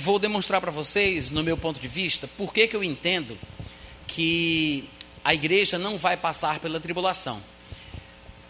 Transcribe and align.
vou 0.00 0.18
demonstrar 0.18 0.60
para 0.60 0.70
vocês, 0.70 1.30
no 1.30 1.44
meu 1.44 1.56
ponto 1.56 1.78
de 1.78 1.86
vista, 1.86 2.26
por 2.26 2.54
que, 2.54 2.66
que 2.66 2.74
eu 2.74 2.82
entendo 2.82 3.38
que 4.06 4.88
a 5.22 5.34
igreja 5.34 5.78
não 5.78 5.98
vai 5.98 6.16
passar 6.16 6.58
pela 6.58 6.80
tribulação. 6.80 7.40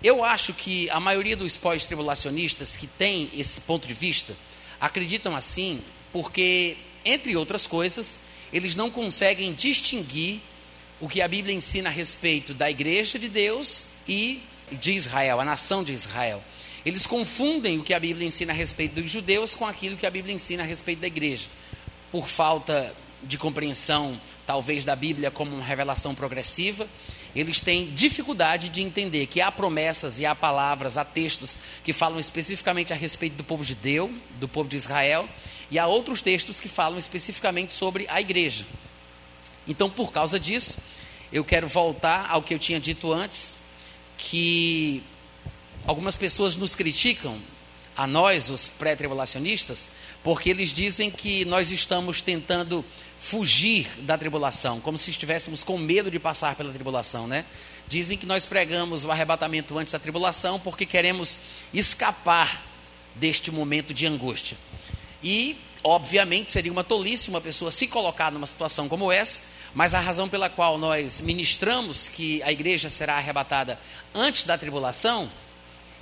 Eu 0.02 0.24
acho 0.24 0.54
que 0.54 0.88
a 0.90 1.00
maioria 1.00 1.36
dos 1.36 1.56
pós-tribulacionistas 1.56 2.76
que 2.76 2.86
tem 2.86 3.28
esse 3.34 3.62
ponto 3.62 3.86
de 3.86 3.92
vista 3.92 4.34
acreditam 4.80 5.34
assim 5.34 5.82
porque, 6.12 6.76
entre 7.04 7.36
outras 7.36 7.66
coisas, 7.66 8.20
eles 8.52 8.76
não 8.76 8.88
conseguem 8.90 9.52
distinguir 9.52 10.40
o 11.00 11.08
que 11.08 11.20
a 11.20 11.28
Bíblia 11.28 11.54
ensina 11.54 11.90
a 11.90 11.92
respeito 11.92 12.54
da 12.54 12.70
igreja 12.70 13.18
de 13.18 13.28
Deus 13.28 13.88
e 14.08 14.40
de 14.70 14.92
Israel, 14.92 15.40
a 15.40 15.44
nação 15.44 15.82
de 15.82 15.92
Israel. 15.92 16.42
Eles 16.84 17.06
confundem 17.06 17.78
o 17.78 17.84
que 17.84 17.92
a 17.92 18.00
Bíblia 18.00 18.26
ensina 18.26 18.52
a 18.52 18.56
respeito 18.56 19.00
dos 19.00 19.10
judeus 19.10 19.54
com 19.54 19.66
aquilo 19.66 19.96
que 19.96 20.06
a 20.06 20.10
Bíblia 20.10 20.34
ensina 20.34 20.62
a 20.62 20.66
respeito 20.66 21.00
da 21.00 21.06
igreja, 21.06 21.46
por 22.10 22.26
falta 22.26 22.94
de 23.22 23.36
compreensão, 23.36 24.18
talvez, 24.46 24.84
da 24.84 24.96
Bíblia 24.96 25.30
como 25.30 25.54
uma 25.54 25.64
revelação 25.64 26.14
progressiva. 26.14 26.88
Eles 27.36 27.60
têm 27.60 27.90
dificuldade 27.90 28.68
de 28.70 28.80
entender 28.80 29.26
que 29.26 29.40
há 29.40 29.52
promessas 29.52 30.18
e 30.18 30.26
há 30.26 30.34
palavras, 30.34 30.96
há 30.96 31.04
textos 31.04 31.56
que 31.84 31.92
falam 31.92 32.18
especificamente 32.18 32.92
a 32.92 32.96
respeito 32.96 33.34
do 33.34 33.44
povo 33.44 33.64
de 33.64 33.74
Deus, 33.74 34.10
do 34.40 34.48
povo 34.48 34.68
de 34.68 34.76
Israel, 34.76 35.28
e 35.70 35.78
há 35.78 35.86
outros 35.86 36.20
textos 36.22 36.58
que 36.58 36.68
falam 36.68 36.98
especificamente 36.98 37.72
sobre 37.72 38.06
a 38.08 38.20
igreja. 38.20 38.66
Então, 39.68 39.88
por 39.88 40.10
causa 40.10 40.40
disso, 40.40 40.78
eu 41.32 41.44
quero 41.44 41.68
voltar 41.68 42.26
ao 42.28 42.42
que 42.42 42.52
eu 42.52 42.58
tinha 42.58 42.80
dito 42.80 43.12
antes, 43.12 43.60
que 44.18 45.02
algumas 45.86 46.16
pessoas 46.16 46.56
nos 46.56 46.74
criticam, 46.74 47.38
a 47.96 48.06
nós, 48.06 48.48
os 48.48 48.68
pré-tribulacionistas, 48.68 49.90
porque 50.22 50.48
eles 50.48 50.72
dizem 50.72 51.10
que 51.10 51.44
nós 51.44 51.70
estamos 51.70 52.20
tentando 52.20 52.84
fugir 53.18 53.86
da 53.98 54.16
tribulação, 54.16 54.80
como 54.80 54.96
se 54.96 55.10
estivéssemos 55.10 55.62
com 55.62 55.76
medo 55.76 56.10
de 56.10 56.18
passar 56.18 56.54
pela 56.54 56.72
tribulação, 56.72 57.26
né? 57.26 57.44
Dizem 57.86 58.16
que 58.16 58.24
nós 58.24 58.46
pregamos 58.46 59.04
o 59.04 59.10
arrebatamento 59.10 59.76
antes 59.78 59.92
da 59.92 59.98
tribulação 59.98 60.58
porque 60.58 60.86
queremos 60.86 61.38
escapar 61.74 62.64
deste 63.14 63.50
momento 63.50 63.92
de 63.92 64.06
angústia. 64.06 64.56
E, 65.22 65.58
obviamente, 65.84 66.50
seria 66.50 66.72
uma 66.72 66.84
tolice 66.84 67.28
uma 67.28 67.40
pessoa 67.40 67.70
se 67.70 67.86
colocar 67.86 68.30
numa 68.32 68.46
situação 68.46 68.88
como 68.88 69.12
essa, 69.12 69.42
mas 69.74 69.92
a 69.92 70.00
razão 70.00 70.28
pela 70.28 70.48
qual 70.48 70.78
nós 70.78 71.20
ministramos 71.20 72.08
que 72.08 72.42
a 72.44 72.50
igreja 72.50 72.88
será 72.88 73.16
arrebatada 73.16 73.78
antes 74.14 74.44
da 74.44 74.56
tribulação 74.56 75.30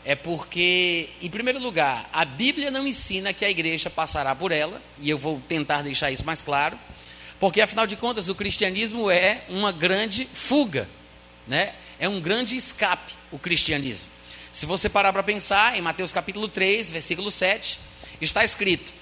é 0.04 0.14
porque, 0.14 1.08
em 1.20 1.28
primeiro 1.28 1.58
lugar, 1.58 2.08
a 2.12 2.24
Bíblia 2.24 2.70
não 2.70 2.86
ensina 2.86 3.32
que 3.32 3.44
a 3.44 3.50
igreja 3.50 3.90
passará 3.90 4.34
por 4.34 4.52
ela, 4.52 4.80
e 5.00 5.10
eu 5.10 5.18
vou 5.18 5.40
tentar 5.48 5.82
deixar 5.82 6.10
isso 6.10 6.24
mais 6.24 6.40
claro, 6.40 6.78
porque 7.38 7.60
afinal 7.60 7.86
de 7.86 7.96
contas 7.96 8.28
o 8.28 8.34
cristianismo 8.34 9.10
é 9.10 9.42
uma 9.48 9.70
grande 9.70 10.28
fuga, 10.32 10.88
né? 11.46 11.74
é 11.98 12.08
um 12.08 12.20
grande 12.20 12.56
escape 12.56 13.12
o 13.30 13.38
cristianismo. 13.38 14.10
Se 14.52 14.64
você 14.64 14.88
parar 14.88 15.12
para 15.12 15.22
pensar, 15.22 15.76
em 15.76 15.82
Mateus 15.82 16.12
capítulo 16.12 16.48
3, 16.48 16.90
versículo 16.90 17.30
7, 17.30 17.78
está 18.20 18.44
escrito: 18.44 18.92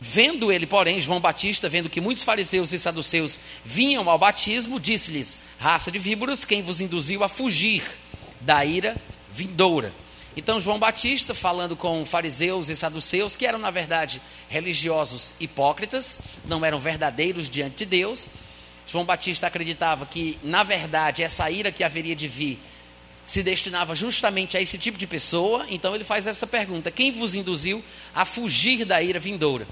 Vendo 0.00 0.52
ele, 0.52 0.66
porém, 0.66 1.00
João 1.00 1.20
Batista, 1.20 1.68
vendo 1.68 1.90
que 1.90 2.00
muitos 2.00 2.22
fariseus 2.22 2.72
e 2.72 2.78
saduceus 2.78 3.40
vinham 3.64 4.08
ao 4.08 4.18
batismo, 4.18 4.78
disse-lhes: 4.78 5.40
Raça 5.58 5.90
de 5.90 5.98
víboras, 5.98 6.44
quem 6.44 6.62
vos 6.62 6.80
induziu 6.80 7.24
a 7.24 7.28
fugir 7.28 7.82
da 8.40 8.64
ira 8.64 8.96
vindoura? 9.32 9.92
Então, 10.36 10.60
João 10.60 10.78
Batista, 10.78 11.34
falando 11.34 11.76
com 11.76 12.04
fariseus 12.04 12.68
e 12.68 12.74
saduceus, 12.74 13.36
que 13.36 13.46
eram, 13.46 13.58
na 13.58 13.70
verdade, 13.70 14.20
religiosos 14.48 15.32
hipócritas, 15.38 16.18
não 16.44 16.64
eram 16.64 16.80
verdadeiros 16.80 17.48
diante 17.48 17.76
de 17.76 17.86
Deus, 17.86 18.28
João 18.86 19.04
Batista 19.04 19.46
acreditava 19.46 20.04
que, 20.04 20.38
na 20.42 20.62
verdade, 20.62 21.22
essa 21.22 21.50
ira 21.50 21.72
que 21.72 21.84
haveria 21.84 22.14
de 22.14 22.28
vir 22.28 22.58
se 23.24 23.42
destinava 23.42 23.94
justamente 23.94 24.56
a 24.56 24.60
esse 24.60 24.76
tipo 24.76 24.98
de 24.98 25.06
pessoa, 25.06 25.64
então 25.70 25.94
ele 25.94 26.04
faz 26.04 26.26
essa 26.26 26.46
pergunta: 26.46 26.90
quem 26.90 27.10
vos 27.10 27.34
induziu 27.34 27.82
a 28.14 28.24
fugir 28.24 28.84
da 28.84 29.00
ira 29.02 29.18
vindoura? 29.18 29.66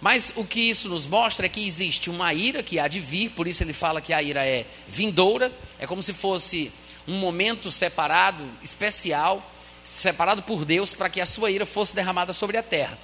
Mas 0.00 0.32
o 0.36 0.44
que 0.44 0.60
isso 0.60 0.88
nos 0.88 1.06
mostra 1.06 1.46
é 1.46 1.48
que 1.48 1.66
existe 1.66 2.10
uma 2.10 2.32
ira 2.32 2.62
que 2.62 2.78
há 2.78 2.86
de 2.86 3.00
vir, 3.00 3.30
por 3.30 3.48
isso 3.48 3.62
ele 3.62 3.72
fala 3.72 4.00
que 4.00 4.12
a 4.12 4.22
ira 4.22 4.44
é 4.46 4.66
vindoura, 4.86 5.50
é 5.78 5.86
como 5.86 6.02
se 6.02 6.12
fosse 6.12 6.70
um 7.06 7.18
momento 7.18 7.70
separado, 7.70 8.44
especial, 8.62 9.42
separado 9.88 10.42
por 10.42 10.64
Deus 10.64 10.92
para 10.92 11.08
que 11.08 11.20
a 11.20 11.26
sua 11.26 11.50
ira 11.50 11.64
fosse 11.64 11.94
derramada 11.94 12.32
sobre 12.32 12.56
a 12.56 12.62
terra. 12.62 12.98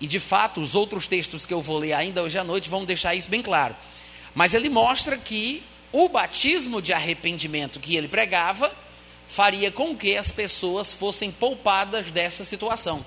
E 0.00 0.06
de 0.06 0.20
fato, 0.20 0.60
os 0.60 0.74
outros 0.74 1.06
textos 1.06 1.46
que 1.46 1.54
eu 1.54 1.60
vou 1.60 1.78
ler 1.78 1.94
ainda 1.94 2.22
hoje 2.22 2.38
à 2.38 2.44
noite 2.44 2.68
vão 2.68 2.84
deixar 2.84 3.14
isso 3.14 3.30
bem 3.30 3.42
claro. 3.42 3.74
Mas 4.34 4.52
ele 4.52 4.68
mostra 4.68 5.16
que 5.16 5.62
o 5.90 6.08
batismo 6.08 6.82
de 6.82 6.92
arrependimento 6.92 7.80
que 7.80 7.96
ele 7.96 8.08
pregava 8.08 8.70
faria 9.26 9.72
com 9.72 9.96
que 9.96 10.16
as 10.16 10.30
pessoas 10.30 10.92
fossem 10.92 11.30
poupadas 11.30 12.10
dessa 12.10 12.44
situação. 12.44 13.04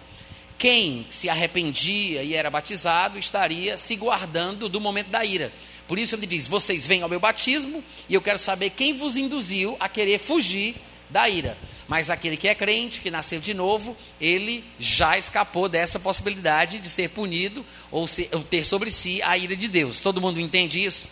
Quem 0.58 1.06
se 1.10 1.30
arrependia 1.30 2.24
e 2.24 2.34
era 2.34 2.50
batizado 2.50 3.18
estaria 3.18 3.78
se 3.78 3.96
guardando 3.96 4.68
do 4.68 4.82
momento 4.82 5.10
da 5.10 5.24
ira. 5.24 5.54
Por 5.88 5.98
isso 5.98 6.16
ele 6.16 6.26
diz: 6.26 6.48
Vocês 6.48 6.86
vêm 6.86 7.02
ao 7.02 7.08
meu 7.08 7.20
batismo 7.20 7.84
e 8.10 8.14
eu 8.14 8.22
quero 8.22 8.40
saber 8.40 8.72
quem 8.72 8.94
vos 8.94 9.16
induziu 9.16 9.78
a 9.80 9.88
querer 9.88 10.18
fugir 10.18 10.76
da 11.10 11.30
ira. 11.30 11.58
Mas 11.90 12.12
aquele 12.12 12.38
que 12.38 12.48
é 12.48 12.54
crente, 12.54 13.02
que 13.02 13.10
nasceu 13.10 13.40
de 13.40 13.52
novo, 13.52 13.98
ele 14.22 14.64
já 14.80 15.18
escapou 15.18 15.68
dessa 15.68 16.00
possibilidade 16.00 16.78
de 16.78 16.88
ser 16.88 17.10
punido 17.10 17.66
ou, 17.90 18.08
ser, 18.08 18.30
ou 18.32 18.44
ter 18.44 18.64
sobre 18.64 18.92
si 18.92 19.20
a 19.24 19.36
ira 19.36 19.56
de 19.56 19.68
Deus. 19.68 20.00
Todo 20.00 20.22
mundo 20.22 20.40
entende 20.40 20.80
isso? 20.80 21.10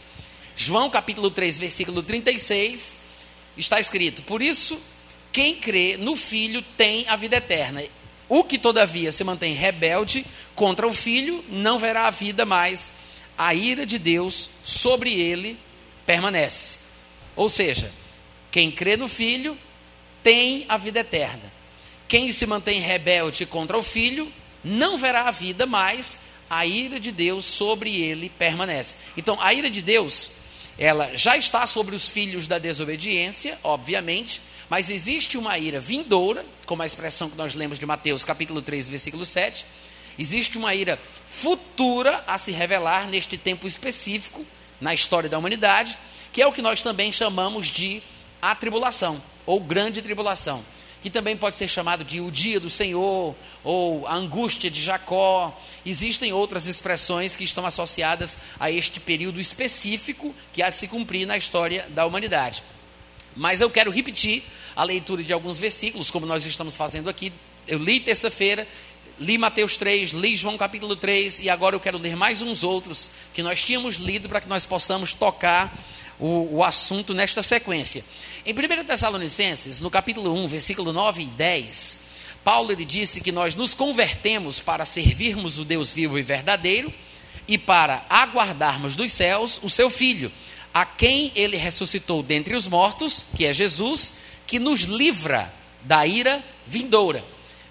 João 0.56 0.88
capítulo 0.88 1.32
3, 1.32 1.58
versículo 1.58 2.04
36, 2.04 3.00
está 3.58 3.80
escrito: 3.80 4.22
Por 4.22 4.40
isso, 4.40 4.80
quem 5.32 5.56
crê 5.56 5.98
no 5.98 6.16
Filho 6.16 6.62
tem 6.78 7.08
a 7.08 7.16
vida 7.16 7.38
eterna. 7.38 7.84
O 8.30 8.44
que, 8.44 8.60
todavia, 8.60 9.12
se 9.12 9.24
mantém 9.24 9.56
rebelde 9.56 10.24
contra 10.54 10.88
o 10.88 10.94
Filho, 10.94 11.44
não 11.50 11.80
verá 11.80 12.06
a 12.06 12.12
vida, 12.12 12.46
mas 12.46 12.94
a 13.36 13.52
ira 13.52 13.84
de 13.84 13.98
Deus 13.98 14.48
sobre 14.64 15.12
ele 15.20 15.58
permanece. 16.06 16.78
Ou 17.36 17.50
seja, 17.50 17.92
quem 18.52 18.70
crê 18.70 18.96
no 18.96 19.08
Filho 19.08 19.58
tem 20.24 20.66
a 20.68 20.78
vida 20.78 21.00
eterna. 21.00 21.52
Quem 22.08 22.32
se 22.32 22.46
mantém 22.46 22.80
rebelde 22.80 23.46
contra 23.46 23.78
o 23.78 23.84
filho 23.84 24.32
não 24.64 24.98
verá 24.98 25.24
a 25.24 25.32
vida, 25.32 25.66
mas 25.66 26.20
a 26.50 26.66
ira 26.66 27.00
de 27.00 27.12
Deus 27.12 27.46
sobre 27.46 28.02
ele 28.02 28.30
permanece. 28.30 28.96
Então, 29.16 29.38
a 29.42 29.54
ira 29.54 29.70
de 29.70 29.82
Deus, 29.82 30.32
ela 30.78 31.12
já 31.16 31.36
está 31.36 31.66
sobre 31.68 31.96
os 31.96 32.08
filhos 32.08 32.48
da 32.48 32.58
desobediência, 32.58 33.58
obviamente, 33.64 34.42
mas 34.70 34.90
existe 34.90 35.38
uma 35.38 35.58
ira 35.58 35.80
vindoura, 35.80 36.46
como 36.66 36.82
a 36.82 36.86
expressão 36.86 37.30
que 37.30 37.38
nós 37.38 37.54
lemos 37.54 37.80
de 37.80 37.86
Mateus, 37.86 38.26
capítulo 38.26 38.62
3, 38.62 38.90
versículo 38.90 39.26
7. 39.26 39.66
Existe 40.20 40.58
uma 40.58 40.74
ira 40.74 41.00
futura 41.26 42.24
a 42.28 42.38
se 42.38 42.52
revelar 42.52 43.08
neste 43.08 43.38
tempo 43.38 43.68
específico 43.68 44.46
na 44.80 44.94
história 44.94 45.30
da 45.30 45.38
humanidade, 45.38 45.98
que 46.32 46.42
é 46.42 46.48
o 46.48 46.52
que 46.52 46.62
nós 46.62 46.82
também 46.82 47.12
chamamos 47.12 47.68
de 47.68 48.02
a 48.42 48.56
tribulação 48.56 49.22
ou 49.46 49.60
grande 49.60 50.02
tribulação, 50.02 50.64
que 51.02 51.10
também 51.10 51.38
pode 51.38 51.58
ser 51.58 51.68
chamado 51.68 52.04
de 52.04 52.20
o 52.20 52.32
dia 52.32 52.60
do 52.60 52.70
Senhor 52.70 53.36
ou 53.64 54.08
a 54.08 54.16
angústia 54.16 54.70
de 54.70 54.82
Jacó. 54.82 55.58
Existem 55.86 56.34
outras 56.34 56.68
expressões 56.68 57.36
que 57.36 57.44
estão 57.44 57.66
associadas 57.66 58.38
a 58.60 58.70
este 58.70 59.00
período 59.00 59.40
específico 59.40 60.36
que 60.52 60.62
há 60.62 60.70
de 60.70 60.76
se 60.76 60.88
cumprir 60.88 61.26
na 61.26 61.38
história 61.38 61.88
da 61.90 62.06
humanidade. 62.06 62.64
Mas 63.36 63.62
eu 63.62 63.70
quero 63.70 63.92
repetir 63.92 64.44
a 64.76 64.84
leitura 64.84 65.24
de 65.24 65.32
alguns 65.32 65.60
versículos, 65.60 66.12
como 66.12 66.26
nós 66.26 66.46
estamos 66.46 66.76
fazendo 66.76 67.10
aqui. 67.10 67.32
Eu 67.68 67.80
li 67.80 68.00
terça-feira, 68.00 68.68
li 69.20 69.38
Mateus 69.38 69.78
3, 69.78 70.12
li 70.12 70.36
João 70.36 70.58
capítulo 70.58 70.96
3, 70.96 71.40
e 71.40 71.50
agora 71.50 71.76
eu 71.76 71.80
quero 71.80 71.98
ler 71.98 72.16
mais 72.16 72.42
uns 72.42 72.64
outros 72.64 73.10
que 73.34 73.42
nós 73.42 73.64
tínhamos 73.64 73.96
lido 73.96 74.28
para 74.28 74.42
que 74.42 74.48
nós 74.48 74.66
possamos 74.66 75.14
tocar 75.14 75.76
o, 76.20 76.58
o 76.58 76.64
assunto 76.64 77.14
nesta 77.14 77.44
sequência. 77.44 78.04
Em 78.46 78.54
1 78.54 78.86
Tessalonicenses, 78.86 79.80
no 79.80 79.90
capítulo 79.90 80.34
1, 80.34 80.48
versículo 80.48 80.94
9 80.94 81.24
e 81.24 81.26
10, 81.26 82.00
Paulo 82.44 82.72
ele 82.72 82.86
disse 82.86 83.22
que 83.22 83.32
nós 83.32 83.56
nos 83.56 83.74
convertemos 83.74 84.60
para 84.60 84.86
servirmos 84.86 85.60
o 85.60 85.66
Deus 85.66 85.92
vivo 85.92 86.18
e 86.18 86.22
verdadeiro 86.22 86.94
e 87.48 87.58
para 87.58 88.06
aguardarmos 88.10 88.96
dos 88.96 89.12
céus 89.12 89.60
o 89.64 89.70
seu 89.70 89.90
Filho, 89.90 90.32
a 90.74 90.86
quem 90.86 91.32
ele 91.36 91.58
ressuscitou 91.58 92.22
dentre 92.22 92.56
os 92.56 92.68
mortos, 92.68 93.26
que 93.36 93.46
é 93.46 93.54
Jesus, 93.54 94.14
que 94.46 94.60
nos 94.60 94.82
livra 94.82 95.54
da 95.82 96.06
ira 96.06 96.44
vindoura. 96.66 97.24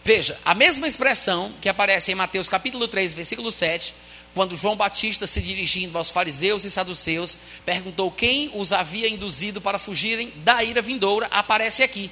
Veja, 0.02 0.38
a 0.44 0.54
mesma 0.54 0.86
expressão 0.86 1.52
que 1.60 1.68
aparece 1.68 2.12
em 2.12 2.14
Mateus 2.14 2.48
capítulo 2.48 2.86
3, 2.86 3.12
versículo 3.12 3.50
7, 3.50 3.94
quando 4.36 4.54
João 4.54 4.76
Batista, 4.76 5.26
se 5.26 5.40
dirigindo 5.40 5.96
aos 5.96 6.10
fariseus 6.10 6.62
e 6.66 6.70
saduceus, 6.70 7.38
perguntou 7.64 8.10
quem 8.10 8.50
os 8.52 8.70
havia 8.70 9.08
induzido 9.08 9.62
para 9.62 9.78
fugirem 9.78 10.30
da 10.44 10.62
ira 10.62 10.82
vindoura, 10.82 11.26
aparece 11.30 11.82
aqui. 11.82 12.10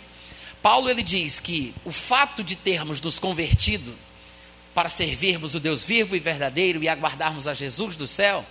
Paulo 0.63 0.89
ele 0.89 1.03
diz 1.03 1.39
que 1.39 1.75
o 1.85 1.93
fato 1.93 2.43
de 2.43 2.57
termos 2.57 2.99
nos 2.99 3.19
convertido 3.19 3.95
para 4.75 4.89
servirmos 4.89 5.55
o 5.55 5.61
Deus 5.61 5.85
vivo 5.85 6.17
e 6.17 6.19
verdadeiro 6.19 6.83
e 6.83 6.89
aguardarmos 6.89 7.47
a 7.47 7.53
Jesus 7.53 7.95
do 7.95 8.07
céu, 8.07 8.43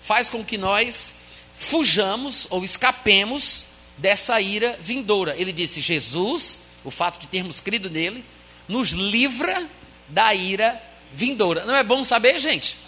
faz 0.00 0.30
com 0.30 0.44
que 0.44 0.56
nós 0.56 1.16
fujamos 1.56 2.46
ou 2.50 2.62
escapemos 2.62 3.64
dessa 3.96 4.40
ira 4.40 4.78
vindoura. 4.80 5.34
Ele 5.36 5.50
disse: 5.50 5.80
Jesus, 5.80 6.62
o 6.84 6.90
fato 6.92 7.18
de 7.18 7.26
termos 7.26 7.58
crido 7.58 7.90
nele, 7.90 8.24
nos 8.68 8.90
livra 8.90 9.66
da 10.06 10.32
ira 10.32 10.80
vindoura. 11.12 11.64
Não 11.64 11.74
é 11.74 11.82
bom 11.82 12.04
saber, 12.04 12.38
gente? 12.38 12.86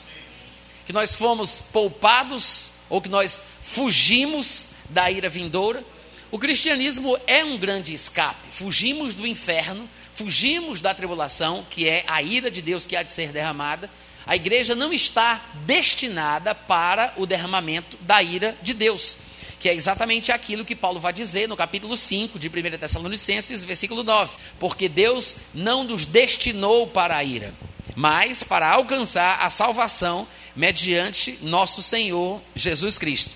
Que 0.90 0.92
nós 0.92 1.14
fomos 1.14 1.62
poupados 1.72 2.68
ou 2.88 3.00
que 3.00 3.08
nós 3.08 3.40
fugimos 3.62 4.70
da 4.88 5.08
ira 5.08 5.28
vindoura. 5.28 5.84
O 6.32 6.36
cristianismo 6.36 7.16
é 7.28 7.44
um 7.44 7.56
grande 7.56 7.94
escape. 7.94 8.48
Fugimos 8.50 9.14
do 9.14 9.24
inferno, 9.24 9.88
fugimos 10.12 10.80
da 10.80 10.92
tribulação, 10.92 11.64
que 11.70 11.88
é 11.88 12.02
a 12.08 12.20
ira 12.20 12.50
de 12.50 12.60
Deus 12.60 12.88
que 12.88 12.96
há 12.96 13.04
de 13.04 13.12
ser 13.12 13.28
derramada. 13.28 13.88
A 14.26 14.34
igreja 14.34 14.74
não 14.74 14.92
está 14.92 15.40
destinada 15.64 16.56
para 16.56 17.14
o 17.16 17.24
derramamento 17.24 17.96
da 18.00 18.20
ira 18.20 18.58
de 18.60 18.74
Deus, 18.74 19.18
que 19.60 19.68
é 19.68 19.74
exatamente 19.76 20.32
aquilo 20.32 20.64
que 20.64 20.74
Paulo 20.74 20.98
vai 20.98 21.12
dizer 21.12 21.48
no 21.48 21.56
capítulo 21.56 21.96
5 21.96 22.36
de 22.36 22.48
1 22.48 22.78
Tessalonicenses, 22.78 23.64
versículo 23.64 24.02
9. 24.02 24.32
Porque 24.58 24.88
Deus 24.88 25.36
não 25.54 25.84
nos 25.84 26.04
destinou 26.04 26.88
para 26.88 27.16
a 27.16 27.22
ira, 27.22 27.54
mas 27.96 28.42
para 28.42 28.68
alcançar 28.70 29.40
a 29.40 29.50
salvação 29.50 30.26
mediante 30.54 31.38
nosso 31.42 31.82
Senhor 31.82 32.40
Jesus 32.54 32.98
Cristo. 32.98 33.30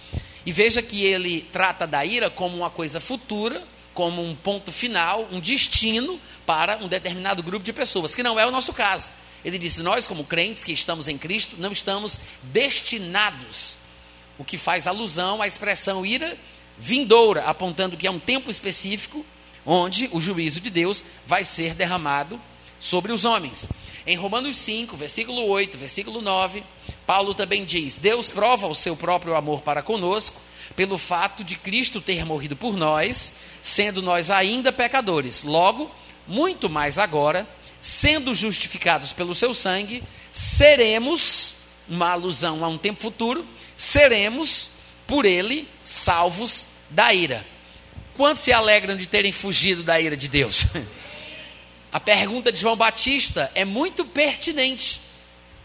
E 0.47 0.53
veja 0.53 0.83
que 0.83 1.05
ele 1.05 1.41
trata 1.53 1.87
da 1.87 2.05
ira 2.05 2.29
como 2.29 2.57
uma 2.57 2.71
coisa 2.71 3.01
futura, 3.01 3.63
como 3.95 4.23
um 4.23 4.35
ponto 4.35 4.71
final, 4.73 5.27
um 5.31 5.41
destino 5.41 6.21
para 6.45 6.77
um 6.79 6.89
determinado 6.89 7.43
grupo 7.43 7.65
de 7.65 7.73
pessoas, 7.73 8.15
que 8.15 8.23
não 8.23 8.39
é 8.39 8.47
o 8.47 8.51
nosso 8.51 8.73
caso. 8.73 9.11
Ele 9.45 9.59
disse: 9.59 9.83
Nós, 9.83 10.07
como 10.07 10.25
crentes 10.25 10.65
que 10.65 10.73
estamos 10.73 11.09
em 11.09 11.17
Cristo, 11.17 11.57
não 11.59 11.73
estamos 11.73 12.19
destinados, 12.43 13.77
o 14.39 14.45
que 14.45 14.59
faz 14.59 14.87
alusão 14.87 15.41
à 15.41 15.47
expressão 15.47 16.05
ira 16.05 16.37
vindoura, 16.77 17.45
apontando 17.45 17.97
que 17.97 18.07
é 18.07 18.11
um 18.11 18.19
tempo 18.19 18.51
específico 18.51 19.25
onde 19.65 20.09
o 20.13 20.21
juízo 20.21 20.61
de 20.61 20.71
Deus 20.71 21.05
vai 21.27 21.45
ser 21.45 21.75
derramado 21.75 22.41
sobre 22.81 23.13
os 23.13 23.25
homens. 23.25 23.71
Em 24.07 24.17
Romanos 24.17 24.57
5, 24.59 24.97
versículo 24.97 25.47
8, 25.47 25.79
versículo 25.79 26.21
9, 26.21 26.63
Paulo 27.07 27.35
também 27.35 27.65
diz: 27.65 27.97
Deus 27.97 28.29
prova 28.29 28.67
o 28.67 28.75
seu 28.75 28.95
próprio 28.95 29.35
amor 29.35 29.63
para 29.63 29.83
conosco 29.83 30.41
pelo 30.77 30.99
fato 30.99 31.45
de 31.45 31.57
Cristo 31.57 32.01
ter 32.01 32.25
morrido 32.25 32.57
por 32.57 32.77
nós, 32.77 33.35
sendo 33.63 34.03
nós 34.03 34.31
ainda 34.31 34.73
pecadores. 34.73 35.43
Logo, 35.43 35.91
muito 36.27 36.69
mais 36.69 36.99
agora, 36.99 37.47
sendo 37.81 38.35
justificados 38.35 39.13
pelo 39.13 39.35
seu 39.35 39.55
sangue, 39.55 40.03
seremos, 40.33 41.57
uma 41.89 42.11
alusão 42.11 42.65
a 42.65 42.69
um 42.69 42.79
tempo 42.79 43.01
futuro, 43.01 43.47
seremos 43.77 44.71
por 45.07 45.25
ele 45.25 45.69
salvos 45.83 46.67
da 46.91 47.13
ira. 47.13 47.47
Quantos 48.15 48.43
se 48.43 48.53
alegram 48.53 48.97
de 48.97 49.07
terem 49.07 49.33
fugido 49.33 49.83
da 49.83 50.01
ira 50.01 50.17
de 50.17 50.29
Deus? 50.29 50.67
A 51.95 52.01
pergunta 52.01 52.51
de 52.51 52.59
João 52.59 52.75
Batista 52.75 53.53
é 53.55 53.65
muito 53.65 54.05
pertinente. 54.05 55.01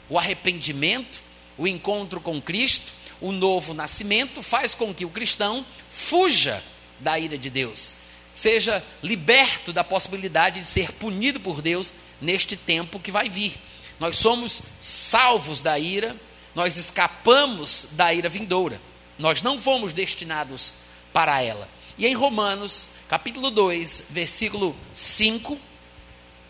O 0.08 0.16
arrependimento, 0.16 1.24
o 1.58 1.68
encontro 1.68 2.22
com 2.22 2.40
Cristo, 2.40 2.94
o 3.20 3.32
novo 3.32 3.74
nascimento 3.74 4.44
faz 4.44 4.76
com 4.76 4.94
que 4.94 5.06
o 5.06 5.10
cristão 5.10 5.66
fuja 5.90 6.64
da 7.00 7.18
ira 7.18 7.36
de 7.36 7.50
Deus, 7.50 7.96
seja 8.32 8.84
liberto 9.02 9.74
da 9.74 9.84
possibilidade 9.84 10.60
de 10.60 10.68
ser 10.68 10.92
punido 10.92 11.40
por 11.40 11.64
Deus 11.64 11.94
neste 12.22 12.56
tempo 12.56 13.00
que 13.00 13.12
vai 13.12 13.28
vir. 13.28 13.60
Nós 14.00 14.16
somos 14.16 14.62
salvos 14.80 15.64
da 15.64 15.80
ira, 15.80 16.16
nós 16.54 16.78
escapamos 16.78 17.88
da 17.94 18.14
ira 18.14 18.30
vindoura. 18.30 18.80
Nós 19.18 19.42
não 19.42 19.60
fomos 19.60 19.94
destinados 19.94 20.76
para 21.12 21.42
ela. 21.42 21.68
E 21.98 22.06
em 22.06 22.14
Romanos, 22.14 22.88
capítulo 23.08 23.50
2, 23.50 24.04
versículo 24.12 24.76
5, 24.94 25.69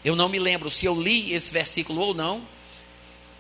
eu 0.04 0.16
não 0.16 0.30
me 0.30 0.40
lembro 0.40 0.70
se 0.70 0.86
eu 0.86 1.00
li 1.00 1.34
esse 1.34 1.52
versículo 1.52 2.02
ou 2.02 2.14
não, 2.14 2.42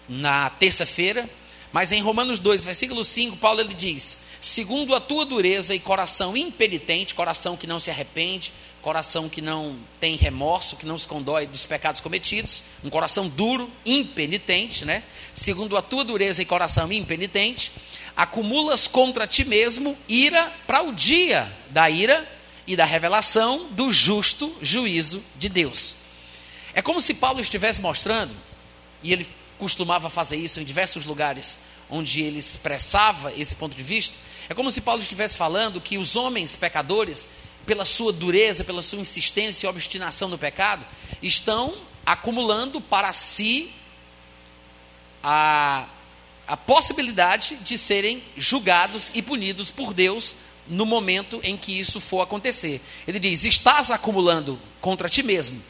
na 0.08 0.50
terça-feira, 0.50 1.30
mas 1.72 1.92
em 1.92 2.02
Romanos 2.02 2.40
2, 2.40 2.64
versículo 2.64 3.06
5, 3.06 3.38
Paulo 3.38 3.62
ele 3.62 3.74
diz: 3.74 4.20
Segundo 4.42 4.96
a 4.96 5.00
tua 5.00 5.26
dureza 5.26 5.76
e 5.76 5.80
coração 5.80 6.36
impenitente, 6.36 7.14
coração 7.14 7.56
que 7.56 7.68
não 7.68 7.80
se 7.80 7.92
arrepende, 7.92 8.52
coração 8.82 9.30
que 9.30 9.42
não 9.42 9.78
tem 10.00 10.16
remorso, 10.16 10.76
que 10.76 10.86
não 10.86 10.98
se 10.98 11.08
condói 11.08 11.46
dos 11.46 11.66
pecados 11.66 12.02
cometidos, 12.02 12.64
um 12.84 12.90
coração 12.90 13.28
duro, 13.28 13.70
impenitente, 13.86 14.84
né? 14.84 15.04
Segundo 15.34 15.78
a 15.78 15.82
tua 15.82 16.04
dureza 16.04 16.42
e 16.42 16.46
coração 16.46 16.92
impenitente, 16.92 17.72
acumulas 18.16 18.88
contra 18.88 19.28
ti 19.28 19.46
mesmo 19.46 19.98
ira 20.08 20.52
para 20.66 20.82
o 20.82 20.94
dia 20.94 21.52
da 21.70 21.90
ira 21.90 22.28
e 22.66 22.76
da 22.76 22.86
revelação 22.86 23.68
do 23.72 23.92
justo 23.92 24.56
juízo 24.62 25.24
de 25.38 25.50
Deus. 25.50 26.09
É 26.74 26.81
como 26.81 27.01
se 27.01 27.13
Paulo 27.13 27.39
estivesse 27.39 27.81
mostrando, 27.81 28.36
e 29.01 29.13
ele 29.13 29.27
costumava 29.57 30.10
fazer 30.10 30.38
isso 30.38 30.60
em 30.60 30.63
diversos 30.63 31.06
lugares 31.06 31.60
onde 31.89 32.21
ele 32.21 32.39
expressava 32.39 33.33
esse 33.33 33.56
ponto 33.56 33.75
de 33.75 33.83
vista. 33.83 34.16
É 34.48 34.54
como 34.54 34.71
se 34.71 34.81
Paulo 34.81 35.01
estivesse 35.01 35.38
falando 35.38 35.81
que 35.81 35.98
os 35.98 36.16
homens 36.16 36.56
pecadores, 36.56 37.30
pela 37.66 37.83
sua 37.83 38.13
dureza, 38.13 38.63
pela 38.63 38.81
sua 38.81 39.00
insistência 39.00 39.68
e 39.68 39.69
obstinação 39.69 40.30
no 40.30 40.38
pecado, 40.38 40.86
estão 41.21 41.75
acumulando 42.06 42.80
para 42.80 43.12
si 43.12 43.72
a, 45.22 45.88
a 46.48 46.56
possibilidade 46.56 47.56
de 47.57 47.77
serem 47.77 48.24
julgados 48.38 49.12
e 49.13 49.22
punidos 49.22 49.72
por 49.72 49.94
Deus 49.94 50.36
no 50.68 50.86
momento 50.86 51.39
em 51.44 51.57
que 51.57 51.77
isso 51.77 52.00
for 52.00 52.22
acontecer. 52.22 52.81
Ele 53.07 53.19
diz: 53.19 53.44
Estás 53.44 53.92
acumulando 53.92 54.60
contra 54.80 55.10
ti 55.10 55.24
mesmo 55.24 55.62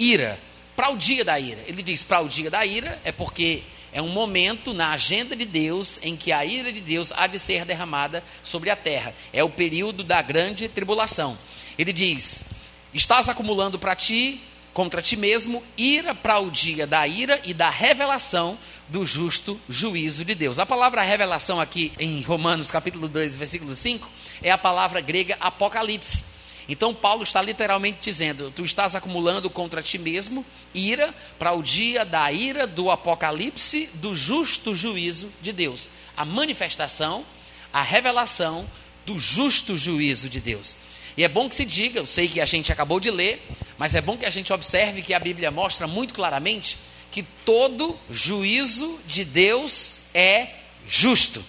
ira, 0.00 0.40
para 0.74 0.90
o 0.90 0.96
dia 0.96 1.24
da 1.24 1.38
ira. 1.38 1.62
Ele 1.66 1.82
diz 1.82 2.02
para 2.02 2.20
o 2.20 2.28
dia 2.28 2.50
da 2.50 2.64
ira 2.64 2.98
é 3.04 3.12
porque 3.12 3.62
é 3.92 4.00
um 4.00 4.08
momento 4.08 4.72
na 4.72 4.92
agenda 4.92 5.36
de 5.36 5.44
Deus 5.44 5.98
em 6.02 6.16
que 6.16 6.32
a 6.32 6.44
ira 6.44 6.72
de 6.72 6.80
Deus 6.80 7.12
há 7.14 7.26
de 7.26 7.38
ser 7.38 7.64
derramada 7.64 8.24
sobre 8.42 8.70
a 8.70 8.76
terra. 8.76 9.14
É 9.32 9.44
o 9.44 9.50
período 9.50 10.02
da 10.02 10.22
grande 10.22 10.68
tribulação. 10.68 11.36
Ele 11.78 11.92
diz: 11.92 12.46
Estás 12.94 13.28
acumulando 13.28 13.78
para 13.78 13.94
ti, 13.94 14.40
contra 14.72 15.02
ti 15.02 15.16
mesmo, 15.16 15.62
ira 15.76 16.14
para 16.14 16.38
o 16.38 16.50
dia 16.50 16.86
da 16.86 17.06
ira 17.06 17.40
e 17.44 17.52
da 17.52 17.68
revelação 17.68 18.58
do 18.88 19.04
justo 19.04 19.60
juízo 19.68 20.24
de 20.24 20.34
Deus. 20.34 20.58
A 20.58 20.64
palavra 20.64 21.02
revelação 21.02 21.60
aqui 21.60 21.92
em 21.98 22.22
Romanos 22.22 22.70
capítulo 22.70 23.06
2, 23.06 23.36
versículo 23.36 23.74
5, 23.74 24.08
é 24.42 24.50
a 24.50 24.58
palavra 24.58 25.00
grega 25.00 25.36
apocalipse. 25.40 26.29
Então 26.70 26.94
Paulo 26.94 27.24
está 27.24 27.42
literalmente 27.42 27.98
dizendo: 28.00 28.52
tu 28.54 28.64
estás 28.64 28.94
acumulando 28.94 29.50
contra 29.50 29.82
ti 29.82 29.98
mesmo 29.98 30.46
ira 30.72 31.12
para 31.36 31.52
o 31.52 31.62
dia 31.62 32.04
da 32.04 32.30
ira 32.30 32.64
do 32.64 32.92
apocalipse 32.92 33.90
do 33.94 34.14
justo 34.14 34.72
juízo 34.72 35.32
de 35.42 35.52
Deus. 35.52 35.90
A 36.16 36.24
manifestação, 36.24 37.26
a 37.72 37.82
revelação 37.82 38.70
do 39.04 39.18
justo 39.18 39.76
juízo 39.76 40.28
de 40.28 40.38
Deus. 40.38 40.76
E 41.16 41.24
é 41.24 41.28
bom 41.28 41.48
que 41.48 41.56
se 41.56 41.64
diga, 41.64 41.98
eu 41.98 42.06
sei 42.06 42.28
que 42.28 42.40
a 42.40 42.46
gente 42.46 42.72
acabou 42.72 43.00
de 43.00 43.10
ler, 43.10 43.44
mas 43.76 43.96
é 43.96 44.00
bom 44.00 44.16
que 44.16 44.24
a 44.24 44.30
gente 44.30 44.52
observe 44.52 45.02
que 45.02 45.12
a 45.12 45.18
Bíblia 45.18 45.50
mostra 45.50 45.88
muito 45.88 46.14
claramente 46.14 46.78
que 47.10 47.24
todo 47.44 47.98
juízo 48.08 49.00
de 49.08 49.24
Deus 49.24 49.98
é 50.14 50.50
justo. 50.86 51.44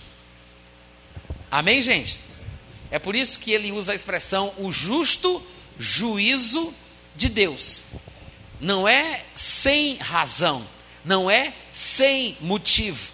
Amém, 1.51 1.79
gente? 1.83 2.19
É 2.91 2.99
por 2.99 3.15
isso 3.15 3.39
que 3.39 3.51
ele 3.51 3.71
usa 3.71 3.93
a 3.93 3.95
expressão 3.95 4.53
o 4.57 4.69
justo 4.69 5.41
juízo 5.79 6.73
de 7.15 7.29
Deus. 7.29 7.85
Não 8.59 8.87
é 8.87 9.23
sem 9.33 9.95
razão, 9.95 10.67
não 11.03 11.31
é 11.31 11.53
sem 11.71 12.37
motivo. 12.41 13.13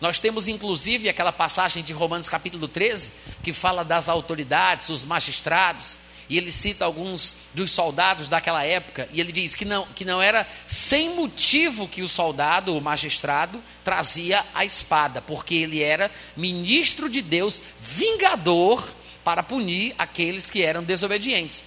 Nós 0.00 0.18
temos 0.18 0.48
inclusive 0.48 1.08
aquela 1.08 1.32
passagem 1.32 1.84
de 1.84 1.92
Romanos 1.92 2.28
capítulo 2.28 2.66
13, 2.66 3.12
que 3.44 3.52
fala 3.52 3.84
das 3.84 4.08
autoridades, 4.08 4.88
os 4.88 5.04
magistrados, 5.04 5.96
e 6.28 6.36
ele 6.36 6.50
cita 6.50 6.84
alguns 6.84 7.36
dos 7.54 7.70
soldados 7.70 8.28
daquela 8.28 8.64
época, 8.64 9.08
e 9.12 9.20
ele 9.20 9.30
diz 9.30 9.54
que 9.54 9.64
não, 9.64 9.86
que 9.86 10.04
não 10.04 10.20
era 10.20 10.46
sem 10.66 11.10
motivo 11.10 11.86
que 11.86 12.02
o 12.02 12.08
soldado, 12.08 12.76
o 12.76 12.80
magistrado, 12.80 13.62
trazia 13.84 14.44
a 14.52 14.64
espada, 14.64 15.22
porque 15.22 15.54
ele 15.54 15.82
era 15.82 16.10
ministro 16.36 17.08
de 17.08 17.22
Deus, 17.22 17.60
vingador 17.80 18.82
para 19.24 19.42
punir 19.42 19.94
aqueles 19.98 20.50
que 20.50 20.62
eram 20.62 20.82
desobedientes. 20.82 21.64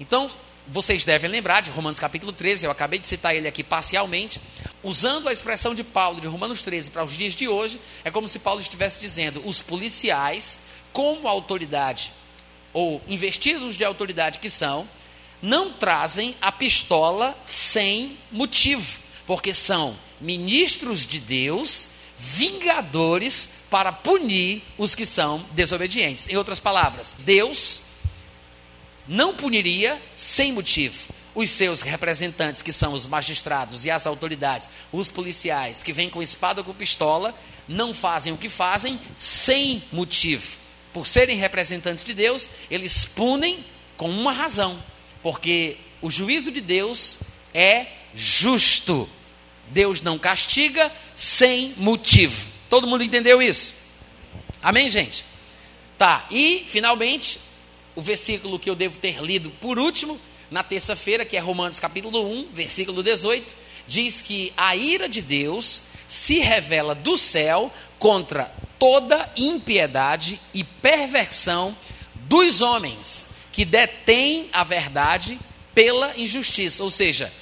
Então, 0.00 0.30
vocês 0.70 1.04
devem 1.04 1.30
lembrar 1.30 1.62
de 1.62 1.70
Romanos 1.70 1.98
capítulo 1.98 2.32
13, 2.32 2.66
eu 2.66 2.70
acabei 2.70 2.98
de 2.98 3.06
citar 3.06 3.34
ele 3.34 3.48
aqui 3.48 3.64
parcialmente, 3.64 4.40
usando 4.82 5.28
a 5.28 5.32
expressão 5.32 5.74
de 5.74 5.82
Paulo 5.82 6.20
de 6.20 6.26
Romanos 6.26 6.62
13 6.62 6.90
para 6.90 7.04
os 7.04 7.16
dias 7.16 7.34
de 7.34 7.48
hoje, 7.48 7.80
é 8.04 8.10
como 8.10 8.28
se 8.28 8.38
Paulo 8.38 8.60
estivesse 8.60 9.00
dizendo: 9.00 9.42
os 9.46 9.62
policiais, 9.62 10.64
como 10.92 11.26
autoridade, 11.26 12.12
ou 12.72 13.00
investidos 13.08 13.76
de 13.76 13.84
autoridade 13.84 14.38
que 14.38 14.50
são, 14.50 14.88
não 15.40 15.72
trazem 15.72 16.36
a 16.40 16.52
pistola 16.52 17.36
sem 17.44 18.16
motivo, 18.30 19.00
porque 19.26 19.54
são 19.54 19.96
ministros 20.20 21.06
de 21.06 21.18
Deus, 21.18 21.88
vingadores 22.18 23.57
para 23.70 23.92
punir 23.92 24.62
os 24.76 24.94
que 24.94 25.04
são 25.04 25.44
desobedientes. 25.52 26.28
Em 26.28 26.36
outras 26.36 26.60
palavras, 26.60 27.14
Deus 27.18 27.80
não 29.06 29.34
puniria 29.34 30.00
sem 30.14 30.52
motivo 30.52 31.14
os 31.34 31.50
seus 31.50 31.82
representantes, 31.82 32.62
que 32.62 32.72
são 32.72 32.92
os 32.92 33.06
magistrados 33.06 33.84
e 33.84 33.90
as 33.90 34.06
autoridades, 34.06 34.68
os 34.90 35.08
policiais, 35.08 35.84
que 35.84 35.92
vêm 35.92 36.10
com 36.10 36.20
espada 36.20 36.60
ou 36.60 36.64
com 36.64 36.74
pistola, 36.74 37.32
não 37.68 37.94
fazem 37.94 38.32
o 38.32 38.36
que 38.36 38.48
fazem 38.48 38.98
sem 39.14 39.84
motivo. 39.92 40.56
Por 40.92 41.06
serem 41.06 41.38
representantes 41.38 42.02
de 42.02 42.12
Deus, 42.12 42.48
eles 42.68 43.04
punem 43.04 43.64
com 43.96 44.10
uma 44.10 44.32
razão, 44.32 44.82
porque 45.22 45.76
o 46.00 46.10
juízo 46.10 46.50
de 46.50 46.60
Deus 46.60 47.18
é 47.54 47.86
justo. 48.12 49.08
Deus 49.68 50.00
não 50.00 50.18
castiga 50.18 50.90
sem 51.14 51.72
motivo. 51.76 52.57
Todo 52.68 52.86
mundo 52.86 53.02
entendeu 53.02 53.40
isso? 53.40 53.74
Amém, 54.62 54.90
gente? 54.90 55.24
Tá, 55.96 56.26
e 56.30 56.64
finalmente, 56.68 57.40
o 57.94 58.02
versículo 58.02 58.58
que 58.58 58.68
eu 58.68 58.74
devo 58.74 58.98
ter 58.98 59.20
lido 59.22 59.50
por 59.50 59.78
último, 59.78 60.20
na 60.50 60.62
terça-feira, 60.62 61.24
que 61.24 61.36
é 61.36 61.40
Romanos 61.40 61.80
capítulo 61.80 62.24
1, 62.30 62.48
versículo 62.52 63.02
18, 63.02 63.56
diz 63.86 64.20
que 64.20 64.52
a 64.56 64.76
ira 64.76 65.08
de 65.08 65.20
Deus 65.20 65.82
se 66.06 66.38
revela 66.38 66.94
do 66.94 67.16
céu 67.16 67.72
contra 67.98 68.52
toda 68.78 69.30
impiedade 69.36 70.40
e 70.54 70.62
perversão 70.62 71.76
dos 72.14 72.60
homens 72.60 73.30
que 73.52 73.64
detêm 73.64 74.48
a 74.52 74.62
verdade 74.62 75.38
pela 75.74 76.16
injustiça. 76.16 76.82
Ou 76.82 76.90
seja, 76.90 77.32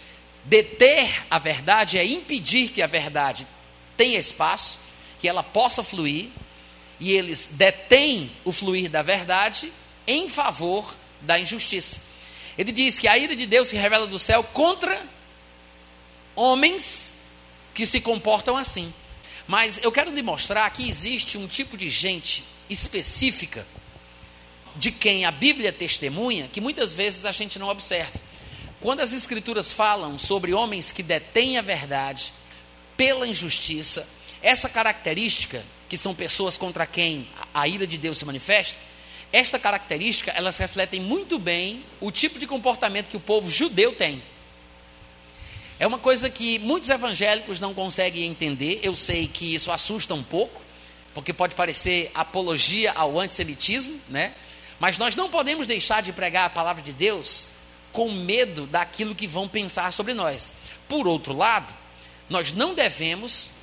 deter 0.45 1.25
a 1.31 1.39
verdade 1.39 1.99
é 1.99 2.05
impedir 2.05 2.71
que 2.71 2.81
a 2.81 2.87
verdade 2.87 3.47
tenha 3.97 4.19
espaço, 4.19 4.79
que 5.19 5.29
ela 5.29 5.43
possa 5.43 5.83
fluir, 5.83 6.29
e 6.99 7.13
eles 7.13 7.51
detêm 7.53 8.31
o 8.45 8.53
fluir 8.53 8.91
da 8.91 9.03
verdade 9.03 9.73
em 10.07 10.29
favor 10.29 10.97
da 11.21 11.39
injustiça. 11.39 12.01
Ele 12.57 12.73
diz 12.73 12.99
que 12.99 13.09
a 13.09 13.19
ira 13.19 13.37
de 13.37 13.47
Deus 13.47 13.69
se 13.69 13.77
revela 13.77 14.07
do 14.07 14.19
céu 14.19 14.43
contra 14.43 15.05
homens 16.35 17.15
que 17.75 17.85
se 17.85 18.01
comportam 18.01 18.57
assim. 18.57 18.93
Mas 19.47 19.79
eu 19.83 19.93
quero 19.93 20.11
demonstrar 20.11 20.71
que 20.71 20.89
existe 20.89 21.37
um 21.37 21.47
tipo 21.47 21.77
de 21.77 21.91
gente 21.91 22.43
específica 22.69 23.67
de 24.75 24.91
quem 24.91 25.25
a 25.25 25.31
Bíblia 25.31 25.73
testemunha 25.73 26.49
que 26.49 26.61
muitas 26.61 26.93
vezes 26.93 27.25
a 27.25 27.33
gente 27.33 27.59
não 27.59 27.69
observa. 27.69 28.21
Quando 28.81 29.01
as 29.01 29.13
Escrituras 29.13 29.73
falam 29.73 30.19
sobre 30.19 30.53
homens 30.53 30.93
que 30.93 31.03
detêm 31.03 31.59
a 31.59 31.63
verdade 31.63 32.33
pela 32.97 33.27
injustiça, 33.27 34.07
essa 34.47 34.69
característica, 34.69 35.65
que 35.89 35.97
são 35.99 36.15
pessoas 36.15 36.57
contra 36.57 36.87
quem 36.87 37.27
a 37.53 37.67
ira 37.67 37.85
de 37.85 37.99
Deus 37.99 38.19
se 38.19 38.25
manifesta, 38.25 38.79
esta 39.33 39.59
característica, 39.59 40.31
elas 40.31 40.57
refletem 40.59 41.01
muito 41.01 41.37
bem 41.37 41.85
o 42.01 42.13
tipo 42.13 42.39
de 42.39 42.47
comportamento 42.47 43.09
que 43.09 43.17
o 43.17 43.21
povo 43.21 43.51
judeu 43.51 43.93
tem. 43.93 44.23
É 45.81 45.87
uma 45.87 45.99
coisa 45.99 46.31
que 46.31 46.61
muitos 46.61 46.89
evangélicos 46.89 47.59
não 47.59 47.75
conseguem 47.75 48.23
entender. 48.23 48.79
Eu 48.85 48.95
sei 48.95 49.27
que 49.27 49.53
isso 49.53 49.73
assusta 49.73 50.15
um 50.15 50.23
pouco, 50.23 50.63
porque 51.13 51.33
pode 51.33 51.57
parecer 51.57 52.13
apologia 52.15 52.93
ao 52.93 53.19
antissemitismo, 53.19 54.01
né? 54.09 54.33
Mas 54.79 54.97
nós 54.97 55.17
não 55.17 55.29
podemos 55.29 55.67
deixar 55.67 56.03
de 56.03 56.13
pregar 56.13 56.47
a 56.47 56.51
palavra 56.51 56.85
de 56.85 56.93
Deus 56.93 57.49
com 57.91 58.13
medo 58.13 58.65
daquilo 58.65 59.13
que 59.13 59.27
vão 59.27 59.49
pensar 59.49 59.93
sobre 59.93 60.15
nós. 60.15 60.55
Por 60.89 61.09
outro 61.09 61.37
lado, 61.37 61.75
nós 62.31 62.53
não 62.53 62.75
devemos 62.75 63.56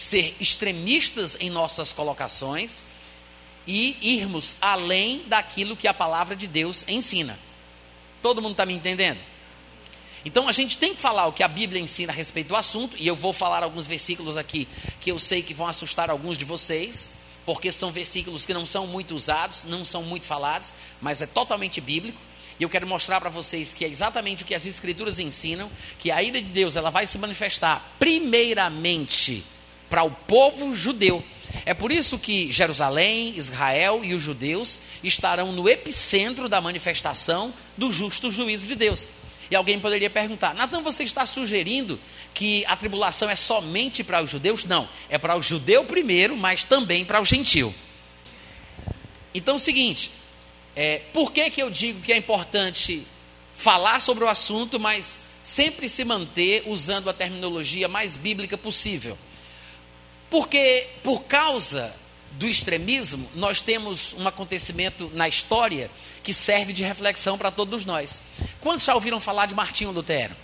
ser 0.00 0.34
extremistas 0.40 1.36
em 1.38 1.50
nossas 1.50 1.92
colocações 1.92 2.86
e 3.66 3.98
irmos 4.00 4.56
além 4.58 5.22
daquilo 5.26 5.76
que 5.76 5.86
a 5.86 5.92
palavra 5.92 6.34
de 6.34 6.46
Deus 6.46 6.86
ensina. 6.88 7.38
Todo 8.22 8.40
mundo 8.40 8.52
está 8.52 8.64
me 8.64 8.72
entendendo? 8.72 9.20
Então 10.24 10.48
a 10.48 10.52
gente 10.52 10.78
tem 10.78 10.94
que 10.94 11.02
falar 11.02 11.26
o 11.26 11.34
que 11.34 11.42
a 11.42 11.48
Bíblia 11.48 11.82
ensina 11.82 12.14
a 12.14 12.16
respeito 12.16 12.48
do 12.48 12.56
assunto, 12.56 12.96
e 12.98 13.06
eu 13.06 13.14
vou 13.14 13.34
falar 13.34 13.62
alguns 13.62 13.86
versículos 13.86 14.38
aqui 14.38 14.66
que 15.02 15.12
eu 15.12 15.18
sei 15.18 15.42
que 15.42 15.52
vão 15.52 15.66
assustar 15.66 16.08
alguns 16.08 16.38
de 16.38 16.46
vocês, 16.46 17.10
porque 17.44 17.70
são 17.70 17.92
versículos 17.92 18.46
que 18.46 18.54
não 18.54 18.64
são 18.64 18.86
muito 18.86 19.14
usados, 19.14 19.64
não 19.64 19.84
são 19.84 20.02
muito 20.02 20.24
falados, 20.24 20.72
mas 20.98 21.20
é 21.20 21.26
totalmente 21.26 21.78
bíblico. 21.78 22.18
E 22.58 22.62
eu 22.62 22.70
quero 22.70 22.86
mostrar 22.86 23.20
para 23.20 23.28
vocês 23.28 23.74
que 23.74 23.84
é 23.84 23.88
exatamente 23.88 24.44
o 24.44 24.46
que 24.46 24.54
as 24.54 24.64
escrituras 24.64 25.18
ensinam, 25.18 25.70
que 25.98 26.10
a 26.10 26.22
ira 26.22 26.40
de 26.40 26.48
Deus 26.48 26.74
ela 26.74 26.88
vai 26.88 27.06
se 27.06 27.18
manifestar 27.18 27.96
primeiramente 27.98 29.44
para 29.90 30.04
o 30.04 30.10
povo 30.10 30.74
judeu. 30.74 31.22
É 31.66 31.74
por 31.74 31.90
isso 31.90 32.18
que 32.18 32.50
Jerusalém, 32.52 33.36
Israel 33.36 34.00
e 34.04 34.14
os 34.14 34.22
judeus 34.22 34.80
estarão 35.02 35.52
no 35.52 35.68
epicentro 35.68 36.48
da 36.48 36.60
manifestação 36.60 37.52
do 37.76 37.90
justo 37.90 38.30
juízo 38.30 38.66
de 38.66 38.76
Deus. 38.76 39.06
E 39.50 39.56
alguém 39.56 39.80
poderia 39.80 40.08
perguntar: 40.08 40.54
Natan, 40.54 40.80
você 40.80 41.02
está 41.02 41.26
sugerindo 41.26 41.98
que 42.32 42.64
a 42.66 42.76
tribulação 42.76 43.28
é 43.28 43.34
somente 43.34 44.04
para 44.04 44.22
os 44.22 44.30
judeus? 44.30 44.64
Não, 44.64 44.88
é 45.08 45.18
para 45.18 45.36
o 45.36 45.42
judeu 45.42 45.84
primeiro, 45.84 46.36
mas 46.36 46.62
também 46.62 47.04
para 47.04 47.20
o 47.20 47.24
gentil. 47.24 47.74
Então 49.34 49.54
é 49.54 49.56
o 49.56 49.60
seguinte: 49.60 50.12
é, 50.76 51.00
por 51.12 51.32
que, 51.32 51.50
que 51.50 51.60
eu 51.60 51.68
digo 51.68 52.00
que 52.00 52.12
é 52.12 52.16
importante 52.16 53.04
falar 53.54 54.00
sobre 54.00 54.22
o 54.22 54.28
assunto, 54.28 54.78
mas 54.78 55.20
sempre 55.42 55.88
se 55.88 56.04
manter 56.04 56.62
usando 56.66 57.10
a 57.10 57.12
terminologia 57.12 57.88
mais 57.88 58.16
bíblica 58.16 58.56
possível? 58.56 59.18
Porque, 60.30 60.86
por 61.02 61.24
causa 61.24 61.92
do 62.32 62.46
extremismo, 62.46 63.28
nós 63.34 63.60
temos 63.60 64.14
um 64.14 64.26
acontecimento 64.26 65.10
na 65.12 65.28
história 65.28 65.90
que 66.22 66.32
serve 66.32 66.72
de 66.72 66.84
reflexão 66.84 67.36
para 67.36 67.50
todos 67.50 67.84
nós. 67.84 68.22
Quantos 68.60 68.84
já 68.84 68.94
ouviram 68.94 69.18
falar 69.18 69.46
de 69.46 69.54
Martinho 69.54 69.90
Lutero? 69.90 70.36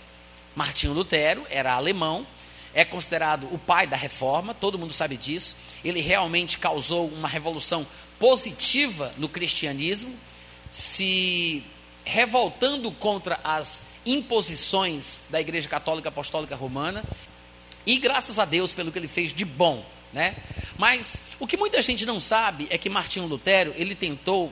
Martinho 0.55 0.91
Lutero 0.91 1.45
era 1.49 1.73
alemão, 1.73 2.27
é 2.73 2.83
considerado 2.83 3.47
o 3.51 3.57
pai 3.57 3.87
da 3.87 3.95
reforma, 3.95 4.53
todo 4.53 4.77
mundo 4.77 4.93
sabe 4.93 5.15
disso. 5.15 5.55
Ele 5.83 6.01
realmente 6.01 6.57
causou 6.57 7.07
uma 7.07 7.27
revolução 7.27 7.87
positiva 8.19 9.13
no 9.17 9.29
cristianismo, 9.29 10.13
se 10.71 11.63
revoltando 12.03 12.91
contra 12.91 13.39
as 13.43 13.87
imposições 14.05 15.21
da 15.29 15.39
Igreja 15.39 15.69
Católica 15.69 16.09
Apostólica 16.09 16.55
Romana. 16.55 17.03
E 17.87 17.97
graças 17.97 18.37
a 18.37 18.43
Deus 18.43 18.73
pelo 18.73 18.91
que 18.91 18.99
ele 18.99 19.07
fez 19.07 19.31
de 19.31 19.45
bom, 19.45 19.83
né? 20.11 20.35
Mas 20.77 21.21
o 21.39 21.47
que 21.47 21.55
muita 21.55 21.81
gente 21.81 22.05
não 22.05 22.19
sabe 22.19 22.67
é 22.69 22.77
que 22.77 22.89
Martinho 22.89 23.25
Lutero, 23.25 23.73
ele 23.77 23.95
tentou 23.95 24.51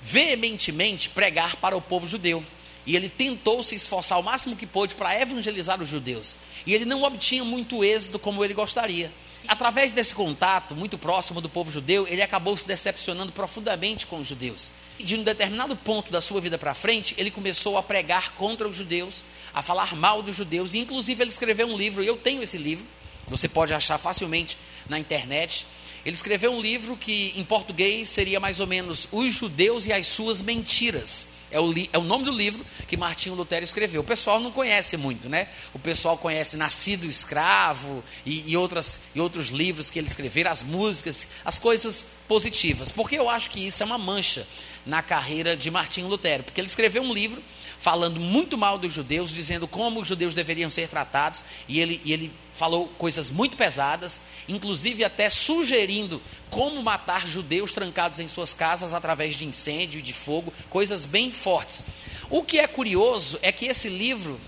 veementemente 0.00 1.08
pregar 1.08 1.56
para 1.56 1.76
o 1.76 1.82
povo 1.82 2.06
judeu. 2.06 2.44
E 2.90 2.96
ele 2.96 3.08
tentou 3.08 3.62
se 3.62 3.76
esforçar 3.76 4.18
o 4.18 4.22
máximo 4.24 4.56
que 4.56 4.66
pôde 4.66 4.96
para 4.96 5.14
evangelizar 5.14 5.80
os 5.80 5.88
judeus. 5.88 6.34
E 6.66 6.74
ele 6.74 6.84
não 6.84 7.04
obtinha 7.04 7.44
muito 7.44 7.84
êxito 7.84 8.18
como 8.18 8.44
ele 8.44 8.52
gostaria. 8.52 9.12
Através 9.46 9.92
desse 9.92 10.12
contato 10.12 10.74
muito 10.74 10.98
próximo 10.98 11.40
do 11.40 11.48
povo 11.48 11.70
judeu, 11.70 12.04
ele 12.08 12.20
acabou 12.20 12.56
se 12.56 12.66
decepcionando 12.66 13.30
profundamente 13.30 14.06
com 14.06 14.18
os 14.18 14.26
judeus. 14.26 14.72
E 14.98 15.04
de 15.04 15.14
um 15.14 15.22
determinado 15.22 15.76
ponto 15.76 16.10
da 16.10 16.20
sua 16.20 16.40
vida 16.40 16.58
para 16.58 16.74
frente, 16.74 17.14
ele 17.16 17.30
começou 17.30 17.78
a 17.78 17.82
pregar 17.84 18.32
contra 18.32 18.66
os 18.66 18.76
judeus, 18.76 19.22
a 19.54 19.62
falar 19.62 19.94
mal 19.94 20.20
dos 20.20 20.34
judeus, 20.34 20.74
e 20.74 20.78
inclusive 20.78 21.22
ele 21.22 21.30
escreveu 21.30 21.68
um 21.68 21.76
livro, 21.76 22.02
e 22.02 22.08
eu 22.08 22.16
tenho 22.16 22.42
esse 22.42 22.58
livro, 22.58 22.84
você 23.28 23.48
pode 23.48 23.72
achar 23.72 23.98
facilmente 23.98 24.58
na 24.88 24.98
internet. 24.98 25.64
Ele 26.04 26.16
escreveu 26.16 26.50
um 26.50 26.60
livro 26.60 26.96
que, 26.96 27.34
em 27.36 27.44
português, 27.44 28.08
seria 28.08 28.40
mais 28.40 28.58
ou 28.58 28.66
menos 28.66 29.06
Os 29.12 29.32
Judeus 29.32 29.86
e 29.86 29.92
as 29.92 30.08
Suas 30.08 30.42
Mentiras. 30.42 31.39
É 31.50 31.58
o, 31.60 31.74
é 31.92 31.98
o, 31.98 32.02
nome 32.02 32.24
do 32.24 32.30
livro 32.30 32.64
que 32.86 32.96
Martinho 32.96 33.34
Lutero 33.34 33.64
escreveu. 33.64 34.02
O 34.02 34.04
pessoal 34.04 34.40
não 34.40 34.52
conhece 34.52 34.96
muito, 34.96 35.28
né? 35.28 35.48
O 35.74 35.78
pessoal 35.78 36.16
conhece 36.16 36.56
Nascido 36.56 37.06
Escravo 37.06 38.04
e, 38.24 38.50
e, 38.50 38.56
outras, 38.56 39.00
e 39.14 39.20
outros 39.20 39.48
livros 39.48 39.90
que 39.90 39.98
ele 39.98 40.06
escreveu, 40.06 40.48
as 40.48 40.62
músicas, 40.62 41.28
as 41.44 41.58
coisas 41.58 42.06
positivas. 42.28 42.92
Porque 42.92 43.18
eu 43.18 43.28
acho 43.28 43.50
que 43.50 43.66
isso 43.66 43.82
é 43.82 43.86
uma 43.86 43.98
mancha 43.98 44.46
na 44.86 45.02
carreira 45.02 45.56
de 45.56 45.70
Martinho 45.70 46.08
Lutero. 46.08 46.44
Porque 46.44 46.60
ele 46.60 46.68
escreveu 46.68 47.02
um 47.02 47.12
livro 47.12 47.42
falando 47.80 48.20
muito 48.20 48.58
mal 48.58 48.76
dos 48.76 48.92
judeus, 48.92 49.30
dizendo 49.30 49.66
como 49.66 50.02
os 50.02 50.06
judeus 50.06 50.34
deveriam 50.34 50.68
ser 50.68 50.86
tratados, 50.86 51.42
e 51.66 51.80
ele, 51.80 51.98
e 52.04 52.12
ele 52.12 52.30
falou 52.52 52.88
coisas 52.98 53.30
muito 53.30 53.56
pesadas, 53.56 54.20
inclusive 54.46 55.02
até 55.02 55.30
sugerindo 55.30 56.20
como 56.50 56.82
matar 56.82 57.26
judeus 57.26 57.72
trancados 57.72 58.20
em 58.20 58.28
suas 58.28 58.52
casas 58.52 58.92
através 58.92 59.34
de 59.34 59.46
incêndio 59.46 59.98
e 59.98 60.02
de 60.02 60.12
fogo, 60.12 60.52
coisas 60.68 61.06
bem 61.06 61.32
fortes. 61.32 61.82
O 62.28 62.44
que 62.44 62.58
é 62.58 62.66
curioso 62.66 63.38
é 63.40 63.50
que 63.50 63.64
esse 63.64 63.88
livro 63.88 64.38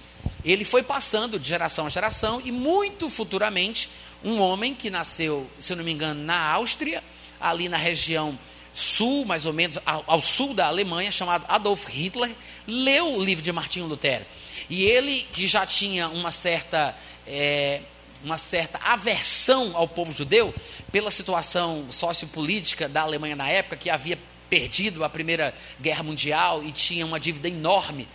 ele 0.44 0.64
foi 0.64 0.82
passando 0.82 1.40
de 1.40 1.48
geração 1.48 1.86
a 1.86 1.90
geração 1.90 2.40
e 2.44 2.52
muito 2.52 3.08
futuramente 3.08 3.88
um 4.22 4.40
homem 4.40 4.74
que 4.74 4.90
nasceu, 4.90 5.50
se 5.58 5.72
eu 5.72 5.76
não 5.78 5.84
me 5.84 5.92
engano, 5.92 6.22
na 6.22 6.38
Áustria, 6.52 7.02
ali 7.40 7.66
na 7.66 7.78
região 7.78 8.38
sul, 8.72 9.24
mais 9.24 9.44
ou 9.46 9.52
menos, 9.52 9.78
ao, 9.84 10.04
ao 10.06 10.22
sul 10.22 10.54
da 10.54 10.66
Alemanha, 10.66 11.10
chamado 11.10 11.44
Adolf 11.48 11.88
Hitler, 11.88 12.30
leu 12.66 13.16
o 13.16 13.24
livro 13.24 13.42
de 13.42 13.52
Martinho 13.52 13.86
Lutero. 13.86 14.24
E 14.70 14.84
ele, 14.84 15.26
que 15.32 15.46
já 15.46 15.66
tinha 15.66 16.08
uma 16.08 16.30
certa 16.30 16.96
é, 17.26 17.80
uma 18.24 18.38
certa 18.38 18.78
aversão 18.78 19.72
ao 19.76 19.88
povo 19.88 20.12
judeu 20.12 20.54
pela 20.90 21.10
situação 21.10 21.86
sociopolítica 21.90 22.88
da 22.88 23.02
Alemanha 23.02 23.34
na 23.34 23.48
época, 23.48 23.76
que 23.76 23.90
havia 23.90 24.18
perdido 24.48 25.02
a 25.02 25.08
Primeira 25.08 25.54
Guerra 25.80 26.02
Mundial 26.02 26.62
e 26.62 26.70
tinha 26.70 27.04
uma 27.04 27.18
dívida 27.18 27.48
enorme 27.48 28.06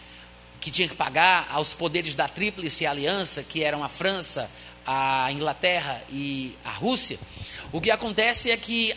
que 0.60 0.72
tinha 0.72 0.88
que 0.88 0.96
pagar 0.96 1.48
aos 1.52 1.74
poderes 1.74 2.16
da 2.16 2.28
Tríplice 2.28 2.86
Aliança, 2.86 3.44
que 3.44 3.64
eram 3.64 3.84
a 3.84 3.90
França, 3.90 4.50
a 4.86 5.32
Inglaterra 5.32 6.02
e 6.10 6.56
a 6.64 6.72
Rússia. 6.72 7.20
O 7.72 7.82
que 7.82 7.92
acontece 7.92 8.52
é 8.52 8.58
que 8.58 8.96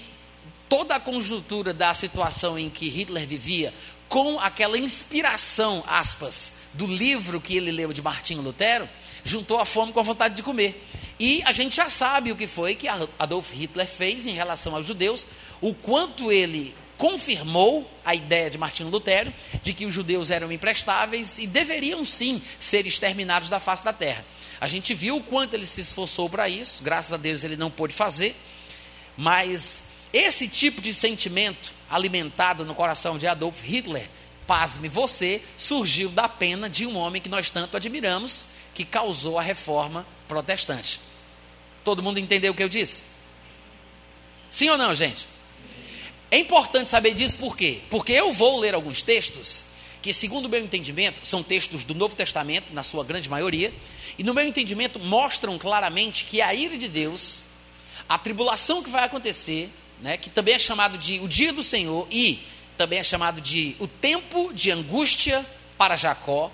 toda 0.71 0.95
a 0.95 1.01
conjuntura 1.01 1.75
da 1.75 1.93
situação 1.93 2.57
em 2.57 2.71
que 2.71 2.89
Hitler 2.89 3.27
vivia, 3.27 3.75
com 4.09 4.39
aquela 4.39 4.79
inspiração, 4.79 5.83
aspas, 5.87 6.61
do 6.75 6.87
livro 6.87 7.41
que 7.41 7.57
ele 7.57 7.73
leu 7.73 7.93
de 7.93 8.01
Martinho 8.01 8.41
Lutero, 8.41 8.89
juntou 9.25 9.59
a 9.59 9.65
fome 9.65 9.93
com 9.93 9.99
a 9.99 10.05
vontade 10.05 10.37
de 10.37 10.45
comer. 10.45 10.87
E 11.19 11.43
a 11.45 11.53
gente 11.53 11.77
já 11.77 11.91
sabe 11.91 12.31
o 12.31 12.37
que 12.37 12.47
foi 12.47 12.77
que 12.77 12.87
Adolf 12.89 13.53
Hitler 13.53 13.87
fez 13.87 14.27
em 14.27 14.31
relação 14.31 14.75
aos 14.75 14.87
judeus, 14.87 15.27
o 15.61 15.75
quanto 15.75 16.31
ele 16.31 16.75
confirmou 16.97 17.91
a 18.05 18.15
ideia 18.15 18.49
de 18.49 18.57
Martinho 18.57 18.91
Lutero 18.91 19.33
de 19.63 19.75
que 19.75 19.87
os 19.87 19.93
judeus 19.93 20.31
eram 20.31 20.53
imprestáveis 20.53 21.39
e 21.39 21.47
deveriam 21.47 22.05
sim 22.05 22.41
ser 22.61 22.87
exterminados 22.87 23.49
da 23.49 23.59
face 23.59 23.85
da 23.85 23.93
terra. 23.93 24.25
A 24.61 24.69
gente 24.69 24.95
viu 24.95 25.17
o 25.17 25.23
quanto 25.23 25.55
ele 25.55 25.67
se 25.67 25.81
esforçou 25.81 26.31
para 26.31 26.49
isso, 26.49 26.83
graças 26.83 27.13
a 27.13 27.17
Deus 27.17 27.43
ele 27.43 27.57
não 27.57 27.71
pôde 27.71 27.95
fazer, 27.95 28.37
mas 29.17 29.90
esse 30.13 30.49
tipo 30.49 30.81
de 30.81 30.93
sentimento 30.93 31.73
alimentado 31.89 32.65
no 32.65 32.75
coração 32.75 33.19
de 33.19 33.27
Adolf 33.27 33.63
Hitler, 33.63 34.09
pasme 34.47 34.89
você, 34.89 35.43
surgiu 35.57 36.09
da 36.09 36.29
pena 36.29 36.69
de 36.69 36.85
um 36.85 36.97
homem 36.97 37.23
que 37.23 37.29
nós 37.29 37.51
tanto 37.51 37.77
admiramos, 37.77 38.49
que 38.75 38.85
causou 38.85 39.39
a 39.39 39.43
reforma 39.43 40.07
protestante. 40.27 41.01
Todo 41.85 42.03
mundo 42.03 42.19
entendeu 42.19 42.53
o 42.53 42.55
que 42.57 42.63
eu 42.63 42.69
disse? 42.69 43.05
Sim 44.49 44.69
ou 44.71 44.77
não, 44.77 44.95
gente? 44.95 45.29
É 46.31 46.39
importante 46.39 46.91
saber 46.91 47.15
disso 47.15 47.37
por 47.37 47.57
quê? 47.57 47.81
Porque 47.89 48.13
eu 48.13 48.33
vou 48.33 48.59
ler 48.59 48.75
alguns 48.75 49.03
textos 49.03 49.67
que, 50.03 50.13
segundo 50.13 50.47
o 50.47 50.49
meu 50.49 50.61
entendimento, 50.61 51.21
são 51.23 51.43
textos 51.43 51.85
do 51.85 51.95
Novo 51.95 52.17
Testamento, 52.17 52.73
na 52.73 52.83
sua 52.83 53.05
grande 53.05 53.29
maioria, 53.29 53.73
e 54.19 54.25
no 54.25 54.35
meu 54.35 54.47
entendimento 54.47 54.99
mostram 54.99 55.59
claramente 55.59 56.25
que 56.25 56.41
a 56.41 56.55
ira 56.55 56.77
de 56.77 56.89
Deus, 56.89 57.43
a 58.09 58.19
tribulação 58.19 58.83
que 58.83 58.91
vai 58.91 59.05
acontecer, 59.05 59.71
né, 60.01 60.17
que 60.17 60.31
também 60.31 60.55
é 60.55 60.59
chamado 60.59 60.99
de 60.99 61.21
o 61.21 61.29
dia 61.29 61.53
do 61.53 61.63
Senhor 61.63 62.07
e 62.11 62.43
também 62.77 62.99
é 62.99 63.05
chamado 63.05 63.41
de 63.41 63.77
o 63.79 63.87
tempo 63.87 64.53
de 64.53 64.71
angústia 64.71 65.45
para 65.77 65.97
Jacó, 65.97 66.51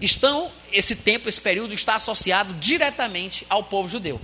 estão 0.00 0.50
esse 0.72 0.94
tempo, 0.96 1.28
esse 1.28 1.40
período 1.40 1.74
está 1.74 1.96
associado 1.96 2.54
diretamente 2.54 3.46
ao 3.48 3.64
povo 3.64 3.88
judeu. 3.88 4.20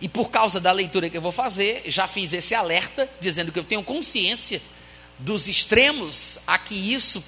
E 0.00 0.08
por 0.08 0.30
causa 0.30 0.58
da 0.60 0.72
leitura 0.72 1.10
que 1.10 1.16
eu 1.16 1.22
vou 1.22 1.32
fazer, 1.32 1.82
já 1.86 2.06
fiz 2.06 2.32
esse 2.32 2.54
alerta, 2.54 3.08
dizendo 3.20 3.52
que 3.52 3.58
eu 3.58 3.64
tenho 3.64 3.82
consciência 3.82 4.60
dos 5.18 5.48
extremos 5.48 6.38
a 6.46 6.58
que 6.58 6.74
isso 6.74 7.22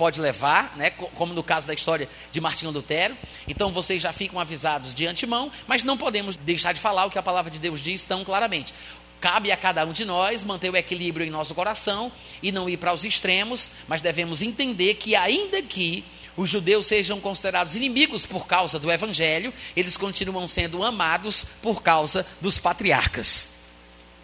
pode 0.00 0.18
levar, 0.18 0.74
né, 0.78 0.88
como 0.88 1.34
no 1.34 1.42
caso 1.42 1.66
da 1.66 1.74
história 1.74 2.08
de 2.32 2.40
Martinho 2.40 2.70
Lutero. 2.70 3.14
Então 3.46 3.70
vocês 3.70 4.00
já 4.00 4.10
ficam 4.10 4.40
avisados 4.40 4.94
de 4.94 5.06
antemão, 5.06 5.52
mas 5.66 5.82
não 5.82 5.98
podemos 5.98 6.36
deixar 6.36 6.72
de 6.72 6.80
falar 6.80 7.04
o 7.04 7.10
que 7.10 7.18
a 7.18 7.22
palavra 7.22 7.50
de 7.50 7.58
Deus 7.58 7.82
diz 7.82 8.02
tão 8.04 8.24
claramente. 8.24 8.72
Cabe 9.20 9.52
a 9.52 9.56
cada 9.56 9.84
um 9.84 9.92
de 9.92 10.04
nós 10.04 10.42
manter 10.42 10.70
o 10.70 10.76
equilíbrio 10.76 11.26
em 11.26 11.30
nosso 11.30 11.54
coração 11.54 12.10
e 12.42 12.50
não 12.50 12.68
ir 12.68 12.78
para 12.78 12.94
os 12.94 13.04
extremos, 13.04 13.70
mas 13.86 14.00
devemos 14.00 14.40
entender 14.40 14.94
que, 14.94 15.14
ainda 15.14 15.60
que 15.62 16.04
os 16.36 16.48
judeus 16.48 16.86
sejam 16.86 17.20
considerados 17.20 17.74
inimigos 17.74 18.24
por 18.24 18.46
causa 18.46 18.78
do 18.78 18.90
evangelho, 18.90 19.52
eles 19.76 19.96
continuam 19.96 20.48
sendo 20.48 20.82
amados 20.82 21.44
por 21.60 21.82
causa 21.82 22.26
dos 22.40 22.58
patriarcas. 22.58 23.60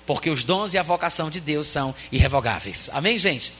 Porque 0.07 0.31
os 0.31 0.44
dons 0.44 0.73
e 0.73 0.79
a 0.79 0.83
vocação 0.83 1.29
de 1.29 1.40
Deus 1.40 1.66
são 1.66 1.94
irrevogáveis. 2.11 2.88
Amém, 2.92 3.18
gente? 3.18 3.53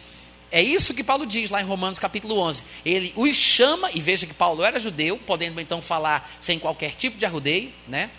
É 0.51 0.63
isso 0.63 0.95
que 0.95 1.03
Paulo 1.03 1.27
diz 1.27 1.51
lá 1.51 1.61
em 1.61 1.67
Romanos 1.67 1.99
capítulo 1.99 2.39
11. 2.39 2.65
Ele 2.85 3.13
os 3.17 3.37
chama, 3.37 3.91
e 3.93 4.01
veja 4.01 4.27
que 4.27 4.33
Paulo 4.33 4.63
era 4.63 4.79
judeu, 4.79 5.19
podendo 5.19 5.61
então 5.61 5.83
falar 5.83 6.31
sem 6.41 6.59
qualquer 6.59 6.95
tipo 6.95 7.19
de 7.19 7.27
arrudeio, 7.27 7.73
né? 7.87 8.11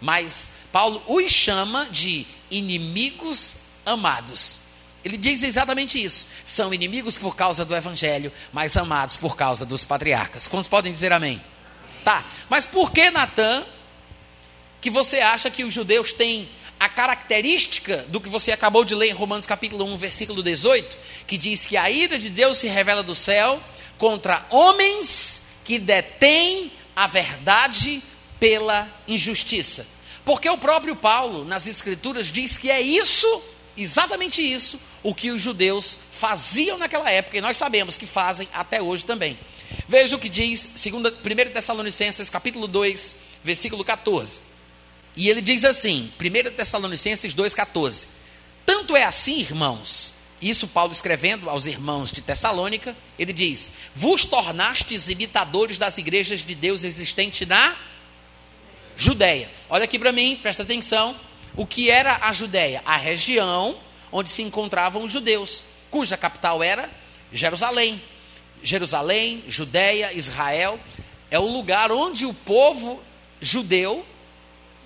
Mas 0.00 0.50
Paulo 0.72 1.02
os 1.06 1.32
chama 1.32 1.86
de 1.90 2.26
inimigos 2.50 3.56
amados. 3.84 4.60
Ele 5.04 5.16
diz 5.16 5.42
exatamente 5.42 6.02
isso. 6.02 6.26
São 6.44 6.74
inimigos 6.74 7.16
por 7.16 7.36
causa 7.36 7.64
do 7.64 7.76
evangelho, 7.76 8.32
mas 8.52 8.76
amados 8.76 9.16
por 9.16 9.36
causa 9.36 9.64
dos 9.64 9.84
patriarcas. 9.84 10.48
Quantos 10.48 10.68
podem 10.68 10.92
dizer 10.92 11.12
amém? 11.12 11.40
Tá. 12.04 12.24
Mas 12.48 12.66
por 12.66 12.90
que, 12.90 13.10
Natan, 13.10 13.64
que 14.80 14.90
você 14.90 15.20
acha 15.20 15.50
que 15.50 15.64
os 15.64 15.72
judeus 15.72 16.12
têm 16.12 16.48
a 16.78 16.88
característica 16.88 17.98
do 18.08 18.20
que 18.20 18.28
você 18.28 18.52
acabou 18.52 18.84
de 18.84 18.94
ler 18.94 19.08
em 19.08 19.12
Romanos 19.12 19.46
capítulo 19.46 19.84
1, 19.84 19.96
versículo 19.96 20.42
18, 20.42 20.98
que 21.26 21.38
diz 21.38 21.64
que 21.64 21.76
a 21.76 21.90
ira 21.90 22.18
de 22.18 22.28
Deus 22.28 22.58
se 22.58 22.66
revela 22.66 23.02
do 23.02 23.14
céu 23.14 23.62
contra 23.96 24.44
homens 24.50 25.46
que 25.64 25.78
detêm 25.78 26.70
a 26.94 27.06
verdade 27.06 28.02
pela 28.38 28.88
injustiça. 29.06 29.86
Porque 30.24 30.48
o 30.48 30.58
próprio 30.58 30.96
Paulo, 30.96 31.44
nas 31.44 31.66
Escrituras, 31.66 32.30
diz 32.30 32.56
que 32.56 32.70
é 32.70 32.80
isso, 32.80 33.42
exatamente 33.76 34.42
isso, 34.42 34.80
o 35.02 35.14
que 35.14 35.30
os 35.30 35.40
judeus 35.40 35.98
faziam 36.12 36.76
naquela 36.78 37.10
época, 37.10 37.38
e 37.38 37.40
nós 37.40 37.56
sabemos 37.56 37.96
que 37.96 38.06
fazem 38.06 38.48
até 38.52 38.82
hoje 38.82 39.04
também. 39.04 39.38
Veja 39.88 40.16
o 40.16 40.18
que 40.18 40.28
diz 40.28 40.68
1 40.84 41.52
Tessalonicenses 41.52 42.30
capítulo 42.30 42.66
2, 42.66 43.16
versículo 43.44 43.84
14. 43.84 44.40
E 45.14 45.28
ele 45.28 45.40
diz 45.40 45.64
assim, 45.64 46.12
1 46.20 46.56
Tessalonicenses 46.56 47.34
2,14. 47.34 48.06
Tanto 48.66 48.96
é 48.96 49.04
assim, 49.04 49.40
irmãos, 49.40 50.12
isso 50.42 50.68
Paulo 50.68 50.92
escrevendo 50.92 51.48
aos 51.48 51.66
irmãos 51.66 52.10
de 52.12 52.20
Tessalônica, 52.20 52.96
ele 53.18 53.32
diz: 53.32 53.70
Vos 53.94 54.24
tornastes 54.24 55.08
imitadores 55.08 55.78
das 55.78 55.96
igrejas 55.96 56.44
de 56.44 56.54
Deus 56.54 56.84
existentes 56.84 57.48
na 57.48 57.74
Judéia. 58.96 59.50
Olha 59.68 59.84
aqui 59.84 59.98
para 59.98 60.12
mim, 60.12 60.38
presta 60.42 60.62
atenção. 60.62 61.14
O 61.54 61.66
que 61.66 61.90
era 61.90 62.18
a 62.22 62.32
Judéia? 62.32 62.82
A 62.84 62.96
região 62.96 63.78
onde 64.10 64.30
se 64.30 64.42
encontravam 64.42 65.04
os 65.04 65.12
judeus, 65.12 65.64
cuja 65.90 66.16
capital 66.16 66.62
era 66.62 66.90
Jerusalém. 67.32 68.00
Jerusalém, 68.62 69.44
Judéia, 69.46 70.12
Israel, 70.12 70.80
é 71.30 71.38
o 71.38 71.46
lugar 71.46 71.92
onde 71.92 72.24
o 72.24 72.32
povo 72.32 73.02
judeu 73.40 74.04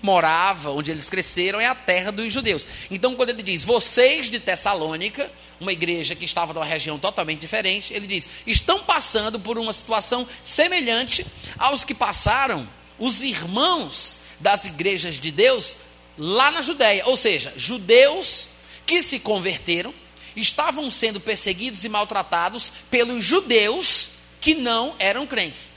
morava, 0.01 0.71
onde 0.71 0.91
eles 0.91 1.09
cresceram, 1.09 1.61
é 1.61 1.67
a 1.67 1.75
terra 1.75 2.11
dos 2.11 2.33
judeus. 2.33 2.65
Então, 2.89 3.15
quando 3.15 3.29
ele 3.29 3.43
diz, 3.43 3.63
vocês 3.63 4.29
de 4.29 4.39
Tessalônica, 4.39 5.31
uma 5.59 5.71
igreja 5.71 6.15
que 6.15 6.25
estava 6.25 6.53
numa 6.53 6.65
região 6.65 6.97
totalmente 6.97 7.39
diferente, 7.39 7.93
ele 7.93 8.07
diz, 8.07 8.27
estão 8.45 8.83
passando 8.83 9.39
por 9.39 9.57
uma 9.59 9.71
situação 9.71 10.27
semelhante 10.43 11.25
aos 11.57 11.85
que 11.85 11.93
passaram 11.93 12.67
os 13.01 13.23
irmãos 13.23 14.19
das 14.39 14.63
igrejas 14.63 15.19
de 15.19 15.31
Deus 15.31 15.75
lá 16.17 16.51
na 16.51 16.61
Judéia. 16.61 17.05
Ou 17.07 17.17
seja, 17.17 17.51
judeus 17.57 18.49
que 18.85 19.01
se 19.01 19.19
converteram, 19.19 19.93
estavam 20.35 20.89
sendo 20.89 21.19
perseguidos 21.19 21.83
e 21.83 21.89
maltratados 21.89 22.71
pelos 22.91 23.25
judeus 23.25 24.09
que 24.39 24.53
não 24.53 24.95
eram 24.99 25.25
crentes. 25.25 25.71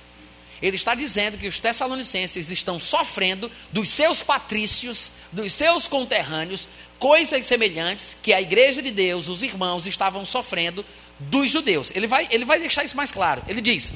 Ele 0.61 0.77
está 0.77 0.95
dizendo 0.95 1.39
que 1.39 1.49
os 1.49 1.59
tessalonicenses 1.59 2.51
estão 2.51 2.79
sofrendo 2.79 3.51
dos 3.73 3.89
seus 3.89 4.23
patrícios, 4.23 5.11
dos 5.33 5.53
seus 5.53 5.87
conterrâneos, 5.87 6.69
coisas 6.99 7.45
semelhantes 7.47 8.17
que 8.23 8.33
a 8.33 8.41
igreja 8.41 8.83
de 8.83 8.91
Deus, 8.91 9.29
os 9.29 9.43
irmãos, 9.43 9.87
estavam 9.87 10.25
sofrendo 10.25 10.85
dos 11.19 11.51
judeus. 11.51 11.91
Ele 11.95 12.07
vai, 12.07 12.29
ele 12.31 12.45
vai 12.45 12.59
deixar 12.59 12.85
isso 12.85 12.97
mais 12.97 13.13
claro. 13.13 13.43
Ele 13.49 13.61
diz: 13.61 13.93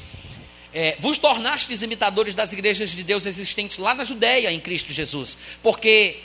é, 0.73 0.97
Vos 0.99 1.17
tornastes 1.17 1.81
imitadores 1.81 2.35
das 2.35 2.53
igrejas 2.53 2.91
de 2.91 3.03
Deus 3.03 3.25
existentes 3.25 3.77
lá 3.77 3.93
na 3.93 4.03
Judéia, 4.03 4.51
em 4.51 4.59
Cristo 4.59 4.93
Jesus, 4.93 5.37
porque 5.63 6.17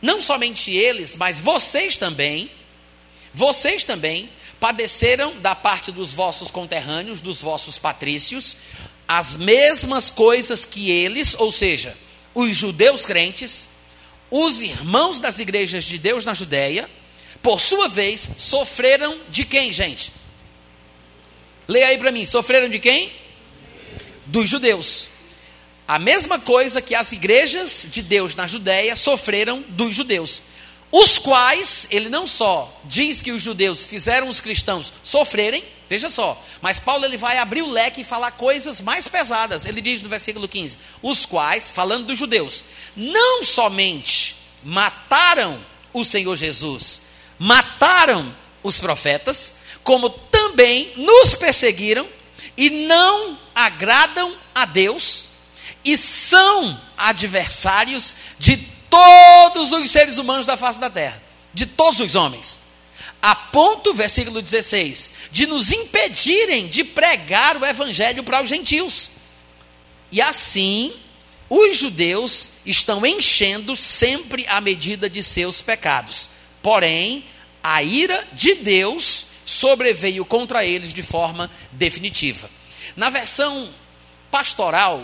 não 0.00 0.20
somente 0.20 0.70
eles, 0.70 1.14
mas 1.16 1.40
vocês 1.40 1.96
também, 1.96 2.50
vocês 3.34 3.84
também 3.84 4.30
padeceram 4.58 5.38
da 5.40 5.54
parte 5.54 5.92
dos 5.92 6.14
vossos 6.14 6.50
conterrâneos, 6.50 7.20
dos 7.20 7.42
vossos 7.42 7.78
patrícios, 7.78 8.56
as 9.06 9.36
mesmas 9.36 10.08
coisas 10.08 10.64
que 10.64 10.90
eles, 10.90 11.34
ou 11.38 11.52
seja, 11.52 11.96
os 12.34 12.56
judeus 12.56 13.04
crentes, 13.04 13.68
os 14.30 14.60
irmãos 14.62 15.20
das 15.20 15.38
igrejas 15.38 15.84
de 15.84 15.98
Deus 15.98 16.24
na 16.24 16.32
Judéia, 16.32 16.88
por 17.42 17.60
sua 17.60 17.88
vez, 17.88 18.28
sofreram 18.38 19.20
de 19.28 19.44
quem, 19.44 19.72
gente? 19.72 20.12
Leia 21.68 21.88
aí 21.88 21.98
para 21.98 22.12
mim, 22.12 22.24
sofreram 22.24 22.68
de 22.68 22.78
quem? 22.78 23.12
Dos 24.32 24.48
judeus. 24.48 25.08
A 25.86 25.98
mesma 25.98 26.40
coisa 26.40 26.80
que 26.80 26.94
as 26.94 27.12
igrejas 27.12 27.84
de 27.90 28.00
Deus 28.00 28.34
na 28.34 28.46
Judéia 28.46 28.96
sofreram 28.96 29.62
dos 29.68 29.94
judeus. 29.94 30.40
os 30.90 31.18
quais 31.18 31.86
ele 31.90 32.08
não 32.08 32.26
só 32.26 32.80
diz 32.84 33.20
que 33.20 33.30
os 33.30 33.42
judeus 33.42 33.84
fizeram 33.84 34.28
os 34.28 34.40
cristãos 34.40 34.90
sofrerem, 35.04 35.62
veja 35.86 36.08
só, 36.08 36.42
mas 36.62 36.78
Paulo 36.80 37.04
ele 37.04 37.18
vai 37.18 37.36
abrir 37.36 37.60
o 37.60 37.70
leque 37.70 38.00
e 38.00 38.04
falar 38.04 38.30
coisas 38.32 38.80
mais 38.80 39.06
pesadas. 39.06 39.66
Ele 39.66 39.82
diz 39.82 40.00
no 40.00 40.08
versículo 40.08 40.48
15: 40.48 40.78
os 41.02 41.26
quais, 41.26 41.68
falando 41.68 42.06
dos 42.06 42.18
judeus, 42.18 42.64
não 42.96 43.44
somente 43.44 44.34
mataram 44.64 45.60
o 45.92 46.06
Senhor 46.06 46.36
Jesus, 46.36 47.02
mataram 47.38 48.34
os 48.62 48.80
profetas, 48.80 49.56
como 49.84 50.08
também 50.08 50.90
nos 50.96 51.34
perseguiram 51.34 52.08
e 52.56 52.70
não 52.70 53.41
agradam 53.54 54.34
a 54.54 54.64
Deus 54.64 55.28
e 55.84 55.96
são 55.96 56.80
adversários 56.96 58.14
de 58.38 58.56
todos 58.88 59.72
os 59.72 59.90
seres 59.90 60.18
humanos 60.18 60.46
da 60.46 60.56
face 60.56 60.78
da 60.78 60.90
terra, 60.90 61.22
de 61.52 61.66
todos 61.66 62.00
os 62.00 62.14
homens. 62.14 62.60
A 63.20 63.34
ponto, 63.34 63.94
versículo 63.94 64.42
16, 64.42 65.10
de 65.30 65.46
nos 65.46 65.70
impedirem 65.72 66.66
de 66.66 66.82
pregar 66.82 67.56
o 67.56 67.64
evangelho 67.64 68.24
para 68.24 68.42
os 68.42 68.48
gentios. 68.48 69.10
E 70.10 70.20
assim, 70.20 70.92
os 71.48 71.78
judeus 71.78 72.50
estão 72.66 73.04
enchendo 73.06 73.76
sempre 73.76 74.46
a 74.48 74.60
medida 74.60 75.08
de 75.08 75.22
seus 75.22 75.62
pecados. 75.62 76.28
Porém, 76.60 77.24
a 77.62 77.82
ira 77.82 78.26
de 78.32 78.54
Deus 78.56 79.26
sobreveio 79.44 80.24
contra 80.24 80.64
eles 80.64 80.92
de 80.92 81.02
forma 81.02 81.50
definitiva. 81.70 82.50
Na 82.96 83.10
versão 83.10 83.72
pastoral, 84.30 85.02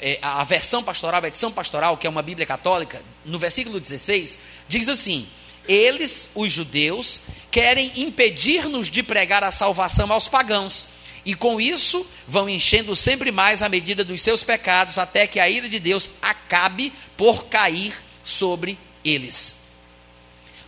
é, 0.00 0.18
a 0.22 0.44
versão 0.44 0.82
pastoral, 0.82 1.24
a 1.24 1.28
edição 1.28 1.50
pastoral, 1.50 1.96
que 1.96 2.06
é 2.06 2.10
uma 2.10 2.22
Bíblia 2.22 2.46
católica, 2.46 3.02
no 3.24 3.38
versículo 3.38 3.80
16, 3.80 4.38
diz 4.68 4.88
assim: 4.88 5.28
Eles, 5.66 6.30
os 6.34 6.52
judeus, 6.52 7.20
querem 7.50 7.92
impedir-nos 7.96 8.88
de 8.88 9.02
pregar 9.02 9.42
a 9.42 9.50
salvação 9.50 10.12
aos 10.12 10.28
pagãos, 10.28 10.88
e 11.24 11.34
com 11.34 11.60
isso 11.60 12.06
vão 12.26 12.48
enchendo 12.48 12.94
sempre 12.94 13.32
mais 13.32 13.60
a 13.60 13.68
medida 13.68 14.04
dos 14.04 14.22
seus 14.22 14.44
pecados, 14.44 14.98
até 14.98 15.26
que 15.26 15.40
a 15.40 15.48
ira 15.48 15.68
de 15.68 15.80
Deus 15.80 16.08
acabe 16.22 16.92
por 17.16 17.46
cair 17.46 17.94
sobre 18.24 18.78
eles. 19.04 19.64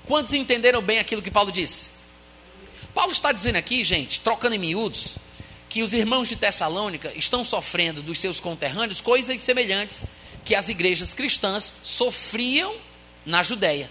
Quantos 0.05 0.33
entenderam 0.33 0.83
bem 0.83 0.99
aquilo 0.99 1.23
que 1.23 1.31
Paulo 1.31 1.53
disse? 1.53 2.01
Paulo 2.93 3.13
está 3.13 3.31
dizendo 3.31 3.57
aqui, 3.57 3.85
gente, 3.85 4.21
trocando 4.21 4.57
em 4.57 4.59
miúdos, 4.59 5.15
que 5.71 5.83
os 5.85 5.93
irmãos 5.93 6.29
de 6.29 6.35
Tessalônica 6.35 7.13
estão 7.15 7.45
sofrendo 7.45 8.03
dos 8.03 8.19
seus 8.19 8.41
conterrâneos 8.41 9.01
coisas 9.01 9.41
semelhantes 9.41 10.05
que 10.45 10.57
as 10.57 10.69
igrejas 10.69 11.15
cristãs 11.15 11.73
sofriam 11.85 12.75
na 13.25 13.41
Judéia. 13.45 13.89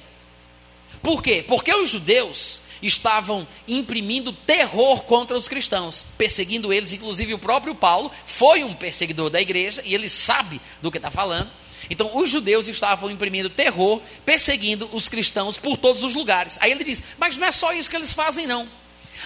Por 1.02 1.24
quê? 1.24 1.44
Porque 1.48 1.74
os 1.74 1.90
judeus 1.90 2.60
estavam 2.82 3.48
imprimindo 3.66 4.34
terror 4.34 5.04
contra 5.04 5.38
os 5.38 5.48
cristãos, 5.48 6.06
perseguindo 6.18 6.74
eles, 6.74 6.92
inclusive 6.92 7.34
o 7.34 7.40
próprio 7.40 7.74
Paulo 7.74 8.12
foi 8.26 8.62
um 8.62 8.74
perseguidor 8.74 9.30
da 9.30 9.40
igreja 9.40 9.82
e 9.86 9.96
ele 9.96 10.10
sabe 10.10 10.60
do 10.82 10.92
que 10.92 10.98
está 10.98 11.10
falando. 11.10 11.50
Então, 11.90 12.12
os 12.18 12.30
judeus 12.30 12.68
estavam 12.68 13.10
imprimindo 13.10 13.50
terror, 13.50 14.02
perseguindo 14.26 14.90
os 14.92 15.08
cristãos 15.08 15.58
por 15.58 15.78
todos 15.78 16.04
os 16.04 16.14
lugares. 16.14 16.58
Aí 16.60 16.72
ele 16.72 16.84
diz: 16.84 17.02
Mas 17.18 17.38
não 17.38 17.48
é 17.48 17.52
só 17.54 17.72
isso 17.72 17.90
que 17.90 17.96
eles 17.96 18.14
fazem, 18.14 18.46
não. 18.46 18.68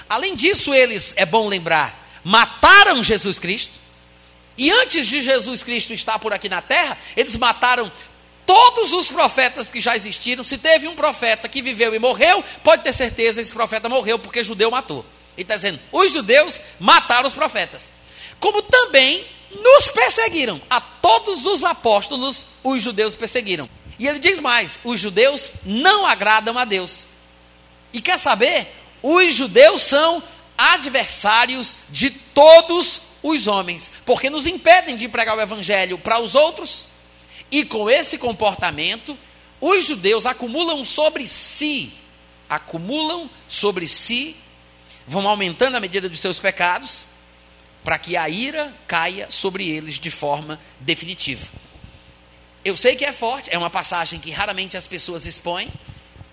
Além 0.08 0.36
disso, 0.36 0.74
eles, 0.74 1.14
é 1.18 1.26
bom 1.26 1.48
lembrar, 1.48 2.03
mataram 2.24 3.04
Jesus 3.04 3.40
Cristo. 3.40 3.74
E 4.58 4.72
antes 4.72 5.08
de 5.08 5.22
Jesus 5.22 5.64
Cristo 5.64 5.94
estar 5.94 6.20
por 6.20 6.34
aqui 6.34 6.48
na 6.48 6.62
terra, 6.62 6.98
eles 7.18 7.36
mataram 7.36 7.92
todos 8.46 8.94
os 8.94 9.08
profetas 9.08 9.70
que 9.70 9.82
já 9.82 9.96
existiram. 9.96 10.44
Se 10.44 10.58
teve 10.58 10.88
um 10.88 10.96
profeta 10.96 11.50
que 11.50 11.62
viveu 11.62 11.94
e 11.94 12.00
morreu, 12.00 12.44
pode 12.64 12.84
ter 12.84 12.94
certeza 12.94 13.42
esse 13.42 13.52
profeta 13.52 13.90
morreu 13.90 14.20
porque 14.20 14.44
judeu 14.44 14.70
matou. 14.70 15.06
Ele 15.36 15.44
está 15.44 15.56
dizendo: 15.56 15.80
os 15.92 16.12
judeus 16.12 16.60
mataram 16.80 17.28
os 17.28 17.34
profetas. 17.34 17.92
Como 18.40 18.62
também 18.62 19.26
nos 19.62 19.88
perseguiram. 19.88 20.62
A 20.70 20.80
todos 20.82 21.46
os 21.46 21.64
apóstolos, 21.64 22.46
os 22.64 22.82
judeus 22.82 23.16
perseguiram. 23.16 23.70
E 24.00 24.08
ele 24.08 24.20
diz 24.20 24.40
mais: 24.40 24.80
os 24.84 25.00
judeus 25.00 25.52
não 25.64 26.06
agradam 26.06 26.58
a 26.58 26.66
Deus. 26.66 27.08
E 27.92 28.02
quer 28.02 28.18
saber? 28.18 28.68
Os 29.02 29.36
judeus 29.36 29.82
são 29.82 30.24
adversários 30.64 31.80
de 31.90 32.10
todos 32.10 33.02
os 33.22 33.48
homens, 33.48 33.92
porque 34.06 34.30
nos 34.30 34.46
impedem 34.46 34.96
de 34.96 35.08
pregar 35.08 35.38
o 35.38 35.42
evangelho 35.42 35.98
para 35.98 36.20
os 36.20 36.36
outros, 36.36 36.88
e 37.52 37.64
com 37.64 37.90
esse 37.90 38.18
comportamento, 38.18 39.18
os 39.62 39.86
judeus 39.86 40.26
acumulam 40.26 40.84
sobre 40.84 41.28
si, 41.28 41.94
acumulam 42.50 43.30
sobre 43.48 43.88
si, 43.88 44.36
vão 45.08 45.28
aumentando 45.28 45.76
a 45.76 45.80
medida 45.80 46.10
dos 46.10 46.20
seus 46.20 46.40
pecados, 46.40 47.04
para 47.84 48.00
que 48.00 48.16
a 48.16 48.30
ira 48.30 48.74
caia 48.88 49.28
sobre 49.30 49.70
eles 49.70 49.96
de 50.00 50.10
forma 50.10 50.60
definitiva. 50.80 51.48
Eu 52.64 52.78
sei 52.78 52.96
que 52.96 53.04
é 53.04 53.12
forte, 53.12 53.50
é 53.52 53.58
uma 53.58 53.70
passagem 53.70 54.20
que 54.20 54.32
raramente 54.32 54.78
as 54.78 54.88
pessoas 54.88 55.26
expõem, 55.26 55.70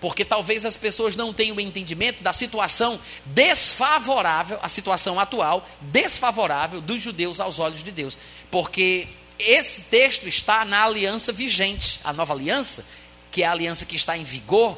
porque 0.01 0.25
talvez 0.25 0.65
as 0.65 0.75
pessoas 0.75 1.15
não 1.15 1.31
tenham 1.31 1.59
entendimento 1.59 2.23
da 2.23 2.33
situação 2.33 2.99
desfavorável, 3.23 4.57
a 4.63 4.67
situação 4.67 5.19
atual 5.19 5.65
desfavorável 5.79 6.81
dos 6.81 7.01
judeus 7.01 7.39
aos 7.39 7.59
olhos 7.59 7.83
de 7.83 7.91
Deus. 7.91 8.17
Porque 8.49 9.07
esse 9.37 9.83
texto 9.83 10.27
está 10.27 10.65
na 10.65 10.83
aliança 10.83 11.31
vigente, 11.31 11.99
a 12.03 12.11
nova 12.11 12.33
aliança, 12.33 12.83
que 13.31 13.43
é 13.43 13.45
a 13.45 13.51
aliança 13.51 13.85
que 13.85 13.95
está 13.95 14.17
em 14.17 14.23
vigor, 14.23 14.75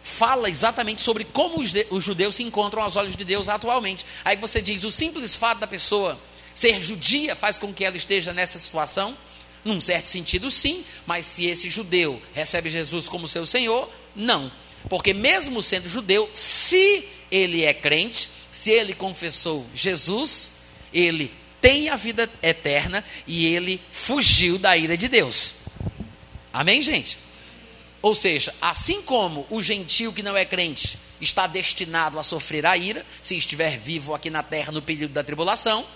fala 0.00 0.48
exatamente 0.48 1.02
sobre 1.02 1.24
como 1.24 1.60
os, 1.60 1.72
os 1.90 2.04
judeus 2.04 2.36
se 2.36 2.44
encontram 2.44 2.82
aos 2.82 2.94
olhos 2.94 3.16
de 3.16 3.24
Deus 3.24 3.48
atualmente. 3.48 4.06
Aí 4.24 4.36
você 4.36 4.62
diz: 4.62 4.84
o 4.84 4.92
simples 4.92 5.34
fato 5.34 5.58
da 5.58 5.66
pessoa 5.66 6.18
ser 6.54 6.80
judia 6.80 7.34
faz 7.34 7.58
com 7.58 7.74
que 7.74 7.84
ela 7.84 7.96
esteja 7.96 8.32
nessa 8.32 8.56
situação? 8.56 9.16
Num 9.64 9.80
certo 9.80 10.06
sentido, 10.06 10.50
sim, 10.50 10.84
mas 11.06 11.26
se 11.26 11.46
esse 11.46 11.68
judeu 11.68 12.20
recebe 12.32 12.70
Jesus 12.70 13.08
como 13.08 13.28
seu 13.28 13.44
Senhor, 13.44 13.90
não. 14.16 14.50
Porque, 14.88 15.12
mesmo 15.12 15.62
sendo 15.62 15.88
judeu, 15.88 16.30
se 16.32 17.04
ele 17.30 17.64
é 17.64 17.74
crente, 17.74 18.30
se 18.50 18.70
ele 18.70 18.94
confessou 18.94 19.66
Jesus, 19.74 20.52
ele 20.92 21.30
tem 21.60 21.90
a 21.90 21.96
vida 21.96 22.28
eterna 22.42 23.04
e 23.26 23.46
ele 23.46 23.80
fugiu 23.92 24.58
da 24.58 24.76
ira 24.76 24.96
de 24.96 25.08
Deus. 25.08 25.52
Amém, 26.52 26.80
gente? 26.82 27.18
Ou 28.02 28.14
seja, 28.14 28.54
assim 28.60 29.02
como 29.02 29.46
o 29.50 29.60
gentio 29.60 30.12
que 30.12 30.22
não 30.22 30.36
é 30.36 30.44
crente 30.44 30.98
está 31.20 31.46
destinado 31.46 32.18
a 32.18 32.22
sofrer 32.22 32.64
a 32.64 32.76
ira, 32.76 33.04
se 33.20 33.36
estiver 33.36 33.78
vivo 33.78 34.14
aqui 34.14 34.30
na 34.30 34.42
terra 34.42 34.72
no 34.72 34.80
período 34.80 35.12
da 35.12 35.22
tribulação, 35.22 35.86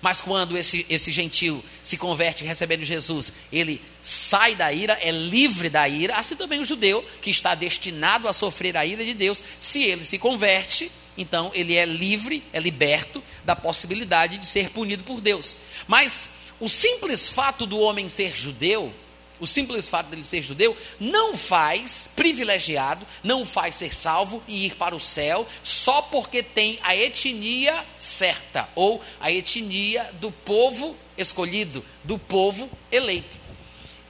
mas 0.00 0.20
quando 0.20 0.56
esse, 0.56 0.84
esse 0.88 1.10
gentil 1.10 1.64
se 1.82 1.96
converte 1.96 2.44
recebendo 2.44 2.84
Jesus, 2.84 3.32
ele 3.50 3.80
sai 4.00 4.54
da 4.54 4.72
ira, 4.72 4.98
é 5.00 5.10
livre 5.10 5.68
da 5.68 5.88
ira, 5.88 6.16
assim 6.16 6.36
também 6.36 6.60
o 6.60 6.64
judeu, 6.64 7.04
que 7.20 7.30
está 7.30 7.54
destinado 7.54 8.28
a 8.28 8.32
sofrer 8.32 8.76
a 8.76 8.84
ira 8.84 9.04
de 9.04 9.14
Deus, 9.14 9.42
se 9.58 9.82
ele 9.82 10.04
se 10.04 10.18
converte, 10.18 10.90
então 11.16 11.50
ele 11.54 11.74
é 11.74 11.84
livre, 11.84 12.42
é 12.52 12.60
liberto 12.60 13.22
da 13.44 13.56
possibilidade 13.56 14.38
de 14.38 14.46
ser 14.46 14.70
punido 14.70 15.02
por 15.04 15.20
Deus. 15.20 15.56
Mas 15.86 16.30
o 16.60 16.68
simples 16.68 17.28
fato 17.28 17.66
do 17.66 17.78
homem 17.78 18.08
ser 18.08 18.36
judeu 18.36 18.94
o 19.38 19.46
simples 19.46 19.88
fato 19.88 20.08
dele 20.08 20.24
ser 20.24 20.42
judeu 20.42 20.76
não 20.98 21.36
faz 21.36 22.10
privilegiado, 22.16 23.06
não 23.22 23.44
faz 23.44 23.76
ser 23.76 23.94
salvo 23.94 24.42
e 24.48 24.66
ir 24.66 24.76
para 24.76 24.96
o 24.96 25.00
céu 25.00 25.46
só 25.62 26.02
porque 26.02 26.42
tem 26.42 26.78
a 26.82 26.96
etnia 26.96 27.84
certa 27.98 28.68
ou 28.74 29.02
a 29.20 29.30
etnia 29.30 30.10
do 30.14 30.30
povo 30.30 30.96
escolhido, 31.16 31.84
do 32.04 32.18
povo 32.18 32.70
eleito. 32.90 33.38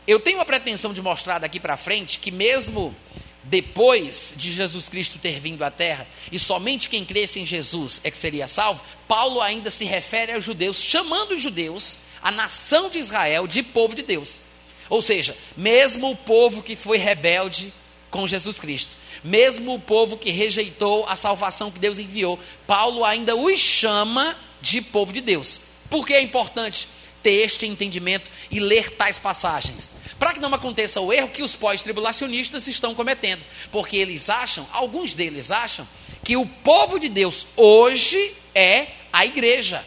Eu 0.06 0.20
tenho 0.20 0.40
a 0.40 0.44
pretensão 0.44 0.92
de 0.92 1.02
mostrar 1.02 1.38
daqui 1.38 1.58
para 1.58 1.76
frente 1.76 2.18
que 2.18 2.30
mesmo 2.30 2.94
depois 3.42 4.34
de 4.36 4.52
Jesus 4.52 4.88
Cristo 4.88 5.18
ter 5.18 5.40
vindo 5.40 5.64
à 5.64 5.70
terra, 5.70 6.06
e 6.30 6.38
somente 6.38 6.88
quem 6.88 7.04
cresce 7.04 7.40
em 7.40 7.46
Jesus 7.46 8.00
é 8.02 8.10
que 8.10 8.16
seria 8.16 8.48
salvo, 8.48 8.82
Paulo 9.06 9.40
ainda 9.40 9.70
se 9.70 9.84
refere 9.84 10.32
aos 10.32 10.44
judeus, 10.44 10.82
chamando 10.82 11.34
os 11.34 11.42
judeus, 11.42 11.98
a 12.22 12.30
nação 12.30 12.90
de 12.90 12.98
Israel, 12.98 13.46
de 13.46 13.62
povo 13.62 13.94
de 13.94 14.02
Deus. 14.02 14.40
Ou 14.88 15.02
seja, 15.02 15.36
mesmo 15.56 16.10
o 16.10 16.16
povo 16.16 16.62
que 16.62 16.76
foi 16.76 16.98
rebelde 16.98 17.72
com 18.10 18.26
Jesus 18.26 18.58
Cristo, 18.58 18.92
mesmo 19.22 19.74
o 19.74 19.80
povo 19.80 20.16
que 20.16 20.30
rejeitou 20.30 21.06
a 21.08 21.16
salvação 21.16 21.70
que 21.70 21.78
Deus 21.78 21.98
enviou, 21.98 22.38
Paulo 22.66 23.04
ainda 23.04 23.34
os 23.34 23.60
chama 23.60 24.36
de 24.60 24.80
povo 24.80 25.12
de 25.12 25.20
Deus. 25.20 25.60
Por 25.90 26.06
que 26.06 26.14
é 26.14 26.20
importante 26.20 26.88
ter 27.22 27.44
este 27.44 27.66
entendimento 27.66 28.30
e 28.50 28.60
ler 28.60 28.90
tais 28.90 29.18
passagens? 29.18 29.90
Para 30.18 30.32
que 30.32 30.40
não 30.40 30.54
aconteça 30.54 31.00
o 31.00 31.12
erro 31.12 31.28
que 31.28 31.42
os 31.42 31.54
pós-tribulacionistas 31.54 32.66
estão 32.66 32.94
cometendo, 32.94 33.44
porque 33.70 33.96
eles 33.96 34.30
acham, 34.30 34.66
alguns 34.72 35.12
deles 35.12 35.50
acham, 35.50 35.86
que 36.24 36.36
o 36.36 36.46
povo 36.46 36.98
de 36.98 37.08
Deus 37.08 37.46
hoje 37.56 38.34
é 38.54 38.88
a 39.12 39.26
igreja, 39.26 39.84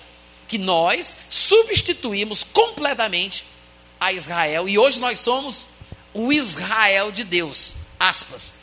que 0.47 0.57
nós 0.57 1.15
substituímos 1.29 2.43
completamente 2.43 3.45
a 3.99 4.11
Israel. 4.13 4.67
E 4.69 4.77
hoje 4.77 4.99
nós 4.99 5.19
somos 5.19 5.67
o 6.13 6.31
Israel 6.31 7.11
de 7.11 7.23
Deus. 7.23 7.75
aspas. 7.99 8.55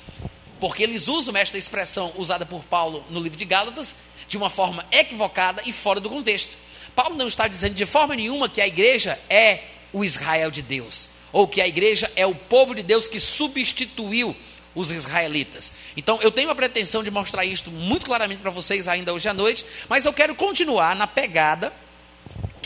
Porque 0.58 0.82
eles 0.82 1.06
usam 1.06 1.36
esta 1.36 1.58
expressão 1.58 2.12
usada 2.16 2.46
por 2.46 2.64
Paulo 2.64 3.04
no 3.10 3.20
livro 3.20 3.36
de 3.36 3.44
Gálatas 3.44 3.94
de 4.26 4.36
uma 4.36 4.48
forma 4.48 4.84
equivocada 4.90 5.62
e 5.66 5.72
fora 5.72 6.00
do 6.00 6.08
contexto. 6.08 6.56
Paulo 6.94 7.14
não 7.14 7.28
está 7.28 7.46
dizendo 7.46 7.74
de 7.74 7.84
forma 7.84 8.16
nenhuma 8.16 8.48
que 8.48 8.60
a 8.60 8.66
igreja 8.66 9.18
é 9.28 9.60
o 9.92 10.02
Israel 10.04 10.50
de 10.50 10.62
Deus, 10.62 11.10
ou 11.32 11.46
que 11.46 11.60
a 11.60 11.68
igreja 11.68 12.10
é 12.16 12.26
o 12.26 12.34
povo 12.34 12.74
de 12.74 12.82
Deus 12.82 13.06
que 13.06 13.20
substituiu 13.20 14.34
os 14.74 14.90
israelitas. 14.90 15.72
Então, 15.96 16.18
eu 16.22 16.30
tenho 16.30 16.50
a 16.50 16.54
pretensão 16.54 17.02
de 17.02 17.10
mostrar 17.10 17.44
isto 17.44 17.70
muito 17.70 18.06
claramente 18.06 18.40
para 18.40 18.50
vocês 18.50 18.88
ainda 18.88 19.12
hoje 19.12 19.28
à 19.28 19.34
noite, 19.34 19.64
mas 19.88 20.04
eu 20.04 20.12
quero 20.12 20.34
continuar 20.34 20.96
na 20.96 21.06
pegada 21.06 21.72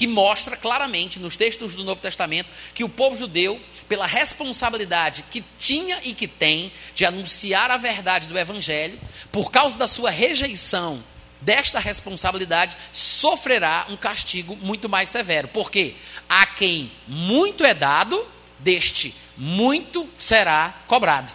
que 0.00 0.06
mostra 0.06 0.56
claramente 0.56 1.18
nos 1.18 1.36
textos 1.36 1.74
do 1.74 1.84
Novo 1.84 2.00
Testamento 2.00 2.48
que 2.74 2.82
o 2.82 2.88
povo 2.88 3.18
judeu, 3.18 3.60
pela 3.86 4.06
responsabilidade 4.06 5.24
que 5.30 5.44
tinha 5.58 6.00
e 6.02 6.14
que 6.14 6.26
tem 6.26 6.72
de 6.94 7.04
anunciar 7.04 7.70
a 7.70 7.76
verdade 7.76 8.26
do 8.26 8.38
Evangelho, 8.38 8.98
por 9.30 9.50
causa 9.50 9.76
da 9.76 9.86
sua 9.86 10.08
rejeição 10.08 11.04
desta 11.40 11.78
responsabilidade, 11.78 12.78
sofrerá 12.92 13.86
um 13.90 13.96
castigo 13.96 14.56
muito 14.56 14.88
mais 14.88 15.10
severo. 15.10 15.48
Porque 15.48 15.94
a 16.28 16.46
quem 16.46 16.90
muito 17.06 17.62
é 17.62 17.74
dado, 17.74 18.26
deste 18.58 19.14
muito 19.36 20.08
será 20.16 20.74
cobrado. 20.86 21.32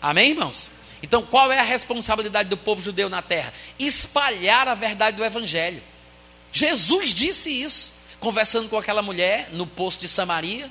Amém, 0.00 0.30
irmãos? 0.30 0.70
Então, 1.02 1.22
qual 1.22 1.50
é 1.50 1.58
a 1.58 1.64
responsabilidade 1.64 2.48
do 2.48 2.56
povo 2.56 2.82
judeu 2.82 3.08
na 3.08 3.22
terra? 3.22 3.52
Espalhar 3.78 4.68
a 4.68 4.74
verdade 4.74 5.16
do 5.16 5.24
Evangelho. 5.24 5.82
Jesus 6.52 7.14
disse 7.14 7.50
isso, 7.50 7.92
conversando 8.20 8.68
com 8.68 8.76
aquela 8.76 9.00
mulher 9.00 9.48
no 9.52 9.66
poço 9.66 9.98
de 9.98 10.06
Samaria. 10.06 10.70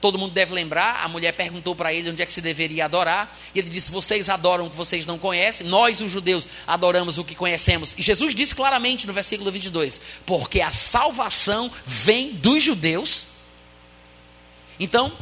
Todo 0.00 0.16
mundo 0.16 0.32
deve 0.32 0.54
lembrar, 0.54 1.04
a 1.04 1.08
mulher 1.08 1.32
perguntou 1.32 1.76
para 1.76 1.92
ele 1.92 2.08
onde 2.08 2.22
é 2.22 2.26
que 2.26 2.32
se 2.32 2.40
deveria 2.40 2.86
adorar, 2.86 3.36
e 3.54 3.58
ele 3.58 3.68
disse: 3.68 3.90
Vocês 3.90 4.30
adoram 4.30 4.66
o 4.66 4.70
que 4.70 4.76
vocês 4.76 5.04
não 5.04 5.18
conhecem, 5.18 5.66
nós, 5.66 6.00
os 6.00 6.10
judeus, 6.10 6.48
adoramos 6.66 7.18
o 7.18 7.24
que 7.24 7.34
conhecemos. 7.34 7.94
E 7.98 8.00
Jesus 8.00 8.34
disse 8.34 8.54
claramente 8.54 9.06
no 9.06 9.12
versículo 9.12 9.52
22: 9.52 10.00
Porque 10.24 10.62
a 10.62 10.70
salvação 10.70 11.70
vem 11.84 12.30
dos 12.32 12.64
judeus. 12.64 13.26
Então, 14.80 15.12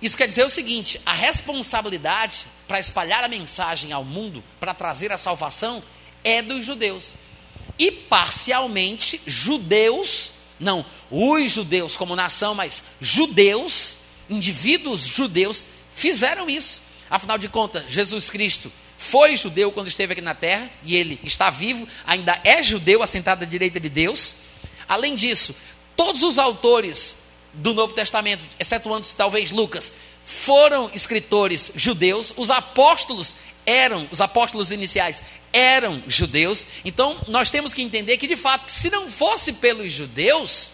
isso 0.00 0.16
quer 0.16 0.28
dizer 0.28 0.46
o 0.46 0.48
seguinte: 0.48 0.98
a 1.04 1.12
responsabilidade 1.12 2.46
para 2.66 2.78
espalhar 2.78 3.22
a 3.22 3.28
mensagem 3.28 3.92
ao 3.92 4.04
mundo, 4.04 4.42
para 4.58 4.72
trazer 4.72 5.12
a 5.12 5.18
salvação, 5.18 5.82
é 6.24 6.40
dos 6.40 6.64
judeus 6.64 7.14
e 7.78 7.90
parcialmente 7.90 9.20
judeus, 9.26 10.32
não 10.58 10.84
os 11.10 11.52
judeus 11.52 11.96
como 11.96 12.14
nação, 12.14 12.54
mas 12.54 12.82
judeus, 13.00 13.96
indivíduos 14.28 15.00
judeus, 15.00 15.66
fizeram 15.94 16.48
isso. 16.48 16.82
Afinal 17.10 17.38
de 17.38 17.48
contas, 17.48 17.84
Jesus 17.88 18.28
Cristo 18.28 18.70
foi 18.96 19.36
judeu 19.36 19.70
quando 19.72 19.88
esteve 19.88 20.12
aqui 20.12 20.20
na 20.20 20.34
terra, 20.34 20.68
e 20.84 20.96
ele 20.96 21.18
está 21.22 21.50
vivo, 21.50 21.86
ainda 22.04 22.38
é 22.44 22.62
judeu, 22.62 23.02
assentado 23.02 23.44
à 23.44 23.46
direita 23.46 23.78
de 23.80 23.88
Deus. 23.88 24.36
Além 24.88 25.14
disso, 25.14 25.54
todos 25.96 26.22
os 26.22 26.38
autores 26.38 27.16
do 27.54 27.72
Novo 27.72 27.94
Testamento, 27.94 28.44
excetuando 28.58 29.06
talvez 29.16 29.50
Lucas, 29.50 29.92
foram 30.24 30.90
escritores 30.92 31.72
judeus, 31.74 32.34
os 32.36 32.50
apóstolos 32.50 33.36
eram, 33.64 34.06
os 34.10 34.20
apóstolos 34.20 34.72
iniciais 34.72 35.22
eram 35.52 36.02
judeus. 36.06 36.66
Então, 36.84 37.18
nós 37.28 37.50
temos 37.50 37.74
que 37.74 37.82
entender 37.82 38.16
que, 38.18 38.26
de 38.26 38.36
fato, 38.36 38.70
se 38.70 38.90
não 38.90 39.10
fosse 39.10 39.52
pelos 39.52 39.92
judeus, 39.92 40.72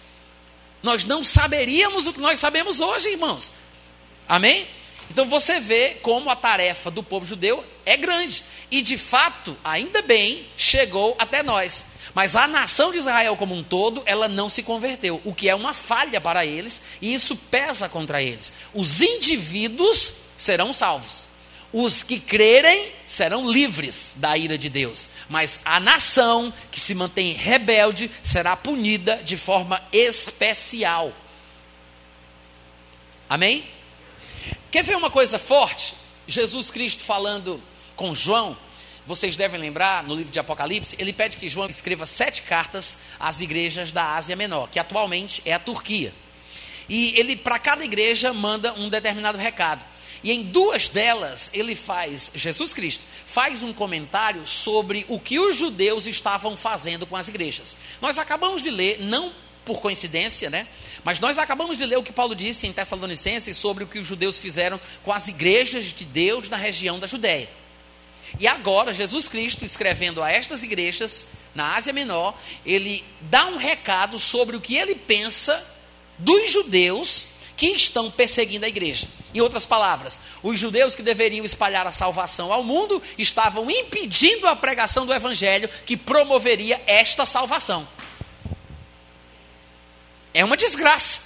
nós 0.82 1.04
não 1.04 1.24
saberíamos 1.24 2.06
o 2.06 2.12
que 2.12 2.20
nós 2.20 2.38
sabemos 2.38 2.80
hoje, 2.80 3.08
irmãos. 3.08 3.50
Amém? 4.28 4.66
Então 5.10 5.26
você 5.26 5.60
vê 5.60 5.96
como 6.02 6.30
a 6.30 6.36
tarefa 6.36 6.90
do 6.90 7.02
povo 7.02 7.26
judeu 7.26 7.64
é 7.84 7.96
grande. 7.96 8.44
E 8.70 8.82
de 8.82 8.96
fato, 8.96 9.56
ainda 9.62 10.02
bem, 10.02 10.46
chegou 10.56 11.14
até 11.18 11.42
nós. 11.42 11.86
Mas 12.14 12.36
a 12.36 12.46
nação 12.46 12.92
de 12.92 12.98
Israel 12.98 13.36
como 13.36 13.54
um 13.54 13.62
todo, 13.62 14.02
ela 14.06 14.28
não 14.28 14.48
se 14.48 14.62
converteu, 14.62 15.20
o 15.24 15.34
que 15.34 15.48
é 15.48 15.54
uma 15.54 15.74
falha 15.74 16.20
para 16.20 16.46
eles, 16.46 16.80
e 17.00 17.12
isso 17.12 17.34
pesa 17.34 17.88
contra 17.88 18.22
eles. 18.22 18.52
Os 18.72 19.00
indivíduos 19.00 20.14
serão 20.36 20.72
salvos. 20.72 21.23
Os 21.76 22.04
que 22.04 22.20
crerem 22.20 22.92
serão 23.04 23.50
livres 23.50 24.14
da 24.18 24.38
ira 24.38 24.56
de 24.56 24.68
Deus, 24.68 25.08
mas 25.28 25.58
a 25.64 25.80
nação 25.80 26.54
que 26.70 26.78
se 26.78 26.94
mantém 26.94 27.32
rebelde 27.32 28.08
será 28.22 28.54
punida 28.54 29.20
de 29.24 29.36
forma 29.36 29.82
especial. 29.92 31.12
Amém? 33.28 33.64
Quer 34.70 34.84
ver 34.84 34.96
uma 34.96 35.10
coisa 35.10 35.36
forte? 35.36 35.94
Jesus 36.28 36.70
Cristo 36.70 37.02
falando 37.02 37.60
com 37.96 38.14
João, 38.14 38.56
vocês 39.04 39.36
devem 39.36 39.60
lembrar, 39.60 40.04
no 40.04 40.14
livro 40.14 40.30
de 40.30 40.38
Apocalipse, 40.38 40.94
ele 40.96 41.12
pede 41.12 41.36
que 41.36 41.48
João 41.48 41.68
escreva 41.68 42.06
sete 42.06 42.42
cartas 42.42 42.98
às 43.18 43.40
igrejas 43.40 43.90
da 43.90 44.14
Ásia 44.14 44.36
Menor, 44.36 44.68
que 44.70 44.78
atualmente 44.78 45.42
é 45.44 45.52
a 45.52 45.58
Turquia. 45.58 46.14
E 46.88 47.18
ele, 47.18 47.34
para 47.34 47.58
cada 47.58 47.84
igreja, 47.84 48.32
manda 48.32 48.72
um 48.74 48.88
determinado 48.88 49.38
recado. 49.38 49.84
E 50.24 50.32
em 50.32 50.42
duas 50.42 50.88
delas, 50.88 51.50
ele 51.52 51.76
faz, 51.76 52.30
Jesus 52.34 52.72
Cristo, 52.72 53.04
faz 53.26 53.62
um 53.62 53.74
comentário 53.74 54.46
sobre 54.46 55.04
o 55.06 55.20
que 55.20 55.38
os 55.38 55.54
judeus 55.54 56.06
estavam 56.06 56.56
fazendo 56.56 57.06
com 57.06 57.14
as 57.14 57.28
igrejas. 57.28 57.76
Nós 58.00 58.16
acabamos 58.16 58.62
de 58.62 58.70
ler, 58.70 59.00
não 59.00 59.30
por 59.66 59.82
coincidência, 59.82 60.48
né? 60.48 60.66
Mas 61.04 61.20
nós 61.20 61.36
acabamos 61.36 61.76
de 61.76 61.84
ler 61.84 61.98
o 61.98 62.02
que 62.02 62.12
Paulo 62.12 62.34
disse 62.34 62.66
em 62.66 62.72
Tessalonicenses 62.72 63.54
sobre 63.58 63.84
o 63.84 63.86
que 63.86 63.98
os 63.98 64.06
judeus 64.06 64.38
fizeram 64.38 64.80
com 65.02 65.12
as 65.12 65.28
igrejas 65.28 65.92
de 65.92 66.06
Deus 66.06 66.48
na 66.48 66.56
região 66.56 66.98
da 66.98 67.06
Judéia. 67.06 67.48
E 68.40 68.48
agora, 68.48 68.94
Jesus 68.94 69.28
Cristo, 69.28 69.62
escrevendo 69.62 70.22
a 70.22 70.30
estas 70.30 70.62
igrejas 70.62 71.26
na 71.54 71.74
Ásia 71.74 71.92
Menor, 71.92 72.34
ele 72.64 73.04
dá 73.20 73.46
um 73.48 73.58
recado 73.58 74.18
sobre 74.18 74.56
o 74.56 74.60
que 74.60 74.74
ele 74.74 74.94
pensa 74.94 75.62
dos 76.18 76.50
judeus 76.50 77.26
que 77.56 77.68
estão 77.68 78.10
perseguindo 78.10 78.64
a 78.64 78.68
igreja. 78.68 79.06
Em 79.34 79.40
outras 79.40 79.66
palavras, 79.66 80.18
os 80.42 80.58
judeus 80.58 80.94
que 80.94 81.02
deveriam 81.02 81.44
espalhar 81.44 81.86
a 81.86 81.92
salvação 81.92 82.52
ao 82.52 82.62
mundo 82.62 83.02
estavam 83.18 83.70
impedindo 83.70 84.46
a 84.46 84.54
pregação 84.54 85.04
do 85.06 85.12
evangelho 85.12 85.68
que 85.84 85.96
promoveria 85.96 86.80
esta 86.86 87.26
salvação. 87.26 87.86
É 90.32 90.44
uma 90.44 90.56
desgraça, 90.56 91.20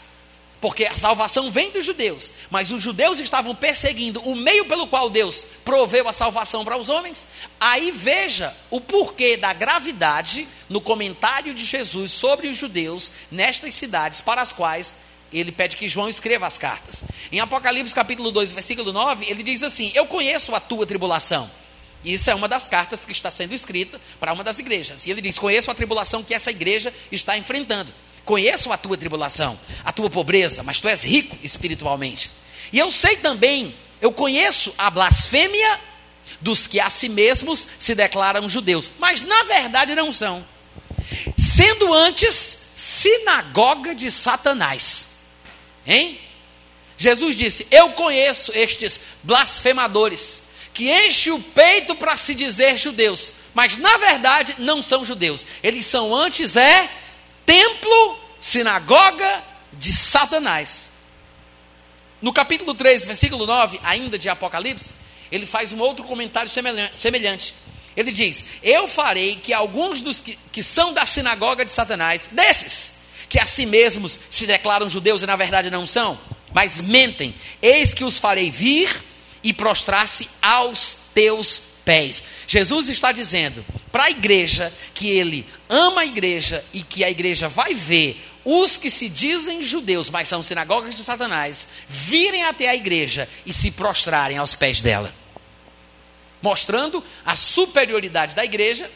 porque 0.60 0.84
a 0.84 0.92
salvação 0.92 1.50
vem 1.50 1.70
dos 1.70 1.84
judeus, 1.84 2.32
mas 2.50 2.70
os 2.70 2.82
judeus 2.82 3.18
estavam 3.18 3.54
perseguindo 3.54 4.20
o 4.20 4.34
meio 4.34 4.66
pelo 4.66 4.86
qual 4.86 5.08
Deus 5.08 5.46
proveu 5.64 6.08
a 6.08 6.12
salvação 6.12 6.64
para 6.64 6.76
os 6.76 6.88
homens. 6.88 7.26
Aí 7.60 7.90
veja 7.90 8.54
o 8.70 8.80
porquê 8.80 9.36
da 9.36 9.52
gravidade 9.52 10.48
no 10.68 10.80
comentário 10.80 11.54
de 11.54 11.64
Jesus 11.64 12.12
sobre 12.12 12.48
os 12.48 12.58
judeus 12.58 13.12
nestas 13.30 13.74
cidades 13.74 14.20
para 14.20 14.42
as 14.42 14.52
quais 14.52 14.94
ele 15.32 15.52
pede 15.52 15.76
que 15.76 15.88
João 15.88 16.08
escreva 16.08 16.46
as 16.46 16.56
cartas. 16.56 17.04
Em 17.30 17.40
Apocalipse 17.40 17.94
capítulo 17.94 18.30
2, 18.30 18.52
versículo 18.52 18.92
9, 18.92 19.26
ele 19.28 19.42
diz 19.42 19.62
assim: 19.62 19.92
Eu 19.94 20.06
conheço 20.06 20.54
a 20.54 20.60
tua 20.60 20.86
tribulação. 20.86 21.50
Isso 22.04 22.30
é 22.30 22.34
uma 22.34 22.48
das 22.48 22.68
cartas 22.68 23.04
que 23.04 23.12
está 23.12 23.30
sendo 23.30 23.52
escrita 23.52 24.00
para 24.20 24.32
uma 24.32 24.44
das 24.44 24.58
igrejas. 24.58 25.04
E 25.04 25.10
ele 25.10 25.20
diz: 25.20 25.38
Conheço 25.38 25.70
a 25.70 25.74
tribulação 25.74 26.22
que 26.22 26.32
essa 26.32 26.50
igreja 26.50 26.92
está 27.12 27.36
enfrentando. 27.36 27.92
Conheço 28.24 28.72
a 28.72 28.76
tua 28.76 28.96
tribulação, 28.96 29.58
a 29.84 29.92
tua 29.92 30.10
pobreza, 30.10 30.62
mas 30.62 30.80
tu 30.80 30.88
és 30.88 31.02
rico 31.02 31.36
espiritualmente. 31.42 32.30
E 32.72 32.78
eu 32.78 32.92
sei 32.92 33.16
também, 33.16 33.74
eu 34.00 34.12
conheço 34.12 34.74
a 34.76 34.90
blasfêmia 34.90 35.80
dos 36.40 36.66
que 36.66 36.78
a 36.78 36.90
si 36.90 37.08
mesmos 37.08 37.66
se 37.78 37.94
declaram 37.94 38.48
judeus, 38.48 38.92
mas 38.98 39.22
na 39.22 39.44
verdade 39.44 39.94
não 39.94 40.12
são. 40.12 40.44
Sendo 41.36 41.92
antes 41.92 42.58
sinagoga 42.76 43.94
de 43.94 44.10
Satanás. 44.10 45.17
Hein? 45.88 46.20
Jesus 46.98 47.34
disse: 47.34 47.66
Eu 47.70 47.90
conheço 47.92 48.52
estes 48.54 49.00
blasfemadores 49.22 50.42
que 50.74 50.90
enchem 50.90 51.32
o 51.32 51.40
peito 51.40 51.96
para 51.96 52.16
se 52.16 52.34
dizer 52.34 52.76
judeus, 52.76 53.32
mas 53.54 53.76
na 53.78 53.96
verdade 53.96 54.54
não 54.58 54.82
são 54.82 55.04
judeus. 55.04 55.46
Eles 55.62 55.86
são 55.86 56.14
antes 56.14 56.54
é 56.54 56.88
templo, 57.46 58.20
sinagoga 58.38 59.42
de 59.72 59.92
Satanás. 59.92 60.90
No 62.20 62.32
capítulo 62.32 62.74
3, 62.74 63.06
versículo 63.06 63.46
9, 63.46 63.80
ainda 63.82 64.18
de 64.18 64.28
Apocalipse, 64.28 64.92
ele 65.32 65.46
faz 65.46 65.72
um 65.72 65.78
outro 65.78 66.04
comentário 66.04 66.50
semelhante. 66.94 67.54
Ele 67.96 68.12
diz: 68.12 68.44
Eu 68.62 68.86
farei 68.86 69.36
que 69.36 69.52
alguns 69.52 70.00
dos 70.00 70.20
que, 70.20 70.38
que 70.52 70.62
são 70.62 70.92
da 70.92 71.06
sinagoga 71.06 71.64
de 71.64 71.72
Satanás, 71.72 72.28
desses, 72.30 72.97
que 73.28 73.40
a 73.40 73.44
si 73.44 73.66
mesmos 73.66 74.18
se 74.30 74.46
declaram 74.46 74.88
judeus 74.88 75.22
e 75.22 75.26
na 75.26 75.36
verdade 75.36 75.70
não 75.70 75.86
são, 75.86 76.18
mas 76.52 76.80
mentem. 76.80 77.34
Eis 77.60 77.92
que 77.92 78.04
os 78.04 78.18
farei 78.18 78.50
vir 78.50 78.88
e 79.42 79.52
prostrar-se 79.52 80.28
aos 80.40 80.96
teus 81.14 81.62
pés. 81.84 82.22
Jesus 82.46 82.88
está 82.88 83.12
dizendo 83.12 83.64
para 83.92 84.04
a 84.04 84.10
igreja 84.10 84.72
que 84.94 85.08
ele 85.08 85.46
ama 85.68 86.02
a 86.02 86.06
igreja 86.06 86.64
e 86.72 86.82
que 86.82 87.04
a 87.04 87.10
igreja 87.10 87.48
vai 87.48 87.74
ver 87.74 88.20
os 88.44 88.78
que 88.78 88.90
se 88.90 89.10
dizem 89.10 89.62
judeus, 89.62 90.08
mas 90.08 90.26
são 90.26 90.42
sinagogas 90.42 90.94
de 90.94 91.04
Satanás, 91.04 91.68
virem 91.86 92.44
até 92.44 92.68
a 92.68 92.74
igreja 92.74 93.28
e 93.44 93.52
se 93.52 93.70
prostrarem 93.70 94.38
aos 94.38 94.54
pés 94.54 94.80
dela. 94.80 95.14
Mostrando 96.40 97.04
a 97.26 97.36
superioridade 97.36 98.34
da 98.34 98.44
igreja 98.44 98.90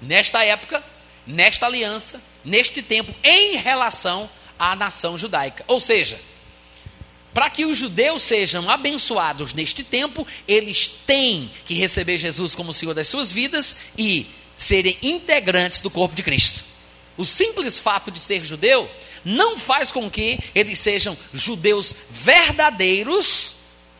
nesta 0.00 0.44
época, 0.44 0.84
nesta 1.28 1.66
aliança, 1.66 2.22
neste 2.42 2.80
tempo, 2.80 3.14
em 3.22 3.56
relação 3.56 4.28
à 4.58 4.74
nação 4.74 5.18
judaica. 5.18 5.62
Ou 5.68 5.78
seja, 5.78 6.18
para 7.34 7.50
que 7.50 7.66
os 7.66 7.76
judeus 7.76 8.22
sejam 8.22 8.68
abençoados 8.68 9.52
neste 9.52 9.84
tempo, 9.84 10.26
eles 10.48 10.88
têm 10.88 11.50
que 11.66 11.74
receber 11.74 12.18
Jesus 12.18 12.54
como 12.54 12.72
Senhor 12.72 12.94
das 12.94 13.06
suas 13.06 13.30
vidas 13.30 13.76
e 13.96 14.26
serem 14.56 14.98
integrantes 15.02 15.80
do 15.80 15.90
corpo 15.90 16.16
de 16.16 16.22
Cristo. 16.22 16.64
O 17.16 17.24
simples 17.24 17.78
fato 17.78 18.10
de 18.10 18.18
ser 18.18 18.44
judeu 18.44 18.90
não 19.24 19.58
faz 19.58 19.90
com 19.90 20.10
que 20.10 20.38
eles 20.54 20.78
sejam 20.78 21.16
judeus 21.32 21.94
verdadeiros 22.10 23.54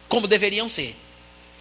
como 0.08 0.26
deveriam 0.26 0.68
ser. 0.68 0.96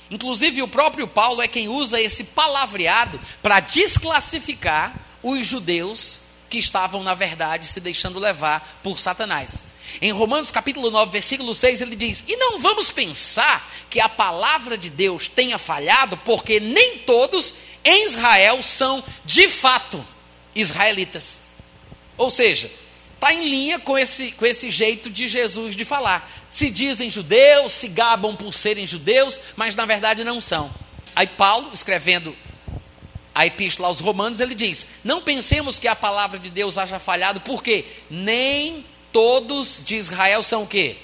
Inclusive, 0.09 0.61
o 0.61 0.67
próprio 0.67 1.07
Paulo 1.07 1.41
é 1.41 1.47
quem 1.47 1.67
usa 1.67 1.99
esse 1.99 2.23
palavreado 2.23 3.19
para 3.41 3.59
desclassificar 3.59 5.06
os 5.21 5.45
judeus 5.45 6.19
que 6.49 6.57
estavam, 6.57 7.03
na 7.03 7.13
verdade, 7.13 7.67
se 7.67 7.79
deixando 7.79 8.19
levar 8.19 8.79
por 8.81 8.99
Satanás. 8.99 9.65
Em 10.01 10.11
Romanos 10.11 10.51
capítulo 10.51 10.91
9, 10.91 11.11
versículo 11.11 11.55
6, 11.55 11.81
ele 11.81 11.95
diz: 11.95 12.23
E 12.27 12.35
não 12.35 12.59
vamos 12.59 12.91
pensar 12.91 13.69
que 13.89 13.99
a 13.99 14.09
palavra 14.09 14.77
de 14.77 14.89
Deus 14.89 15.27
tenha 15.27 15.57
falhado, 15.57 16.17
porque 16.17 16.59
nem 16.59 16.99
todos 16.99 17.53
em 17.83 18.05
Israel 18.05 18.61
são 18.61 19.03
de 19.23 19.47
fato 19.47 20.05
israelitas. 20.53 21.43
Ou 22.17 22.29
seja, 22.29 22.69
está 23.13 23.33
em 23.33 23.47
linha 23.47 23.79
com 23.79 23.97
esse, 23.97 24.31
com 24.31 24.45
esse 24.45 24.71
jeito 24.71 25.09
de 25.09 25.27
Jesus 25.27 25.75
de 25.75 25.85
falar. 25.85 26.29
Se 26.49 26.69
dizem 26.69 27.09
judeus, 27.09 27.73
se 27.73 27.87
gabam 27.87 28.35
por 28.35 28.53
serem 28.53 28.87
judeus, 28.87 29.39
mas 29.55 29.75
na 29.75 29.85
verdade 29.85 30.23
não 30.23 30.41
são. 30.41 30.73
Aí 31.15 31.27
Paulo, 31.27 31.71
escrevendo 31.73 32.35
a 33.37 33.45
epístola 33.45 33.87
aos 33.87 33.99
Romanos, 33.99 34.39
ele 34.39 34.55
diz: 34.55 34.87
Não 35.03 35.21
pensemos 35.21 35.77
que 35.77 35.87
a 35.87 35.95
palavra 35.95 36.39
de 36.39 36.49
Deus 36.49 36.75
haja 36.75 36.97
falhado, 36.97 37.39
porque 37.41 37.85
nem 38.09 38.83
todos 39.13 39.79
de 39.85 39.95
Israel 39.95 40.41
são 40.41 40.63
o 40.63 40.67
quê? 40.67 40.95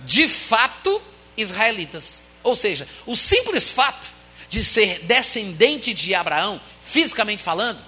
De 0.00 0.28
fato, 0.28 1.00
israelitas. 1.36 2.24
Ou 2.42 2.56
seja, 2.56 2.88
o 3.06 3.14
simples 3.14 3.70
fato 3.70 4.12
de 4.48 4.64
ser 4.64 5.04
descendente 5.04 5.94
de 5.94 6.16
Abraão, 6.16 6.60
fisicamente 6.82 7.44
falando, 7.44 7.80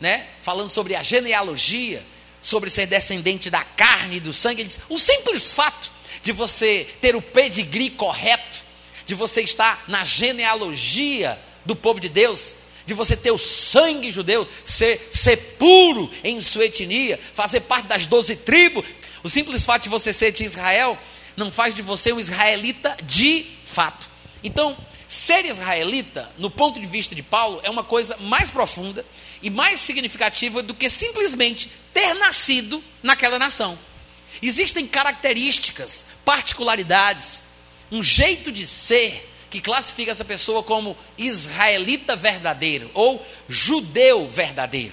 né? 0.00 0.26
Falando 0.40 0.68
sobre 0.68 0.96
a 0.96 1.02
genealogia, 1.02 2.04
sobre 2.40 2.70
ser 2.70 2.86
descendente 2.86 3.50
da 3.50 3.62
carne 3.62 4.16
e 4.16 4.20
do 4.20 4.32
sangue, 4.32 4.62
ele 4.62 4.68
diz, 4.68 4.80
o 4.88 4.98
simples 4.98 5.52
fato 5.52 5.92
de 6.24 6.32
você 6.32 6.88
ter 7.00 7.14
o 7.14 7.22
pedigree 7.22 7.90
correto, 7.90 8.58
de 9.06 9.14
você 9.14 9.42
estar 9.42 9.84
na 9.86 10.04
genealogia 10.04 11.38
do 11.64 11.76
povo 11.76 12.00
de 12.00 12.08
Deus, 12.08 12.63
de 12.86 12.94
você 12.94 13.16
ter 13.16 13.30
o 13.30 13.38
sangue 13.38 14.10
judeu, 14.10 14.46
ser, 14.64 15.08
ser 15.10 15.36
puro 15.58 16.10
em 16.22 16.40
sua 16.40 16.66
etnia, 16.66 17.18
fazer 17.32 17.60
parte 17.60 17.86
das 17.86 18.06
doze 18.06 18.36
tribos. 18.36 18.84
O 19.22 19.28
simples 19.28 19.64
fato 19.64 19.84
de 19.84 19.88
você 19.88 20.12
ser 20.12 20.32
de 20.32 20.44
Israel 20.44 20.98
não 21.36 21.50
faz 21.50 21.74
de 21.74 21.82
você 21.82 22.12
um 22.12 22.20
israelita 22.20 22.96
de 23.02 23.46
fato. 23.64 24.08
Então, 24.42 24.76
ser 25.08 25.44
israelita, 25.44 26.30
no 26.38 26.50
ponto 26.50 26.80
de 26.80 26.86
vista 26.86 27.14
de 27.14 27.22
Paulo, 27.22 27.60
é 27.62 27.70
uma 27.70 27.84
coisa 27.84 28.16
mais 28.18 28.50
profunda 28.50 29.04
e 29.42 29.50
mais 29.50 29.80
significativa 29.80 30.62
do 30.62 30.74
que 30.74 30.90
simplesmente 30.90 31.70
ter 31.92 32.14
nascido 32.14 32.82
naquela 33.02 33.38
nação. 33.38 33.78
Existem 34.42 34.86
características, 34.86 36.04
particularidades, 36.24 37.42
um 37.90 38.02
jeito 38.02 38.50
de 38.50 38.66
ser 38.66 39.30
que 39.54 39.60
classifica 39.60 40.10
essa 40.10 40.24
pessoa 40.24 40.64
como 40.64 40.96
israelita 41.16 42.16
verdadeiro 42.16 42.90
ou 42.92 43.24
judeu 43.48 44.26
verdadeiro. 44.26 44.92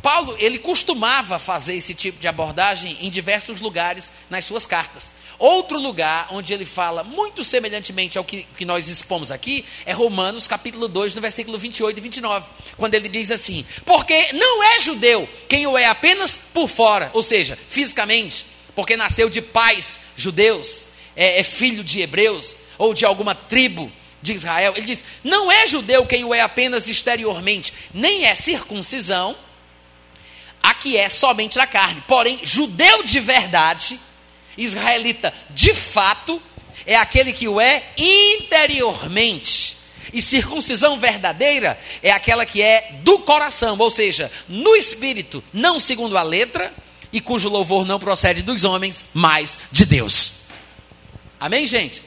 Paulo, 0.00 0.36
ele 0.38 0.60
costumava 0.60 1.40
fazer 1.40 1.74
esse 1.74 1.92
tipo 1.92 2.20
de 2.20 2.28
abordagem 2.28 2.96
em 3.00 3.10
diversos 3.10 3.60
lugares 3.60 4.12
nas 4.30 4.44
suas 4.44 4.64
cartas. 4.64 5.10
Outro 5.40 5.76
lugar 5.80 6.28
onde 6.30 6.52
ele 6.52 6.64
fala 6.64 7.02
muito 7.02 7.42
semelhantemente 7.42 8.16
ao 8.16 8.22
que, 8.22 8.44
que 8.56 8.64
nós 8.64 8.86
expomos 8.86 9.32
aqui 9.32 9.64
é 9.84 9.92
Romanos 9.92 10.46
capítulo 10.46 10.86
2, 10.86 11.16
no 11.16 11.20
versículo 11.20 11.58
28 11.58 11.98
e 11.98 12.00
29, 12.00 12.46
quando 12.76 12.94
ele 12.94 13.08
diz 13.08 13.32
assim: 13.32 13.66
Porque 13.84 14.32
não 14.34 14.62
é 14.62 14.78
judeu 14.78 15.28
quem 15.48 15.66
o 15.66 15.76
é 15.76 15.86
apenas 15.86 16.38
por 16.54 16.68
fora, 16.68 17.10
ou 17.12 17.24
seja, 17.24 17.58
fisicamente, 17.68 18.46
porque 18.72 18.96
nasceu 18.96 19.28
de 19.28 19.42
pais 19.42 19.98
judeus, 20.16 20.86
é, 21.16 21.40
é 21.40 21.42
filho 21.42 21.82
de 21.82 22.00
hebreus, 22.00 22.56
ou 22.82 22.92
de 22.92 23.04
alguma 23.04 23.32
tribo 23.32 23.92
de 24.20 24.32
Israel. 24.32 24.72
Ele 24.76 24.86
diz: 24.86 25.04
não 25.22 25.52
é 25.52 25.68
judeu 25.68 26.04
quem 26.04 26.24
o 26.24 26.34
é 26.34 26.40
apenas 26.40 26.88
exteriormente, 26.88 27.72
nem 27.94 28.26
é 28.26 28.34
circuncisão, 28.34 29.36
a 30.60 30.74
que 30.74 30.96
é 30.96 31.08
somente 31.08 31.54
da 31.54 31.66
carne. 31.66 32.02
Porém, 32.08 32.40
judeu 32.42 33.04
de 33.04 33.20
verdade, 33.20 34.00
israelita 34.58 35.32
de 35.50 35.72
fato, 35.72 36.42
é 36.84 36.96
aquele 36.96 37.32
que 37.32 37.46
o 37.46 37.60
é 37.60 37.84
interiormente. 37.96 39.76
E 40.12 40.20
circuncisão 40.20 40.98
verdadeira 40.98 41.78
é 42.02 42.10
aquela 42.10 42.44
que 42.44 42.60
é 42.60 42.96
do 43.04 43.20
coração, 43.20 43.78
ou 43.78 43.90
seja, 43.92 44.30
no 44.48 44.74
espírito, 44.74 45.42
não 45.52 45.78
segundo 45.78 46.18
a 46.18 46.22
letra, 46.24 46.74
e 47.12 47.20
cujo 47.20 47.48
louvor 47.48 47.86
não 47.86 48.00
procede 48.00 48.42
dos 48.42 48.64
homens, 48.64 49.06
mas 49.14 49.60
de 49.70 49.86
Deus. 49.86 50.32
Amém, 51.38 51.66
gente? 51.66 52.02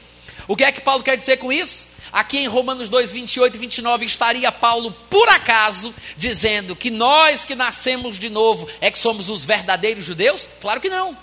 O 0.48 0.54
que 0.54 0.64
é 0.64 0.70
que 0.70 0.80
Paulo 0.80 1.02
quer 1.02 1.16
dizer 1.16 1.38
com 1.38 1.52
isso? 1.52 1.88
Aqui 2.12 2.38
em 2.38 2.46
Romanos 2.46 2.88
2, 2.88 3.10
28 3.10 3.56
e 3.56 3.58
29, 3.58 4.06
estaria 4.06 4.50
Paulo, 4.52 4.92
por 5.10 5.28
acaso, 5.28 5.94
dizendo 6.16 6.76
que 6.76 6.88
nós 6.88 7.44
que 7.44 7.54
nascemos 7.54 8.18
de 8.18 8.30
novo 8.30 8.68
é 8.80 8.90
que 8.90 8.98
somos 8.98 9.28
os 9.28 9.44
verdadeiros 9.44 10.04
judeus? 10.04 10.48
Claro 10.60 10.80
que 10.80 10.88
não. 10.88 11.16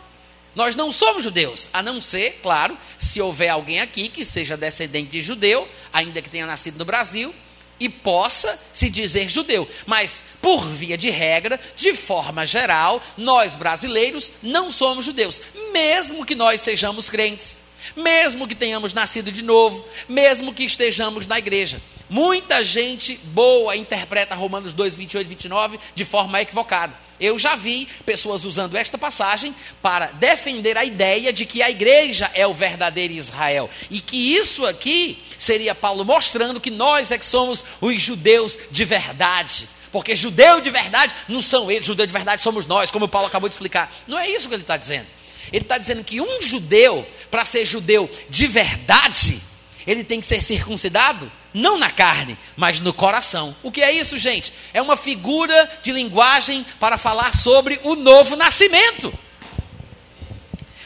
Nós 0.53 0.75
não 0.75 0.91
somos 0.91 1.23
judeus, 1.23 1.67
a 1.73 1.81
não 1.81 1.99
ser, 1.99 2.39
claro, 2.43 2.77
se 2.99 3.19
houver 3.19 3.49
alguém 3.49 3.79
aqui 3.79 4.07
que 4.07 4.23
seja 4.23 4.55
descendente 4.55 5.09
de 5.09 5.21
judeu, 5.21 5.67
ainda 5.91 6.21
que 6.21 6.29
tenha 6.29 6.45
nascido 6.45 6.77
no 6.77 6.85
Brasil, 6.85 7.33
e 7.79 7.89
possa 7.89 8.59
se 8.71 8.87
dizer 8.87 9.29
judeu. 9.29 9.67
Mas, 9.87 10.25
por 10.41 10.67
via 10.69 10.97
de 10.97 11.09
regra, 11.09 11.59
de 11.75 11.95
forma 11.95 12.45
geral, 12.45 13.01
nós 13.17 13.55
brasileiros 13.55 14.31
não 14.43 14.71
somos 14.71 15.05
judeus, 15.05 15.41
mesmo 15.71 16.23
que 16.23 16.35
nós 16.35 16.61
sejamos 16.61 17.09
crentes 17.09 17.62
mesmo 17.95 18.47
que 18.47 18.55
tenhamos 18.55 18.93
nascido 18.93 19.31
de 19.31 19.41
novo, 19.41 19.85
mesmo 20.07 20.53
que 20.53 20.63
estejamos 20.63 21.27
na 21.27 21.37
igreja. 21.37 21.81
Muita 22.09 22.63
gente 22.63 23.19
boa 23.23 23.75
interpreta 23.75 24.35
Romanos 24.35 24.73
2, 24.73 24.93
28 24.93 25.25
e 25.25 25.29
29 25.29 25.79
de 25.95 26.05
forma 26.05 26.41
equivocada. 26.41 26.93
Eu 27.19 27.39
já 27.39 27.55
vi 27.55 27.87
pessoas 28.05 28.43
usando 28.43 28.75
esta 28.75 28.97
passagem 28.97 29.55
para 29.81 30.07
defender 30.07 30.77
a 30.77 30.83
ideia 30.83 31.31
de 31.31 31.45
que 31.45 31.63
a 31.63 31.69
igreja 31.69 32.29
é 32.33 32.45
o 32.45 32.53
verdadeiro 32.53 33.13
Israel. 33.13 33.69
E 33.89 33.99
que 33.99 34.35
isso 34.35 34.65
aqui 34.65 35.23
seria 35.37 35.73
Paulo 35.73 36.03
mostrando 36.03 36.59
que 36.59 36.69
nós 36.69 37.11
é 37.11 37.17
que 37.17 37.25
somos 37.25 37.63
os 37.79 38.01
judeus 38.01 38.59
de 38.69 38.83
verdade. 38.83 39.69
Porque 39.91 40.15
judeu 40.15 40.59
de 40.59 40.69
verdade 40.69 41.13
não 41.29 41.41
são 41.41 41.71
eles, 41.71 41.85
judeu 41.85 42.05
de 42.05 42.11
verdade 42.11 42.41
somos 42.41 42.65
nós, 42.65 42.91
como 42.91 43.07
Paulo 43.07 43.27
acabou 43.27 43.47
de 43.47 43.53
explicar. 43.53 43.93
Não 44.07 44.19
é 44.19 44.29
isso 44.29 44.49
que 44.49 44.55
ele 44.55 44.63
está 44.63 44.75
dizendo. 44.75 45.07
Ele 45.51 45.63
está 45.63 45.77
dizendo 45.77 46.03
que 46.03 46.21
um 46.21 46.41
judeu, 46.41 47.07
para 47.29 47.45
ser 47.45 47.65
judeu 47.65 48.09
de 48.29 48.47
verdade, 48.47 49.41
ele 49.85 50.03
tem 50.03 50.19
que 50.19 50.25
ser 50.25 50.41
circuncidado, 50.41 51.31
não 51.53 51.77
na 51.77 51.91
carne, 51.91 52.37
mas 52.55 52.79
no 52.79 52.93
coração. 52.93 53.55
O 53.61 53.71
que 53.71 53.81
é 53.81 53.91
isso, 53.91 54.17
gente? 54.17 54.53
É 54.73 54.81
uma 54.81 54.97
figura 54.97 55.79
de 55.81 55.91
linguagem 55.91 56.65
para 56.79 56.97
falar 56.97 57.35
sobre 57.35 57.79
o 57.83 57.95
novo 57.95 58.35
nascimento. 58.35 59.13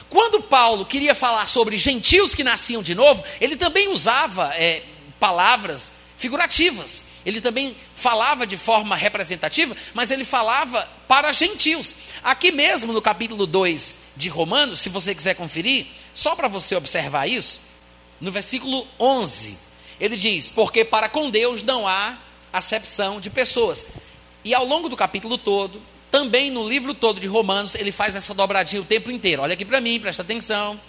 Quando 0.10 0.42
Paulo 0.42 0.86
queria 0.86 1.14
falar 1.14 1.48
sobre 1.48 1.78
gentios 1.78 2.34
que 2.34 2.44
nasciam 2.44 2.82
de 2.82 2.96
novo, 2.96 3.24
ele 3.40 3.56
também 3.56 3.90
usava 3.90 4.54
é, 4.56 4.82
palavras 5.20 5.92
figurativas. 6.18 7.04
Ele 7.28 7.42
também 7.42 7.76
falava 7.94 8.48
de 8.48 8.56
forma 8.56 8.96
representativa, 8.96 9.76
mas 9.94 10.12
ele 10.12 10.24
falava 10.24 10.88
para 11.10 11.34
gentios. 11.34 11.98
Aqui 12.24 12.54
mesmo 12.54 12.94
no 12.94 13.02
capítulo 13.02 13.46
2 13.46 13.96
de 14.16 14.30
Romanos, 14.30 14.80
se 14.80 14.88
você 14.88 15.14
quiser 15.14 15.34
conferir, 15.34 15.88
só 16.14 16.38
para 16.38 16.48
você 16.48 16.74
observar 16.74 17.28
isso, 17.28 17.60
no 18.22 18.32
versículo 18.32 18.88
11, 18.98 19.58
ele 20.00 20.16
diz: 20.16 20.50
Porque 20.50 20.86
para 20.86 21.10
com 21.10 21.30
Deus 21.30 21.62
não 21.64 21.86
há 21.86 22.18
acepção 22.54 23.20
de 23.20 23.30
pessoas. 23.30 23.88
E 24.46 24.54
ao 24.54 24.66
longo 24.66 24.88
do 24.88 24.96
capítulo 24.96 25.38
todo, 25.38 25.82
também 26.10 26.50
no 26.50 26.66
livro 26.66 26.94
todo 26.94 27.20
de 27.20 27.28
Romanos, 27.28 27.76
ele 27.76 27.92
faz 27.92 28.16
essa 28.16 28.34
dobradinha 28.34 28.82
o 28.82 28.86
tempo 28.86 29.12
inteiro. 29.12 29.42
Olha 29.42 29.52
aqui 29.52 29.66
para 29.66 29.82
mim, 29.82 30.00
presta 30.00 30.22
atenção. 30.22 30.80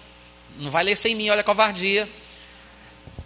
Não 0.56 0.70
vai 0.70 0.84
ler 0.84 0.94
sem 0.94 1.16
mim, 1.16 1.30
olha 1.30 1.40
a 1.40 1.44
covardia. 1.44 2.08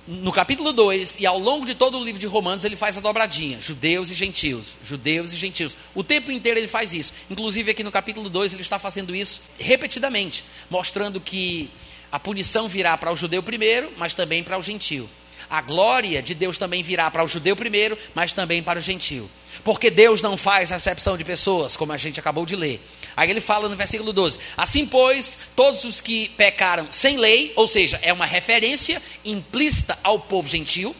No 0.06 0.32
capítulo 0.32 0.72
2 0.72 1.20
e 1.20 1.26
ao 1.26 1.38
longo 1.38 1.64
de 1.64 1.74
todo 1.74 1.96
o 1.96 2.04
livro 2.04 2.20
de 2.20 2.26
Romanos, 2.26 2.64
ele 2.64 2.74
faz 2.74 2.96
a 2.98 3.00
dobradinha: 3.00 3.60
judeus 3.60 4.10
e 4.10 4.14
gentios, 4.14 4.74
judeus 4.82 5.32
e 5.32 5.36
gentios. 5.36 5.76
O 5.94 6.02
tempo 6.02 6.30
inteiro 6.32 6.58
ele 6.58 6.66
faz 6.66 6.92
isso. 6.92 7.12
Inclusive, 7.30 7.70
aqui 7.70 7.84
no 7.84 7.92
capítulo 7.92 8.28
2, 8.28 8.52
ele 8.52 8.62
está 8.62 8.78
fazendo 8.78 9.14
isso 9.14 9.42
repetidamente, 9.58 10.44
mostrando 10.68 11.20
que 11.20 11.70
a 12.10 12.18
punição 12.18 12.68
virá 12.68 12.96
para 12.96 13.12
o 13.12 13.16
judeu 13.16 13.42
primeiro, 13.42 13.92
mas 13.96 14.12
também 14.12 14.42
para 14.42 14.58
o 14.58 14.62
gentio. 14.62 15.08
A 15.48 15.60
glória 15.60 16.22
de 16.22 16.34
Deus 16.34 16.58
também 16.58 16.82
virá 16.82 17.10
para 17.10 17.24
o 17.24 17.28
judeu 17.28 17.54
primeiro, 17.54 17.96
mas 18.14 18.32
também 18.32 18.62
para 18.62 18.78
o 18.78 18.82
gentio. 18.82 19.30
Porque 19.62 19.90
Deus 19.90 20.22
não 20.22 20.36
faz 20.36 20.72
acepção 20.72 21.16
de 21.16 21.24
pessoas, 21.24 21.76
como 21.76 21.92
a 21.92 21.96
gente 21.96 22.18
acabou 22.18 22.46
de 22.46 22.56
ler. 22.56 22.80
Aí 23.16 23.30
ele 23.30 23.40
fala 23.40 23.68
no 23.68 23.76
versículo 23.76 24.12
12: 24.12 24.38
Assim, 24.56 24.86
pois, 24.86 25.38
todos 25.54 25.84
os 25.84 26.00
que 26.00 26.28
pecaram 26.30 26.88
sem 26.90 27.18
lei, 27.18 27.52
ou 27.56 27.66
seja, 27.66 27.98
é 28.02 28.12
uma 28.12 28.26
referência 28.26 29.02
implícita 29.24 29.98
ao 30.02 30.18
povo 30.18 30.48
gentil, 30.48 30.94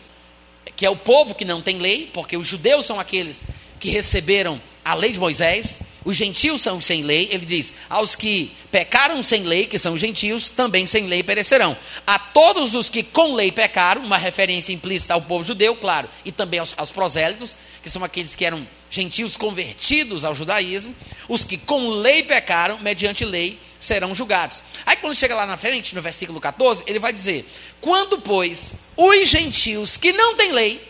que 0.76 0.86
é 0.86 0.90
o 0.90 0.96
povo 0.96 1.34
que 1.34 1.44
não 1.44 1.62
tem 1.62 1.78
lei, 1.78 2.10
porque 2.12 2.36
os 2.36 2.46
judeus 2.46 2.86
são 2.86 2.98
aqueles 2.98 3.42
que 3.78 3.90
receberam 3.90 4.60
a 4.84 4.94
lei 4.94 5.12
de 5.12 5.18
Moisés, 5.18 5.80
os 6.04 6.16
gentios 6.16 6.60
são 6.60 6.80
sem 6.80 7.02
lei, 7.02 7.28
ele 7.30 7.46
diz: 7.46 7.72
aos 7.88 8.16
que 8.16 8.52
pecaram 8.70 9.22
sem 9.22 9.42
lei, 9.42 9.66
que 9.66 9.78
são 9.78 9.96
gentios, 9.96 10.50
também 10.50 10.86
sem 10.86 11.06
lei 11.06 11.22
perecerão. 11.22 11.76
A 12.06 12.18
todos 12.18 12.74
os 12.74 12.90
que 12.90 13.02
com 13.02 13.34
lei 13.34 13.52
pecaram, 13.52 14.02
uma 14.02 14.18
referência 14.18 14.72
implícita 14.72 15.14
ao 15.14 15.22
povo 15.22 15.44
judeu, 15.44 15.76
claro, 15.76 16.08
e 16.24 16.32
também 16.32 16.58
aos, 16.58 16.74
aos 16.76 16.90
prosélitos, 16.90 17.56
que 17.82 17.90
são 17.90 18.02
aqueles 18.02 18.34
que 18.34 18.44
eram 18.44 18.66
gentios 18.92 19.38
convertidos 19.38 20.22
ao 20.22 20.34
judaísmo, 20.34 20.94
os 21.26 21.42
que 21.42 21.56
com 21.56 21.88
lei 21.88 22.22
pecaram, 22.22 22.78
mediante 22.78 23.24
lei 23.24 23.58
serão 23.78 24.14
julgados. 24.14 24.62
Aí 24.84 24.96
quando 24.96 25.16
chega 25.16 25.34
lá 25.34 25.46
na 25.46 25.56
frente, 25.56 25.94
no 25.94 26.02
versículo 26.02 26.38
14, 26.38 26.84
ele 26.86 26.98
vai 26.98 27.12
dizer: 27.12 27.50
Quando, 27.80 28.20
pois, 28.20 28.74
os 28.94 29.28
gentios 29.28 29.96
que 29.96 30.12
não 30.12 30.36
têm 30.36 30.52
lei, 30.52 30.86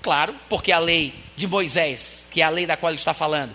claro, 0.00 0.34
porque 0.48 0.72
a 0.72 0.78
lei 0.78 1.14
de 1.36 1.46
Moisés, 1.46 2.26
que 2.30 2.40
é 2.40 2.44
a 2.44 2.48
lei 2.48 2.64
da 2.64 2.76
qual 2.76 2.90
ele 2.90 2.98
está 2.98 3.12
falando, 3.12 3.54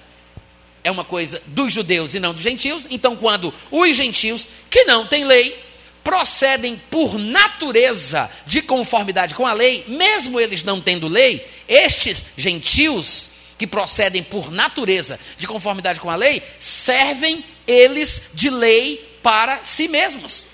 é 0.84 0.92
uma 0.92 1.04
coisa 1.04 1.42
dos 1.48 1.74
judeus 1.74 2.14
e 2.14 2.20
não 2.20 2.36
dos 2.36 2.44
gentios. 2.44 2.88
Então, 2.92 3.16
quando 3.16 3.52
os 3.72 3.96
gentios, 3.96 4.48
que 4.70 4.86
não 4.86 5.08
têm 5.08 5.26
lei, 5.26 5.58
procedem 6.04 6.80
por 6.92 7.18
natureza 7.18 8.30
de 8.46 8.62
conformidade 8.62 9.34
com 9.34 9.46
a 9.46 9.54
lei, 9.54 9.84
mesmo 9.88 10.40
eles 10.40 10.64
não 10.64 10.80
tendo 10.80 11.08
lei, 11.08 11.46
estes 11.68 12.24
gentios 12.38 13.32
que 13.58 13.68
procedem 13.68 14.24
por 14.24 14.52
natureza 14.52 15.20
de 15.38 15.48
conformidade 15.48 16.00
com 16.00 16.10
a 16.10 16.16
lei, 16.16 16.42
servem 16.60 17.44
eles 17.66 18.30
de 18.34 18.50
lei 18.50 19.20
para 19.22 19.64
si 19.64 19.88
mesmos. 19.88 20.46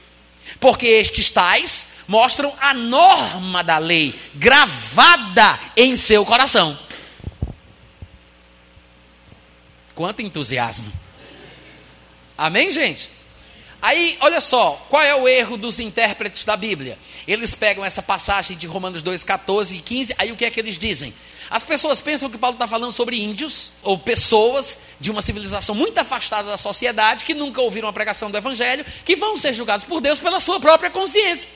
Porque 0.59 0.87
estes 0.87 1.29
tais 1.29 1.87
mostram 2.07 2.53
a 2.59 2.73
norma 2.73 3.63
da 3.63 3.77
lei 3.77 4.13
gravada 4.35 5.59
em 5.75 5.95
seu 5.95 6.25
coração. 6.25 6.77
Quanto 9.93 10.21
entusiasmo. 10.21 10.91
Amém, 12.37 12.71
gente? 12.71 13.09
Aí, 13.81 14.17
olha 14.21 14.39
só, 14.39 14.85
qual 14.89 15.03
é 15.03 15.13
o 15.13 15.27
erro 15.27 15.57
dos 15.57 15.79
intérpretes 15.79 16.45
da 16.45 16.55
Bíblia? 16.55 16.97
Eles 17.27 17.53
pegam 17.53 17.83
essa 17.83 18.01
passagem 18.01 18.57
de 18.57 18.65
Romanos 18.65 19.01
2, 19.01 19.23
14 19.23 19.75
e 19.75 19.81
15, 19.81 20.15
aí 20.17 20.31
o 20.31 20.37
que 20.37 20.45
é 20.45 20.49
que 20.49 20.59
eles 20.59 20.79
dizem? 20.79 21.13
As 21.49 21.63
pessoas 21.63 22.01
pensam 22.01 22.29
que 22.29 22.37
Paulo 22.37 22.55
está 22.55 22.67
falando 22.67 22.91
sobre 22.91 23.21
índios, 23.21 23.71
ou 23.81 23.97
pessoas 23.97 24.77
de 24.99 25.11
uma 25.11 25.21
civilização 25.21 25.75
muito 25.75 25.97
afastada 25.97 26.49
da 26.49 26.57
sociedade, 26.57 27.23
que 27.23 27.33
nunca 27.33 27.61
ouviram 27.61 27.87
a 27.87 27.93
pregação 27.93 28.31
do 28.31 28.37
Evangelho, 28.37 28.85
que 29.05 29.15
vão 29.15 29.37
ser 29.37 29.53
julgados 29.53 29.85
por 29.85 30.01
Deus 30.01 30.19
pela 30.19 30.39
sua 30.39 30.59
própria 30.59 30.89
consciência. 30.89 31.49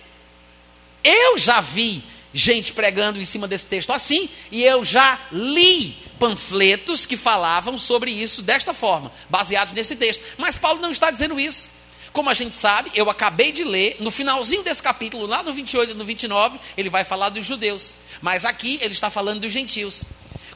Eu 1.04 1.38
já 1.38 1.62
vi 1.62 2.04
gente 2.34 2.74
pregando 2.74 3.20
em 3.20 3.26
cima 3.26 3.48
desse 3.48 3.66
texto 3.66 3.92
assim, 3.92 4.30
e 4.52 4.64
eu 4.64 4.84
já 4.86 5.20
li 5.32 5.98
panfletos 6.20 7.06
que 7.06 7.16
falavam 7.16 7.78
sobre 7.78 8.12
isso 8.12 8.42
desta 8.42 8.74
forma, 8.74 9.12
baseados 9.30 9.74
nesse 9.74 9.96
texto. 9.96 10.24
Mas 10.38 10.58
Paulo 10.58 10.82
não 10.82 10.92
está 10.92 11.10
dizendo 11.10 11.40
isso. 11.40 11.70
Como 12.12 12.30
a 12.30 12.34
gente 12.34 12.56
sabe, 12.56 12.92
eu 12.96 13.10
acabei 13.10 13.52
de 13.52 13.64
ler, 13.64 13.98
no 14.00 14.10
finalzinho 14.10 14.64
desse 14.64 14.82
capítulo, 14.82 15.28
lá 15.28 15.44
no 15.44 15.54
28 15.54 15.92
e 15.92 15.94
no 15.94 16.04
29, 16.04 16.60
ele 16.76 16.90
vai 16.90 17.04
falar 17.04 17.30
dos 17.30 17.46
judeus. 17.46 17.94
Mas 18.22 18.46
aqui 18.46 18.80
ele 18.82 18.94
está 18.94 19.10
falando 19.10 19.42
dos 19.42 19.54
gentios. 19.54 20.04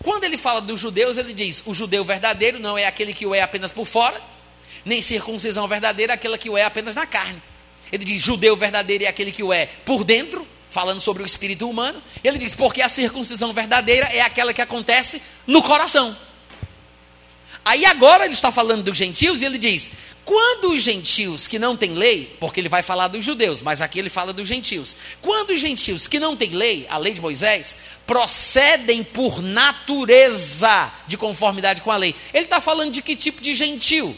Quando 0.04 0.24
ele 0.24 0.38
fala 0.38 0.62
dos 0.62 0.80
judeus, 0.80 1.18
ele 1.18 1.34
diz: 1.34 1.64
o 1.66 1.74
judeu 1.74 2.04
verdadeiro 2.04 2.60
não 2.60 2.78
é 2.78 2.86
aquele 2.86 3.14
que 3.14 3.26
o 3.26 3.36
é 3.36 3.42
apenas 3.42 3.72
por 3.72 3.86
fora, 3.86 4.20
nem 4.84 5.02
circuncisão 5.02 5.68
verdadeira 5.68 6.14
é 6.14 6.16
aquela 6.16 6.38
que 6.38 6.50
o 6.50 6.58
é 6.58 6.64
apenas 6.64 6.96
na 6.96 7.06
carne. 7.06 7.42
Ele 7.92 8.04
diz: 8.04 8.22
judeu 8.22 8.56
verdadeiro 8.56 9.04
é 9.04 9.08
aquele 9.08 9.32
que 9.32 9.44
o 9.44 9.54
é 9.54 9.68
por 9.86 10.04
dentro, 10.04 10.48
falando 10.70 11.02
sobre 11.02 11.22
o 11.22 11.26
espírito 11.26 11.70
humano. 11.70 12.02
Ele 12.24 12.38
diz: 12.38 12.54
porque 12.54 12.82
a 12.82 12.90
circuncisão 12.90 13.54
verdadeira 13.54 14.08
é 14.08 14.22
aquela 14.22 14.54
que 14.54 14.62
acontece 14.62 15.22
no 15.46 15.62
coração. 15.62 16.18
Aí 17.64 17.86
agora 17.86 18.26
ele 18.26 18.34
está 18.34 18.52
falando 18.52 18.84
dos 18.84 18.98
gentios 18.98 19.42
e 19.42 19.46
ele 19.46 19.58
diz: 19.58 19.92
quando 20.32 20.70
os 20.70 20.82
gentios 20.82 21.46
que 21.46 21.60
não 21.60 21.76
têm 21.76 21.92
lei, 21.92 22.38
porque 22.40 22.62
ele 22.62 22.70
vai 22.70 22.82
falar 22.82 23.10
dos 23.10 23.26
judeus, 23.26 23.62
mas 23.62 23.82
aqui 23.82 24.00
ele 24.00 24.10
fala 24.10 24.32
dos 24.32 24.48
gentios. 24.48 24.96
Quando 25.22 25.50
os 25.50 25.60
gentios 25.60 26.08
que 26.08 26.22
não 26.22 26.38
têm 26.38 26.52
lei, 26.52 26.88
a 26.90 26.98
lei 26.98 27.14
de 27.14 27.20
Moisés, 27.20 27.76
procedem 28.08 29.04
por 29.04 29.42
natureza 29.42 30.90
de 31.06 31.18
conformidade 31.18 31.82
com 31.82 31.92
a 31.92 31.98
lei. 31.98 32.16
Ele 32.34 32.46
está 32.46 32.62
falando 32.62 32.94
de 32.94 33.02
que 33.02 33.14
tipo 33.14 33.42
de 33.42 33.54
gentio? 33.54 34.16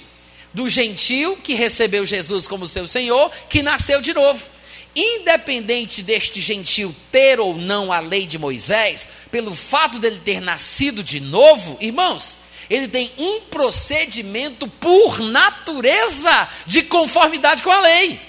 Do 0.53 0.69
gentio 0.69 1.35
que 1.37 1.55
recebeu 1.55 2.05
Jesus 2.05 2.47
como 2.47 2.67
seu 2.67 2.87
Senhor, 2.87 3.31
que 3.49 3.63
nasceu 3.63 3.99
de 3.99 4.13
novo 4.13 4.53
independente 4.95 6.03
deste 6.03 6.39
gentil 6.39 6.95
ter 7.11 7.39
ou 7.39 7.57
não 7.57 7.91
a 7.91 7.99
lei 7.99 8.27
de 8.27 8.37
Moisés, 8.37 9.07
pelo 9.31 9.55
fato 9.55 9.97
dele 9.97 10.21
ter 10.23 10.39
nascido 10.39 11.03
de 11.03 11.19
novo, 11.19 11.75
irmãos, 11.81 12.37
ele 12.69 12.87
tem 12.87 13.11
um 13.17 13.41
procedimento 13.41 14.67
por 14.67 15.19
natureza 15.19 16.49
de 16.65 16.83
conformidade 16.83 17.63
com 17.63 17.71
a 17.71 17.81
lei. 17.81 18.19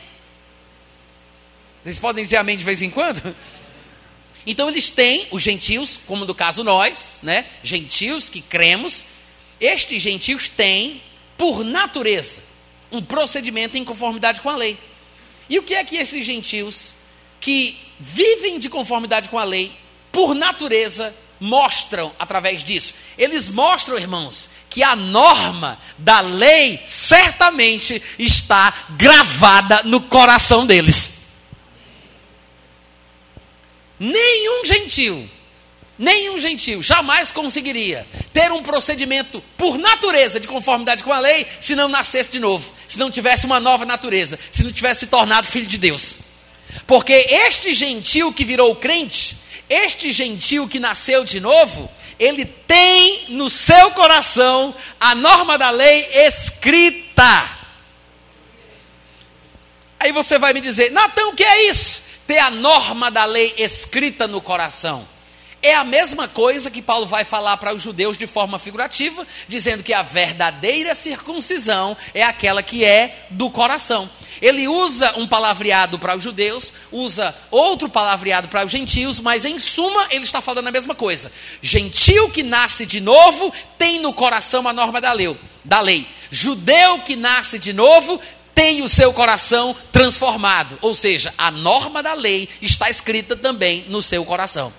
Vocês 1.82 1.98
podem 1.98 2.24
dizer 2.24 2.36
amém 2.36 2.56
de 2.56 2.64
vez 2.64 2.82
em 2.82 2.90
quando? 2.90 3.34
Então 4.46 4.68
eles 4.68 4.90
têm, 4.90 5.26
os 5.30 5.42
gentios, 5.42 5.98
como 6.06 6.26
no 6.26 6.34
caso 6.34 6.62
nós, 6.62 7.16
né? 7.22 7.46
Gentios 7.62 8.28
que 8.28 8.42
cremos, 8.42 9.06
estes 9.58 10.02
gentios 10.02 10.50
têm, 10.50 11.00
por 11.38 11.64
natureza, 11.64 12.40
um 12.92 13.00
procedimento 13.02 13.78
em 13.78 13.84
conformidade 13.84 14.42
com 14.42 14.50
a 14.50 14.56
lei. 14.56 14.76
E 15.48 15.58
o 15.58 15.62
que 15.62 15.74
é 15.74 15.82
que 15.82 15.96
esses 15.96 16.26
gentios 16.26 16.94
que 17.40 17.78
vivem 17.98 18.58
de 18.58 18.68
conformidade 18.68 19.28
com 19.28 19.38
a 19.38 19.44
lei, 19.44 19.72
por 20.12 20.34
natureza, 20.34 21.14
mostram 21.44 22.10
através 22.18 22.64
disso? 22.64 22.94
Eles 23.18 23.48
mostram, 23.48 23.98
irmãos, 23.98 24.48
que 24.70 24.82
a 24.82 24.96
norma 24.96 25.78
da 25.98 26.20
lei 26.20 26.82
certamente 26.86 28.02
está 28.18 28.86
gravada 28.90 29.82
no 29.84 30.00
coração 30.00 30.66
deles. 30.66 31.12
Nenhum 34.00 34.64
gentil 34.64 35.30
Nenhum 35.96 36.36
gentil 36.38 36.82
jamais 36.82 37.30
conseguiria 37.30 38.04
ter 38.32 38.50
um 38.50 38.64
procedimento 38.64 39.40
por 39.56 39.78
natureza 39.78 40.40
de 40.40 40.48
conformidade 40.48 41.04
com 41.04 41.12
a 41.12 41.20
lei 41.20 41.46
se 41.60 41.76
não 41.76 41.86
nascesse 41.86 42.32
de 42.32 42.40
novo, 42.40 42.72
se 42.88 42.98
não 42.98 43.12
tivesse 43.12 43.46
uma 43.46 43.60
nova 43.60 43.84
natureza, 43.84 44.36
se 44.50 44.64
não 44.64 44.72
tivesse 44.72 45.00
se 45.00 45.06
tornado 45.06 45.46
filho 45.46 45.66
de 45.66 45.78
Deus. 45.78 46.18
Porque 46.84 47.12
este 47.12 47.72
gentil 47.72 48.32
que 48.32 48.44
virou 48.44 48.74
crente, 48.74 49.36
este 49.68 50.12
gentil 50.12 50.68
que 50.68 50.78
nasceu 50.78 51.24
de 51.24 51.40
novo, 51.40 51.90
ele 52.18 52.44
tem 52.44 53.26
no 53.30 53.48
seu 53.50 53.90
coração 53.92 54.74
a 55.00 55.14
norma 55.14 55.58
da 55.58 55.70
lei 55.70 56.08
escrita. 56.26 57.50
Aí 59.98 60.12
você 60.12 60.38
vai 60.38 60.52
me 60.52 60.60
dizer, 60.60 60.90
Natan, 60.90 61.26
o 61.28 61.34
que 61.34 61.44
é 61.44 61.70
isso? 61.70 62.02
Ter 62.26 62.38
a 62.38 62.50
norma 62.50 63.10
da 63.10 63.24
lei 63.24 63.54
escrita 63.56 64.26
no 64.26 64.40
coração. 64.40 65.08
É 65.64 65.74
a 65.74 65.82
mesma 65.82 66.28
coisa 66.28 66.70
que 66.70 66.82
Paulo 66.82 67.06
vai 67.06 67.24
falar 67.24 67.56
para 67.56 67.74
os 67.74 67.82
judeus 67.82 68.18
de 68.18 68.26
forma 68.26 68.58
figurativa, 68.58 69.26
dizendo 69.48 69.82
que 69.82 69.94
a 69.94 70.02
verdadeira 70.02 70.94
circuncisão 70.94 71.96
é 72.12 72.22
aquela 72.22 72.62
que 72.62 72.84
é 72.84 73.24
do 73.30 73.48
coração. 73.48 74.10
Ele 74.42 74.68
usa 74.68 75.14
um 75.16 75.26
palavreado 75.26 75.98
para 75.98 76.14
os 76.14 76.22
judeus, 76.22 76.70
usa 76.92 77.34
outro 77.50 77.88
palavreado 77.88 78.46
para 78.48 78.66
os 78.66 78.70
gentios, 78.70 79.18
mas 79.18 79.46
em 79.46 79.58
suma 79.58 80.06
ele 80.10 80.24
está 80.24 80.42
falando 80.42 80.68
a 80.68 80.70
mesma 80.70 80.94
coisa. 80.94 81.32
Gentil 81.62 82.28
que 82.28 82.42
nasce 82.42 82.84
de 82.84 83.00
novo 83.00 83.50
tem 83.78 84.00
no 84.00 84.12
coração 84.12 84.68
a 84.68 84.72
norma 84.74 85.00
da 85.00 85.14
lei. 85.14 85.34
Da 85.64 85.80
lei. 85.80 86.06
Judeu 86.30 86.98
que 86.98 87.16
nasce 87.16 87.58
de 87.58 87.72
novo 87.72 88.20
tem 88.54 88.82
o 88.82 88.88
seu 88.88 89.14
coração 89.14 89.74
transformado, 89.90 90.78
ou 90.82 90.94
seja, 90.94 91.32
a 91.38 91.50
norma 91.50 92.02
da 92.02 92.12
lei 92.12 92.50
está 92.60 92.90
escrita 92.90 93.34
também 93.34 93.86
no 93.88 94.02
seu 94.02 94.26
coração. 94.26 94.70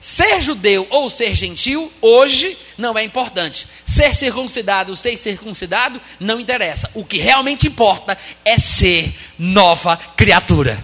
Ser 0.00 0.40
judeu 0.40 0.86
ou 0.88 1.10
ser 1.10 1.34
gentil, 1.34 1.92
hoje, 2.00 2.56
não 2.78 2.96
é 2.96 3.04
importante. 3.04 3.66
Ser 3.84 4.14
circuncidado 4.14 4.92
ou 4.92 4.96
ser 4.96 5.18
circuncidado, 5.18 6.00
não 6.18 6.40
interessa. 6.40 6.90
O 6.94 7.04
que 7.04 7.18
realmente 7.18 7.66
importa 7.66 8.16
é 8.42 8.58
ser 8.58 9.14
nova 9.38 9.96
criatura. 10.16 10.82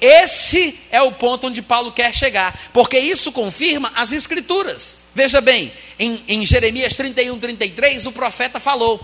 esse 0.00 0.80
é 0.90 1.02
o 1.02 1.12
ponto 1.12 1.46
onde 1.46 1.60
Paulo 1.60 1.92
quer 1.92 2.14
chegar, 2.14 2.58
porque 2.72 2.98
isso 2.98 3.30
confirma 3.30 3.92
as 3.94 4.12
Escrituras. 4.12 4.96
Veja 5.14 5.42
bem, 5.42 5.70
em, 5.98 6.22
em 6.26 6.46
Jeremias 6.46 6.96
31, 6.96 7.38
33, 7.38 8.06
o 8.06 8.12
profeta 8.12 8.58
falou: 8.58 8.98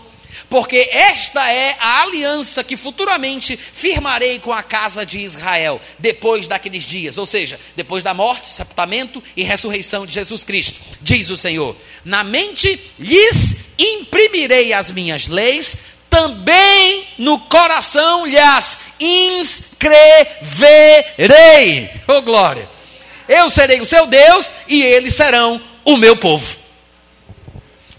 Porque 0.49 0.89
esta 0.93 1.51
é 1.51 1.77
a 1.81 2.03
aliança 2.03 2.63
que 2.63 2.77
futuramente 2.77 3.57
firmarei 3.57 4.39
com 4.39 4.53
a 4.53 4.63
casa 4.63 5.05
de 5.05 5.19
Israel, 5.19 5.81
depois 5.99 6.47
daqueles 6.47 6.85
dias, 6.85 7.19
ou 7.19 7.27
seja, 7.27 7.59
depois 7.75 8.05
da 8.05 8.15
morte, 8.15 8.49
sepultamento 8.49 9.23
e 9.37 9.43
ressurreição 9.43 10.07
de 10.07 10.13
Jesus 10.13 10.45
Cristo, 10.45 10.81
diz 11.01 11.31
o 11.31 11.37
Senhor: 11.37 11.77
Na 12.05 12.23
mente 12.23 12.81
lhes 12.99 13.57
imprimirei 13.79 14.73
as 14.73 14.91
minhas 14.91 15.27
leis, 15.27 15.77
também 16.09 17.05
no 17.19 17.39
coração 17.39 18.27
lhes 18.27 18.79
inscreverei. 18.99 21.91
Oh 22.07 22.23
glória! 22.23 22.69
Eu 23.29 23.51
serei 23.51 23.81
o 23.81 23.87
seu 23.87 24.07
Deus 24.07 24.55
e 24.69 24.83
eles 24.83 25.15
serão 25.15 25.61
o 25.85 25.97
meu 25.97 26.17
povo. 26.17 26.66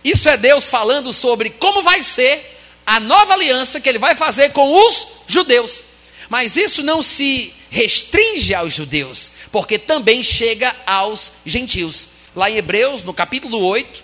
Isso 0.09 0.29
é 0.29 0.37
Deus 0.37 0.69
falando 0.69 1.11
sobre 1.11 1.49
como 1.49 1.83
vai 1.83 2.01
ser 2.01 2.57
a 2.85 2.97
nova 2.97 3.33
aliança 3.33 3.81
que 3.81 3.89
ele 3.89 3.99
vai 3.99 4.15
fazer 4.15 4.51
com 4.51 4.71
os 4.71 5.05
judeus. 5.27 5.83
Mas 6.29 6.55
isso 6.55 6.81
não 6.81 7.03
se 7.03 7.53
restringe 7.69 8.55
aos 8.55 8.73
judeus, 8.73 9.33
porque 9.51 9.77
também 9.77 10.23
chega 10.23 10.73
aos 10.85 11.33
gentios. 11.45 12.07
Lá 12.33 12.49
em 12.49 12.55
Hebreus, 12.55 13.03
no 13.03 13.13
capítulo 13.13 13.59
8, 13.59 14.01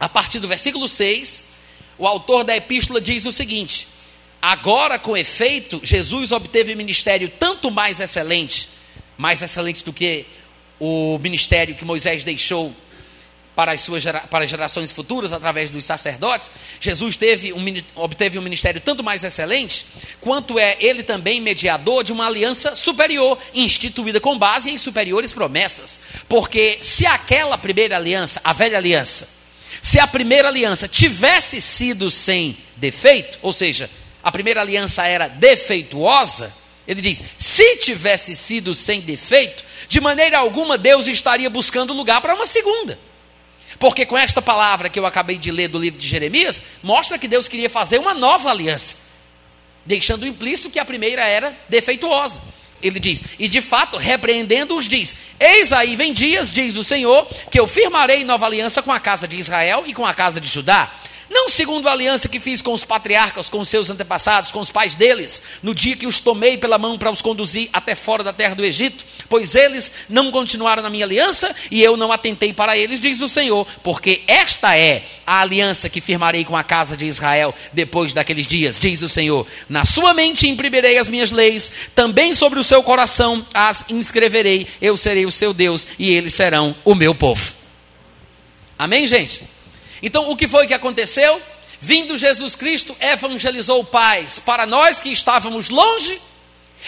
a 0.00 0.08
partir 0.08 0.38
do 0.38 0.48
versículo 0.48 0.88
6, 0.88 1.44
o 1.98 2.06
autor 2.06 2.42
da 2.42 2.56
epístola 2.56 2.98
diz 2.98 3.26
o 3.26 3.32
seguinte: 3.32 3.86
Agora, 4.40 4.98
com 4.98 5.14
efeito, 5.14 5.78
Jesus 5.82 6.32
obteve 6.32 6.74
ministério 6.74 7.30
tanto 7.38 7.70
mais 7.70 8.00
excelente, 8.00 8.70
mais 9.18 9.42
excelente 9.42 9.84
do 9.84 9.92
que 9.92 10.24
o 10.80 11.18
ministério 11.18 11.74
que 11.74 11.84
Moisés 11.84 12.24
deixou 12.24 12.74
para 13.58 13.72
as 13.72 13.80
suas 13.80 14.04
para 14.30 14.44
as 14.44 14.50
gerações 14.50 14.92
futuras 14.92 15.32
através 15.32 15.68
dos 15.68 15.84
sacerdotes. 15.84 16.48
Jesus 16.80 17.16
teve 17.16 17.52
um, 17.52 17.64
obteve 17.96 18.38
um 18.38 18.42
ministério 18.42 18.80
tanto 18.80 19.02
mais 19.02 19.24
excelente, 19.24 19.84
quanto 20.20 20.60
é 20.60 20.76
ele 20.78 21.02
também 21.02 21.40
mediador 21.40 22.04
de 22.04 22.12
uma 22.12 22.28
aliança 22.28 22.76
superior, 22.76 23.36
instituída 23.52 24.20
com 24.20 24.38
base 24.38 24.70
em 24.70 24.78
superiores 24.78 25.32
promessas. 25.32 25.98
Porque 26.28 26.78
se 26.82 27.04
aquela 27.04 27.58
primeira 27.58 27.96
aliança, 27.96 28.40
a 28.44 28.52
velha 28.52 28.78
aliança, 28.78 29.28
se 29.82 29.98
a 29.98 30.06
primeira 30.06 30.46
aliança 30.46 30.86
tivesse 30.86 31.60
sido 31.60 32.12
sem 32.12 32.56
defeito, 32.76 33.40
ou 33.42 33.52
seja, 33.52 33.90
a 34.22 34.30
primeira 34.30 34.60
aliança 34.60 35.04
era 35.04 35.26
defeituosa, 35.26 36.54
ele 36.86 37.00
diz: 37.00 37.24
se 37.36 37.78
tivesse 37.78 38.36
sido 38.36 38.72
sem 38.72 39.00
defeito, 39.00 39.64
de 39.88 40.00
maneira 40.00 40.38
alguma 40.38 40.78
Deus 40.78 41.08
estaria 41.08 41.50
buscando 41.50 41.92
lugar 41.92 42.20
para 42.20 42.36
uma 42.36 42.46
segunda. 42.46 43.07
Porque 43.78 44.04
com 44.04 44.18
esta 44.18 44.42
palavra 44.42 44.88
que 44.88 44.98
eu 44.98 45.06
acabei 45.06 45.38
de 45.38 45.50
ler 45.50 45.68
do 45.68 45.78
livro 45.78 46.00
de 46.00 46.06
Jeremias, 46.06 46.60
mostra 46.82 47.18
que 47.18 47.28
Deus 47.28 47.46
queria 47.46 47.70
fazer 47.70 47.98
uma 47.98 48.12
nova 48.12 48.50
aliança, 48.50 48.96
deixando 49.86 50.26
implícito 50.26 50.70
que 50.70 50.78
a 50.78 50.84
primeira 50.84 51.22
era 51.22 51.56
defeituosa. 51.68 52.40
Ele 52.82 53.00
diz, 53.00 53.22
e 53.38 53.48
de 53.48 53.60
fato, 53.60 53.96
repreendendo-os, 53.96 54.88
diz: 54.88 55.14
Eis 55.38 55.72
aí 55.72 55.96
vem 55.96 56.12
dias, 56.12 56.50
diz 56.50 56.76
o 56.76 56.84
Senhor, 56.84 57.26
que 57.50 57.58
eu 57.58 57.66
firmarei 57.66 58.24
nova 58.24 58.46
aliança 58.46 58.82
com 58.82 58.92
a 58.92 59.00
casa 59.00 59.26
de 59.26 59.36
Israel 59.36 59.84
e 59.86 59.94
com 59.94 60.06
a 60.06 60.14
casa 60.14 60.40
de 60.40 60.48
Judá 60.48 60.92
não 61.30 61.48
segundo 61.48 61.88
a 61.88 61.92
aliança 61.92 62.28
que 62.28 62.40
fiz 62.40 62.62
com 62.62 62.72
os 62.72 62.84
patriarcas, 62.84 63.48
com 63.48 63.60
os 63.60 63.68
seus 63.68 63.90
antepassados, 63.90 64.50
com 64.50 64.60
os 64.60 64.70
pais 64.70 64.94
deles, 64.94 65.42
no 65.62 65.74
dia 65.74 65.96
que 65.96 66.06
os 66.06 66.18
tomei 66.18 66.56
pela 66.56 66.78
mão 66.78 66.96
para 66.96 67.10
os 67.10 67.20
conduzir 67.20 67.68
até 67.72 67.94
fora 67.94 68.24
da 68.24 68.32
terra 68.32 68.54
do 68.54 68.64
Egito, 68.64 69.04
pois 69.28 69.54
eles 69.54 69.92
não 70.08 70.30
continuaram 70.30 70.82
na 70.82 70.90
minha 70.90 71.04
aliança 71.04 71.54
e 71.70 71.82
eu 71.82 71.96
não 71.96 72.10
atentei 72.10 72.52
para 72.52 72.76
eles, 72.76 73.00
diz 73.00 73.20
o 73.20 73.28
Senhor, 73.28 73.66
porque 73.82 74.22
esta 74.26 74.78
é 74.78 75.04
a 75.26 75.40
aliança 75.40 75.88
que 75.88 76.00
firmarei 76.00 76.44
com 76.44 76.56
a 76.56 76.64
casa 76.64 76.96
de 76.96 77.04
Israel 77.04 77.54
depois 77.72 78.14
daqueles 78.14 78.46
dias, 78.46 78.78
diz 78.78 79.02
o 79.02 79.08
Senhor. 79.08 79.46
Na 79.68 79.84
sua 79.84 80.14
mente 80.14 80.48
imprimirei 80.48 80.98
as 80.98 81.08
minhas 81.08 81.30
leis, 81.30 81.70
também 81.94 82.34
sobre 82.34 82.58
o 82.58 82.64
seu 82.64 82.82
coração 82.82 83.46
as 83.52 83.84
inscreverei, 83.90 84.66
eu 84.80 84.96
serei 84.96 85.26
o 85.26 85.32
seu 85.32 85.52
Deus 85.52 85.86
e 85.98 86.10
eles 86.10 86.34
serão 86.34 86.74
o 86.84 86.94
meu 86.94 87.14
povo. 87.14 87.52
Amém, 88.78 89.06
gente? 89.06 89.57
Então, 90.02 90.30
o 90.30 90.36
que 90.36 90.48
foi 90.48 90.66
que 90.66 90.74
aconteceu? 90.74 91.40
Vindo 91.80 92.16
Jesus 92.16 92.56
Cristo, 92.56 92.96
evangelizou 93.00 93.84
paz 93.84 94.38
para 94.38 94.66
nós 94.66 95.00
que 95.00 95.10
estávamos 95.10 95.68
longe 95.68 96.20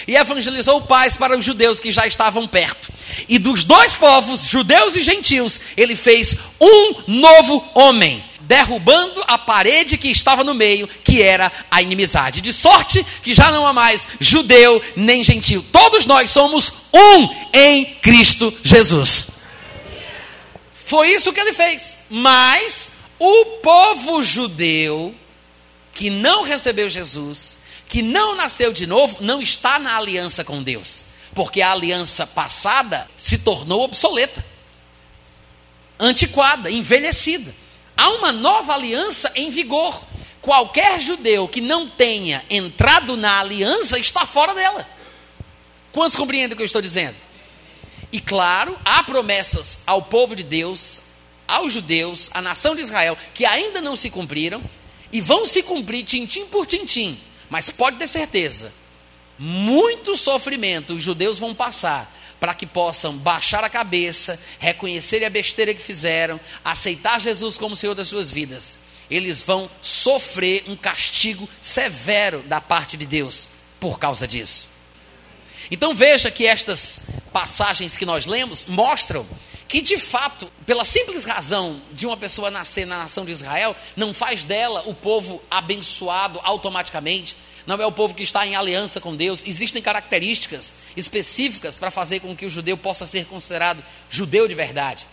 e 0.07 0.17
evangelizou 0.17 0.81
paz 0.83 1.17
para 1.17 1.37
os 1.37 1.45
judeus 1.45 1.81
que 1.81 1.93
já 1.93 2.07
estavam 2.07 2.47
perto. 2.47 2.93
E 3.29 3.39
dos 3.39 3.65
dois 3.65 3.95
povos, 3.95 4.47
judeus 4.47 4.97
e 4.97 5.03
gentios, 5.03 5.61
ele 5.77 5.95
fez 5.95 6.37
um 6.61 6.95
novo 7.07 7.65
homem, 7.75 8.25
derrubando 8.41 9.23
a 9.27 9.39
parede 9.39 9.97
que 9.97 10.09
estava 10.09 10.43
no 10.43 10.55
meio, 10.55 10.89
que 10.89 11.23
era 11.23 11.53
a 11.71 11.83
inimizade. 11.83 12.41
De 12.41 12.53
sorte 12.53 13.05
que 13.23 13.35
já 13.35 13.51
não 13.53 13.67
há 13.67 13.73
mais 13.73 14.09
judeu 14.19 14.83
nem 14.97 15.23
gentil. 15.23 15.65
Todos 15.71 16.07
nós 16.07 16.31
somos 16.31 16.73
um 16.93 17.29
em 17.53 17.85
Cristo 18.03 18.53
Jesus. 18.65 19.29
Foi 20.85 21.09
isso 21.11 21.33
que 21.33 21.39
ele 21.39 21.53
fez. 21.53 21.99
Mas 22.11 22.90
o 23.21 23.45
povo 23.63 24.25
judeu 24.25 25.15
que 25.93 26.09
não 26.09 26.43
recebeu 26.43 26.89
Jesus, 26.89 27.61
que 27.87 28.01
não 28.01 28.35
nasceu 28.35 28.73
de 28.73 28.87
novo, 28.87 29.19
não 29.21 29.43
está 29.43 29.79
na 29.79 29.99
aliança 29.99 30.43
com 30.43 30.63
Deus, 30.63 31.05
porque 31.35 31.61
a 31.61 31.73
aliança 31.73 32.27
passada 32.27 33.07
se 33.19 33.37
tornou 33.37 33.83
obsoleta, 33.83 34.43
antiquada, 35.99 36.71
envelhecida. 36.71 37.55
Há 37.95 38.09
uma 38.09 38.33
nova 38.33 38.73
aliança 38.73 39.31
em 39.35 39.51
vigor. 39.51 40.03
Qualquer 40.41 40.99
judeu 40.99 41.47
que 41.47 41.61
não 41.61 41.87
tenha 41.87 42.43
entrado 42.49 43.19
na 43.19 43.41
aliança 43.41 43.99
está 43.99 44.25
fora 44.25 44.55
dela. 44.55 44.89
Quantos 45.93 46.17
compreendem 46.17 46.55
o 46.55 46.57
que 46.57 46.63
eu 46.63 46.67
estou 46.67 46.81
dizendo? 46.81 47.17
E 48.11 48.19
claro, 48.19 48.79
há 48.83 49.03
promessas 49.03 49.81
ao 49.87 50.01
povo 50.01 50.35
de 50.35 50.43
Deus, 50.43 51.03
aos 51.51 51.73
judeus, 51.73 52.31
à 52.33 52.41
nação 52.41 52.75
de 52.75 52.83
Israel, 52.83 53.17
que 53.35 53.45
ainda 53.45 53.81
não 53.81 53.97
se 53.97 54.09
cumpriram 54.09 54.63
e 55.13 55.21
vão 55.21 55.45
se 55.45 55.63
cumprir 55.63 56.05
tintim 56.05 56.47
por 56.47 56.67
tintim. 56.67 57.19
Mas 57.49 57.69
pode 57.69 57.97
ter 57.97 58.07
certeza, 58.07 58.73
muito 59.39 60.17
sofrimento 60.17 60.95
os 60.95 61.03
judeus 61.03 61.39
vão 61.39 61.55
passar 61.55 62.15
para 62.39 62.55
que 62.55 62.65
possam 62.65 63.17
baixar 63.17 63.63
a 63.65 63.69
cabeça, 63.69 64.41
reconhecer 64.59 65.25
a 65.25 65.31
besteira 65.31 65.75
que 65.75 65.83
fizeram, 65.83 66.41
aceitar 66.65 67.21
Jesus 67.21 67.59
como 67.59 67.77
Senhor 67.77 67.95
das 67.95 68.09
suas 68.09 68.31
vidas. 68.31 68.81
Eles 69.11 69.43
vão 69.43 69.69
sofrer 69.83 70.65
um 70.69 70.77
castigo 70.77 71.49
severo 71.61 72.43
da 72.47 72.61
parte 72.61 72.97
de 72.97 73.05
Deus 73.05 73.51
por 73.79 73.99
causa 73.99 74.27
disso. 74.27 74.69
Então 75.71 75.95
veja 75.95 76.31
que 76.31 76.47
estas 76.47 77.03
passagens 77.33 77.97
que 77.97 78.07
nós 78.07 78.27
lemos 78.27 78.65
mostram 78.67 79.27
que 79.71 79.81
de 79.81 79.99
fato, 79.99 80.51
pela 80.67 80.85
simples 80.85 81.25
razão 81.25 81.81
de 81.93 82.05
uma 82.05 82.17
pessoa 82.17 82.51
nascer 82.51 82.85
na 82.85 82.99
nação 82.99 83.25
de 83.25 83.31
Israel, 83.31 83.77
não 83.95 84.13
faz 84.13 84.43
dela 84.43 84.83
o 84.85 84.93
povo 84.93 85.41
abençoado 85.49 86.41
automaticamente, 86.43 87.37
não 87.65 87.77
é 87.77 87.87
o 87.87 87.93
povo 87.93 88.13
que 88.13 88.25
está 88.25 88.45
em 88.45 88.57
aliança 88.57 89.01
com 89.01 89.15
Deus. 89.15 89.45
Existem 89.47 89.81
características 89.81 90.75
específicas 90.97 91.79
para 91.79 91.93
fazer 91.93 92.19
com 92.19 92.35
que 92.35 92.47
o 92.47 92.51
judeu 92.51 92.77
possa 92.77 93.07
ser 93.07 93.27
considerado 93.27 93.81
judeu 94.11 94.49
de 94.49 94.57
verdade, 94.57 95.07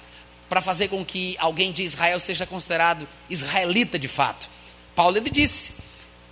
para 0.49 0.59
fazer 0.59 0.87
com 0.87 1.05
que 1.05 1.35
alguém 1.37 1.71
de 1.71 1.83
Israel 1.83 2.19
seja 2.19 2.47
considerado 2.47 3.07
israelita 3.29 3.99
de 3.99 4.07
fato. 4.07 4.49
Paulo 4.95 5.17
ele 5.17 5.29
disse, 5.29 5.75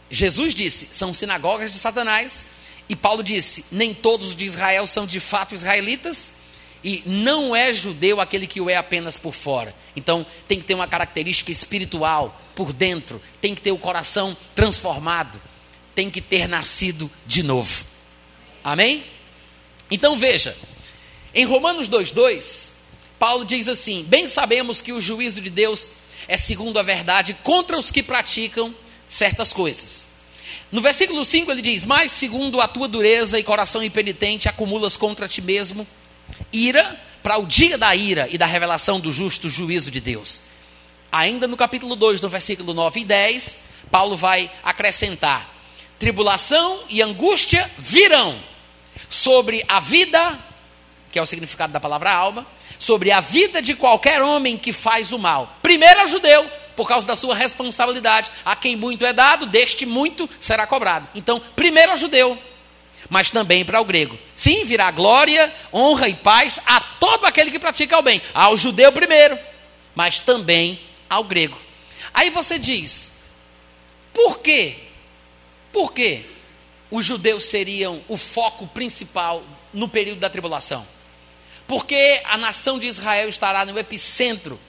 Jesus 0.10 0.56
disse, 0.56 0.88
são 0.90 1.14
sinagogas 1.14 1.72
de 1.72 1.78
Satanás, 1.78 2.48
e 2.90 2.96
Paulo 2.96 3.22
disse, 3.22 3.66
nem 3.72 3.94
todos 3.94 4.36
de 4.36 4.46
Israel 4.46 4.88
são 4.88 5.06
de 5.06 5.20
fato 5.20 5.54
israelitas 5.54 6.45
e 6.86 7.02
não 7.04 7.56
é 7.56 7.74
judeu 7.74 8.22
aquele 8.22 8.46
que 8.46 8.62
o 8.62 8.70
é 8.70 8.76
apenas 8.76 9.18
por 9.18 9.34
fora. 9.34 9.76
Então, 9.96 10.24
tem 10.48 10.60
que 10.60 10.66
ter 10.66 10.76
uma 10.76 10.88
característica 10.88 11.52
espiritual 11.52 12.40
por 12.54 12.72
dentro, 12.72 13.20
tem 13.42 13.56
que 13.56 13.62
ter 13.62 13.72
o 13.72 13.78
coração 13.78 14.38
transformado, 14.54 15.42
tem 15.96 16.12
que 16.12 16.22
ter 16.22 16.48
nascido 16.48 17.10
de 17.26 17.42
novo. 17.42 17.84
Amém? 18.64 19.04
Então 19.90 20.16
veja, 20.16 20.56
em 21.34 21.44
Romanos 21.44 21.90
2:2, 21.90 22.74
Paulo 23.18 23.46
diz 23.46 23.68
assim: 23.68 24.04
"Bem 24.04 24.28
sabemos 24.28 24.80
que 24.80 24.94
o 24.94 25.02
juízo 25.02 25.42
de 25.42 25.50
Deus 25.50 25.90
é 26.28 26.38
segundo 26.38 26.78
a 26.78 26.84
verdade 26.84 27.36
contra 27.42 27.80
os 27.80 27.90
que 27.90 28.04
praticam 28.04 28.74
certas 29.08 29.52
coisas." 29.52 30.16
No 30.72 30.82
versículo 30.82 31.26
5 31.26 31.52
ele 31.52 31.62
diz: 31.62 31.84
"Mas 31.84 32.12
segundo 32.12 32.62
a 32.62 32.68
tua 32.68 32.88
dureza 32.88 33.40
e 33.40 33.44
coração 33.44 33.84
impenitente 33.84 34.48
acumulas 34.48 34.96
contra 34.96 35.28
ti 35.28 35.42
mesmo 35.42 35.88
ira 36.52 37.00
para 37.22 37.38
o 37.38 37.46
dia 37.46 37.78
da 37.78 37.96
ira 37.96 38.28
e 38.30 38.38
da 38.38 38.46
revelação 38.46 39.00
do 39.00 39.12
justo 39.12 39.50
juízo 39.50 39.90
de 39.90 40.00
Deus. 40.00 40.42
Ainda 41.12 41.48
no 41.48 41.58
capítulo 41.58 41.96
2, 41.96 42.22
no 42.22 42.30
versículo 42.30 42.74
9 42.74 43.00
e 43.00 43.06
10, 43.06 43.60
Paulo 43.90 44.16
vai 44.16 44.52
acrescentar: 44.64 45.50
tribulação 45.98 46.84
e 46.90 47.02
angústia 47.02 47.70
virão, 47.78 48.40
sobre 49.10 49.64
a 49.68 49.80
vida, 49.80 50.38
que 51.12 51.18
é 51.18 51.22
o 51.22 51.26
significado 51.26 51.74
da 51.74 51.80
palavra 51.80 52.14
alma, 52.14 52.46
sobre 52.78 53.12
a 53.12 53.22
vida 53.22 53.62
de 53.62 53.74
qualquer 53.74 54.22
homem 54.22 54.58
que 54.58 54.74
faz 54.74 55.12
o 55.12 55.20
mal. 55.20 55.58
Primeiro 55.62 56.02
é 56.02 56.08
judeu, 56.08 56.50
por 56.76 56.88
causa 56.88 57.08
da 57.08 57.16
sua 57.16 57.34
responsabilidade. 57.34 58.32
A 58.44 58.56
quem 58.56 58.76
muito 58.76 59.06
é 59.06 59.14
dado, 59.14 59.46
deste 59.46 59.86
muito 59.86 60.30
será 60.40 60.68
cobrado. 60.68 61.08
Então, 61.16 61.42
primeiro 61.56 61.92
ao 61.92 61.98
judeu, 61.98 62.38
mas 63.10 63.30
também 63.30 63.64
para 63.64 63.82
o 63.82 63.86
grego. 63.86 64.18
Sim, 64.36 64.66
virá 64.66 64.92
glória, 64.92 65.54
honra 65.74 66.08
e 66.08 66.14
paz 66.14 66.60
a 66.66 66.80
todo 66.80 67.26
aquele 67.26 67.52
que 67.52 67.60
pratica 67.60 67.98
o 67.98 68.02
bem. 68.02 68.22
Ao 68.34 68.58
judeu 68.58 68.92
primeiro, 68.92 69.38
mas 69.94 70.20
também 70.20 70.80
ao 71.10 71.24
grego. 71.24 71.58
Aí 72.14 72.30
você 72.30 72.58
diz, 72.58 73.12
por 74.14 74.40
quê? 74.40 74.78
Por 75.72 75.94
quê 75.94 76.26
os 76.90 77.04
judeus 77.04 77.46
seriam 77.46 78.02
o 78.08 78.16
foco 78.16 78.68
principal 78.68 79.44
no 79.74 79.88
período 79.88 80.20
da 80.20 80.30
tribulação? 80.30 80.88
Porque 81.68 82.22
a 82.26 82.38
nação 82.38 82.78
de 82.80 82.88
Israel 82.88 83.28
estará 83.28 83.66
no 83.66 83.78
epicentro 83.78 84.60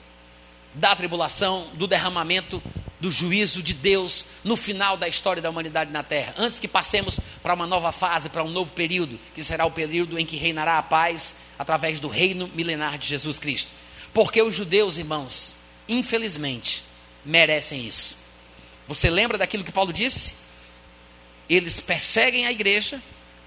da 0.73 0.95
tribulação, 0.95 1.69
do 1.73 1.87
derramamento 1.87 2.61
do 2.99 3.11
juízo 3.11 3.61
de 3.61 3.73
Deus 3.73 4.25
no 4.43 4.55
final 4.55 4.97
da 4.97 5.07
história 5.07 5.41
da 5.41 5.49
humanidade 5.49 5.91
na 5.91 6.01
terra, 6.01 6.33
antes 6.37 6.59
que 6.59 6.67
passemos 6.67 7.19
para 7.43 7.53
uma 7.53 7.67
nova 7.67 7.91
fase, 7.91 8.29
para 8.29 8.43
um 8.43 8.49
novo 8.49 8.71
período, 8.71 9.19
que 9.35 9.43
será 9.43 9.65
o 9.65 9.71
período 9.71 10.17
em 10.17 10.25
que 10.25 10.35
reinará 10.35 10.77
a 10.77 10.83
paz 10.83 11.35
através 11.59 11.99
do 11.99 12.07
reino 12.07 12.49
milenar 12.53 12.97
de 12.97 13.07
Jesus 13.07 13.37
Cristo. 13.37 13.71
Porque 14.13 14.41
os 14.41 14.55
judeus, 14.55 14.97
irmãos, 14.97 15.55
infelizmente, 15.87 16.83
merecem 17.23 17.85
isso. 17.85 18.17
Você 18.87 19.09
lembra 19.09 19.37
daquilo 19.37 19.63
que 19.63 19.71
Paulo 19.71 19.93
disse? 19.93 20.35
Eles 21.49 21.79
perseguem 21.79 22.47
a 22.47 22.51
igreja, 22.51 23.01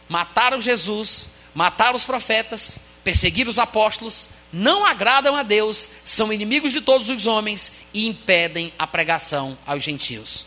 mataram 0.08 0.60
Jesus, 0.60 1.30
mataram 1.54 1.96
os 1.96 2.04
profetas, 2.04 2.78
perseguiram 3.02 3.50
os 3.50 3.58
apóstolos, 3.58 4.28
não 4.52 4.84
agradam 4.84 5.36
a 5.36 5.42
Deus, 5.42 5.88
são 6.04 6.32
inimigos 6.32 6.72
de 6.72 6.80
todos 6.80 7.08
os 7.08 7.26
homens 7.26 7.72
e 7.94 8.06
impedem 8.06 8.72
a 8.78 8.86
pregação 8.86 9.56
aos 9.66 9.82
gentios. 9.82 10.46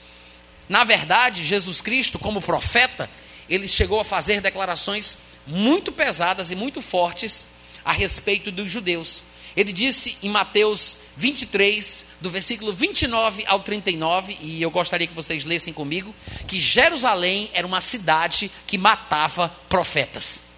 Na 0.67 0.83
verdade, 0.83 1.43
Jesus 1.43 1.81
Cristo, 1.81 2.17
como 2.17 2.41
profeta, 2.41 3.09
ele 3.49 3.67
chegou 3.67 3.99
a 3.99 4.05
fazer 4.05 4.41
declarações 4.41 5.17
muito 5.45 5.91
pesadas 5.91 6.51
e 6.51 6.55
muito 6.55 6.81
fortes 6.81 7.45
a 7.83 7.91
respeito 7.91 8.51
dos 8.51 8.71
judeus. 8.71 9.23
Ele 9.55 9.71
disse 9.71 10.17
em 10.23 10.29
Mateus 10.29 10.97
23, 11.15 12.05
do 12.19 12.29
versículo 12.29 12.73
29 12.73 13.45
ao 13.45 13.59
39, 13.59 14.37
e 14.41 14.61
eu 14.61 14.71
gostaria 14.71 15.05
que 15.05 15.13
vocês 15.13 15.45
lessem 15.45 15.71
comigo, 15.71 16.13
que 16.47 16.59
Jerusalém 16.59 17.51
era 17.53 17.67
uma 17.67 17.81
cidade 17.81 18.49
que 18.65 18.77
matava 18.77 19.49
profetas. 19.69 20.52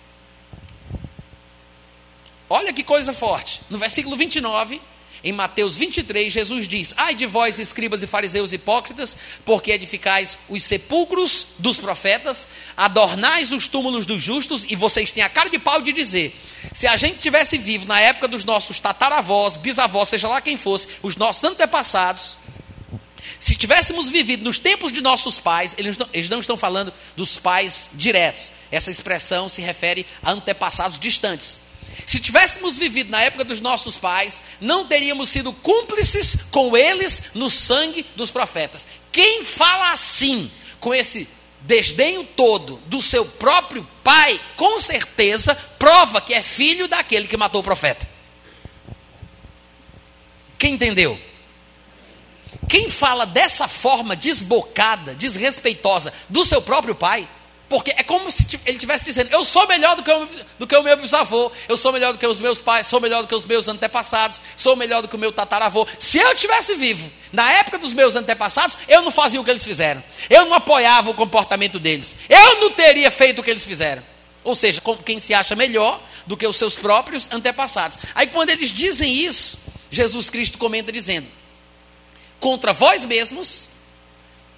Olha 2.50 2.74
que 2.74 2.84
coisa 2.84 3.14
forte. 3.14 3.62
No 3.70 3.78
versículo 3.78 4.16
29, 4.16 4.80
em 5.26 5.32
Mateus 5.32 5.76
23, 5.76 6.32
Jesus 6.32 6.68
diz: 6.68 6.94
Ai 6.96 7.16
de 7.16 7.26
vós, 7.26 7.58
escribas 7.58 8.04
e 8.04 8.08
fariseus 8.08 8.52
hipócritas, 8.52 9.18
porque 9.44 9.72
edificais 9.72 10.38
os 10.48 10.62
sepulcros 10.62 11.48
dos 11.58 11.78
profetas, 11.78 12.48
adornais 12.78 13.52
os 13.52 13.68
túmulos 13.68 14.06
dos 14.06 14.22
justos, 14.22 14.68
e 14.70 14.76
vocês 14.76 15.12
têm 15.12 15.24
a 15.24 15.30
cara 15.30 15.50
de 15.50 15.58
pau 15.58 15.82
de 15.82 15.92
dizer: 15.92 16.40
se 16.72 16.86
a 16.86 16.96
gente 16.96 17.18
tivesse 17.18 17.58
vivo 17.58 17.88
na 17.88 18.00
época 18.00 18.28
dos 18.28 18.44
nossos 18.44 18.80
tataravós, 18.80 19.56
bisavós, 19.56 20.10
seja 20.10 20.28
lá 20.28 20.40
quem 20.40 20.58
fosse, 20.58 20.88
os 21.02 21.16
nossos 21.16 21.44
antepassados, 21.44 22.38
se 23.40 23.56
tivéssemos 23.56 24.12
vivido 24.12 24.44
nos 24.44 24.60
tempos 24.60 24.92
de 24.92 25.02
nossos 25.02 25.40
pais, 25.40 25.74
eles 25.80 25.98
não, 25.98 26.08
eles 26.14 26.30
não 26.30 26.40
estão 26.40 26.56
falando 26.56 26.94
dos 27.16 27.38
pais 27.38 27.90
diretos. 27.94 28.52
Essa 28.72 28.92
expressão 28.92 29.50
se 29.50 29.60
refere 29.60 30.06
a 30.22 30.32
antepassados 30.32 31.00
distantes. 31.00 31.65
Se 32.16 32.22
tivéssemos 32.22 32.78
vivido 32.78 33.12
na 33.12 33.20
época 33.20 33.44
dos 33.44 33.60
nossos 33.60 33.98
pais, 33.98 34.42
não 34.62 34.88
teríamos 34.88 35.28
sido 35.28 35.52
cúmplices 35.52 36.38
com 36.50 36.78
eles 36.78 37.24
no 37.34 37.50
sangue 37.50 38.06
dos 38.16 38.32
profetas. 38.32 38.88
Quem 39.12 39.44
fala 39.44 39.92
assim, 39.92 40.50
com 40.80 40.94
esse 40.94 41.28
desdenho 41.60 42.24
todo 42.24 42.78
do 42.86 43.02
seu 43.02 43.26
próprio 43.26 43.86
pai, 44.02 44.40
com 44.56 44.80
certeza 44.80 45.54
prova 45.78 46.22
que 46.22 46.34
é 46.34 46.42
filho 46.42 46.88
daquele 46.88 47.28
que 47.28 47.36
matou 47.36 47.60
o 47.60 47.66
profeta. 47.66 48.08
Quem 50.58 50.76
entendeu? 50.76 51.20
Quem 52.70 52.90
fala 52.90 53.26
dessa 53.26 53.68
forma 53.68 54.16
desbocada, 54.16 55.14
desrespeitosa 55.16 56.14
do 56.30 56.46
seu 56.46 56.62
próprio 56.62 56.96
pai, 56.96 57.28
porque 57.68 57.92
é 57.92 58.04
como 58.04 58.30
se 58.30 58.60
ele 58.66 58.78
estivesse 58.78 59.04
dizendo: 59.04 59.32
Eu 59.32 59.44
sou 59.44 59.68
melhor 59.68 59.96
do 59.96 60.04
que, 60.04 60.12
o, 60.12 60.30
do 60.60 60.68
que 60.68 60.76
o 60.76 60.84
meu 60.84 60.96
bisavô, 60.98 61.52
eu 61.68 61.76
sou 61.76 61.92
melhor 61.92 62.14
do 62.14 62.20
que 62.20 62.28
os 62.28 62.40
meus 62.40 62.60
pais, 62.60 62.88
sou 62.88 63.02
melhor 63.02 63.24
do 63.24 63.28
que 63.28 63.36
os 63.36 63.46
meus 63.46 63.68
antepassados, 63.68 64.40
sou 64.56 64.76
melhor 64.76 65.02
do 65.02 65.08
que 65.08 65.16
o 65.16 65.20
meu 65.20 65.32
tataravô. 65.32 65.88
Se 65.98 66.20
eu 66.20 66.36
tivesse 66.36 66.76
vivo 66.76 67.10
na 67.34 67.52
época 67.52 67.78
dos 67.78 67.92
meus 67.92 68.16
antepassados, 68.16 68.78
eu 68.88 69.02
não 69.02 69.12
fazia 69.12 69.42
o 69.42 69.44
que 69.44 69.50
eles 69.50 69.64
fizeram, 69.64 70.04
eu 70.30 70.46
não 70.46 70.54
apoiava 70.54 71.10
o 71.10 71.14
comportamento 71.14 71.80
deles, 71.80 72.16
eu 72.30 72.62
não 72.62 72.72
teria 72.72 73.10
feito 73.10 73.40
o 73.40 73.44
que 73.44 73.50
eles 73.50 73.66
fizeram. 73.66 74.04
Ou 74.44 74.54
seja, 74.54 74.80
quem 75.04 75.20
se 75.20 75.34
acha 75.34 75.56
melhor 75.56 76.00
do 76.28 76.38
que 76.38 76.46
os 76.46 76.56
seus 76.56 76.76
próprios 76.76 77.28
antepassados. 77.32 77.98
Aí 78.14 78.28
quando 78.28 78.52
eles 78.52 78.72
dizem 78.72 79.12
isso, 79.12 79.58
Jesus 79.90 80.30
Cristo 80.30 80.60
comenta 80.60 80.92
dizendo: 80.92 81.28
Contra 82.40 82.72
vós 82.72 83.04
mesmos 83.06 83.70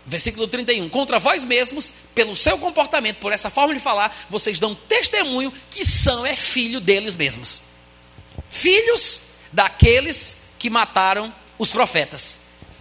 Versículo 0.08 0.48
31. 0.48 0.88
Contra 0.88 1.20
vós 1.20 1.44
mesmos, 1.44 1.94
pelo 2.16 2.34
seu 2.34 2.58
comportamento, 2.58 3.18
por 3.18 3.34
essa 3.34 3.50
forma 3.50 3.74
de 3.74 3.80
falar, 3.82 4.16
vocês 4.30 4.58
dão 4.58 4.74
testemunho 4.74 5.52
que 5.70 5.86
são 5.86 6.26
é 6.26 6.34
filho 6.34 6.80
deles 6.80 7.14
mesmos. 7.14 7.62
Filhos 8.50 9.20
daqueles 9.52 10.38
que 10.58 10.70
mataram 10.70 11.34
os 11.60 11.74
profetas. 11.74 12.40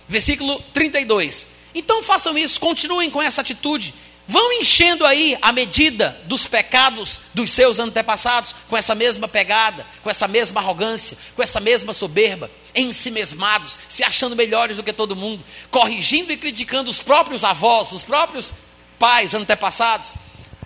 Versículo 0.08 0.62
32. 0.72 1.48
Então 1.74 2.00
façam 2.00 2.38
isso, 2.38 2.60
continuem 2.60 3.10
com 3.10 3.20
essa 3.20 3.40
atitude. 3.40 3.92
Vão 4.28 4.52
enchendo 4.54 5.06
aí 5.06 5.38
a 5.40 5.52
medida 5.52 6.20
dos 6.24 6.46
pecados 6.46 7.20
dos 7.32 7.52
seus 7.52 7.78
antepassados 7.78 8.54
com 8.68 8.76
essa 8.76 8.94
mesma 8.94 9.28
pegada, 9.28 9.86
com 10.02 10.10
essa 10.10 10.26
mesma 10.26 10.60
arrogância, 10.60 11.16
com 11.34 11.42
essa 11.42 11.60
mesma 11.60 11.94
soberba 11.94 12.50
em 12.74 12.92
si 12.92 13.10
mesmados, 13.10 13.78
se 13.88 14.02
achando 14.04 14.36
melhores 14.36 14.76
do 14.76 14.82
que 14.82 14.92
todo 14.92 15.16
mundo, 15.16 15.44
corrigindo 15.70 16.32
e 16.32 16.36
criticando 16.36 16.90
os 16.90 17.00
próprios 17.00 17.44
avós, 17.44 17.92
os 17.92 18.02
próprios 18.02 18.52
pais 18.98 19.32
antepassados. 19.32 20.14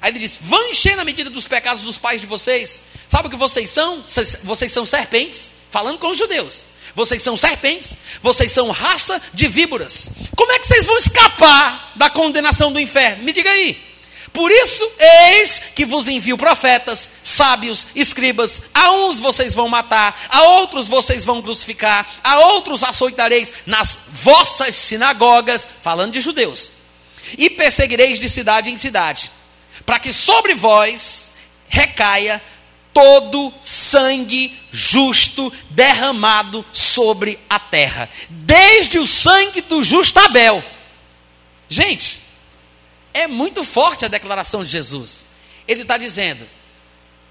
Aí 0.00 0.10
ele 0.10 0.18
diz: 0.18 0.38
vão 0.40 0.70
encher 0.70 0.96
na 0.96 1.04
medida 1.04 1.28
dos 1.28 1.46
pecados 1.46 1.82
dos 1.82 1.98
pais 1.98 2.20
de 2.20 2.26
vocês. 2.26 2.80
Sabe 3.06 3.28
o 3.28 3.30
que 3.30 3.36
vocês 3.36 3.68
são? 3.68 4.02
Vocês 4.42 4.72
são 4.72 4.86
serpentes, 4.86 5.50
falando 5.70 5.98
com 5.98 6.08
os 6.08 6.18
judeus. 6.18 6.64
Vocês 6.94 7.22
são 7.22 7.36
serpentes, 7.36 7.96
vocês 8.22 8.52
são 8.52 8.70
raça 8.70 9.20
de 9.32 9.46
víboras. 9.46 10.10
Como 10.36 10.52
é 10.52 10.58
que 10.58 10.66
vocês 10.66 10.86
vão 10.86 10.96
escapar 10.98 11.92
da 11.96 12.10
condenação 12.10 12.72
do 12.72 12.80
inferno? 12.80 13.24
Me 13.24 13.32
diga 13.32 13.50
aí. 13.50 13.90
Por 14.32 14.50
isso, 14.50 14.88
eis 14.98 15.60
que 15.74 15.84
vos 15.84 16.06
envio 16.06 16.38
profetas, 16.38 17.08
sábios, 17.22 17.88
escribas. 17.94 18.62
A 18.72 18.92
uns 18.92 19.18
vocês 19.18 19.54
vão 19.54 19.68
matar, 19.68 20.18
a 20.28 20.42
outros 20.42 20.86
vocês 20.86 21.24
vão 21.24 21.42
crucificar, 21.42 22.06
a 22.22 22.38
outros 22.38 22.84
açoitareis 22.84 23.52
nas 23.66 23.98
vossas 24.08 24.74
sinagogas, 24.74 25.68
falando 25.82 26.12
de 26.12 26.20
judeus, 26.20 26.70
e 27.36 27.50
perseguireis 27.50 28.18
de 28.18 28.28
cidade 28.28 28.70
em 28.70 28.76
cidade, 28.76 29.30
para 29.84 29.98
que 29.98 30.12
sobre 30.12 30.54
vós 30.54 31.32
recaia 31.68 32.40
todo 32.92 33.52
sangue 33.62 34.58
justo 34.72 35.52
derramado 35.70 36.64
sobre 36.72 37.38
a 37.48 37.58
terra, 37.58 38.08
desde 38.28 38.98
o 38.98 39.06
sangue 39.06 39.60
do 39.62 39.82
justo 39.82 40.18
Abel. 40.18 40.62
Gente, 41.68 42.20
é 43.14 43.26
muito 43.26 43.64
forte 43.64 44.04
a 44.04 44.08
declaração 44.08 44.64
de 44.64 44.70
Jesus. 44.70 45.26
Ele 45.66 45.82
está 45.82 45.96
dizendo: 45.96 46.48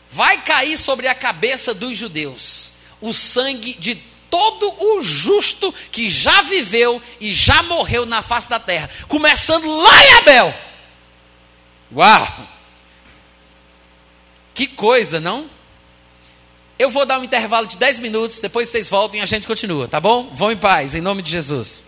vai 0.10 0.42
cair 0.42 0.78
sobre 0.78 1.08
a 1.08 1.16
cabeça 1.16 1.74
dos 1.74 1.98
judeus 1.98 2.72
o 3.02 3.14
sangue 3.14 3.74
de 3.74 3.96
todo 4.30 4.72
o 4.80 5.02
justo 5.02 5.74
que 5.92 6.10
já 6.10 6.42
viveu 6.44 7.02
e 7.20 7.34
já 7.34 7.64
morreu 7.64 8.06
na 8.06 8.22
face 8.22 8.50
da 8.50 8.60
terra, 8.60 8.90
começando 9.08 9.68
lá 9.68 10.06
em 10.06 10.14
Abel. 10.14 10.56
Uau! 11.96 12.48
Que 14.60 14.68
coisa, 14.68 15.22
não? 15.22 15.50
Eu 16.78 16.90
vou 16.90 17.06
dar 17.06 17.18
um 17.18 17.24
intervalo 17.24 17.66
de 17.66 17.78
10 17.78 18.00
minutos, 18.00 18.42
depois 18.42 18.68
vocês 18.68 18.90
voltam 18.90 19.18
e 19.18 19.22
a 19.22 19.26
gente 19.26 19.48
continua, 19.48 19.88
tá 19.88 20.02
bom? 20.02 20.34
Vão 20.36 20.52
em 20.52 20.58
paz, 20.58 20.94
em 20.94 21.00
nome 21.00 21.22
de 21.22 21.32
Jesus. 21.32 21.86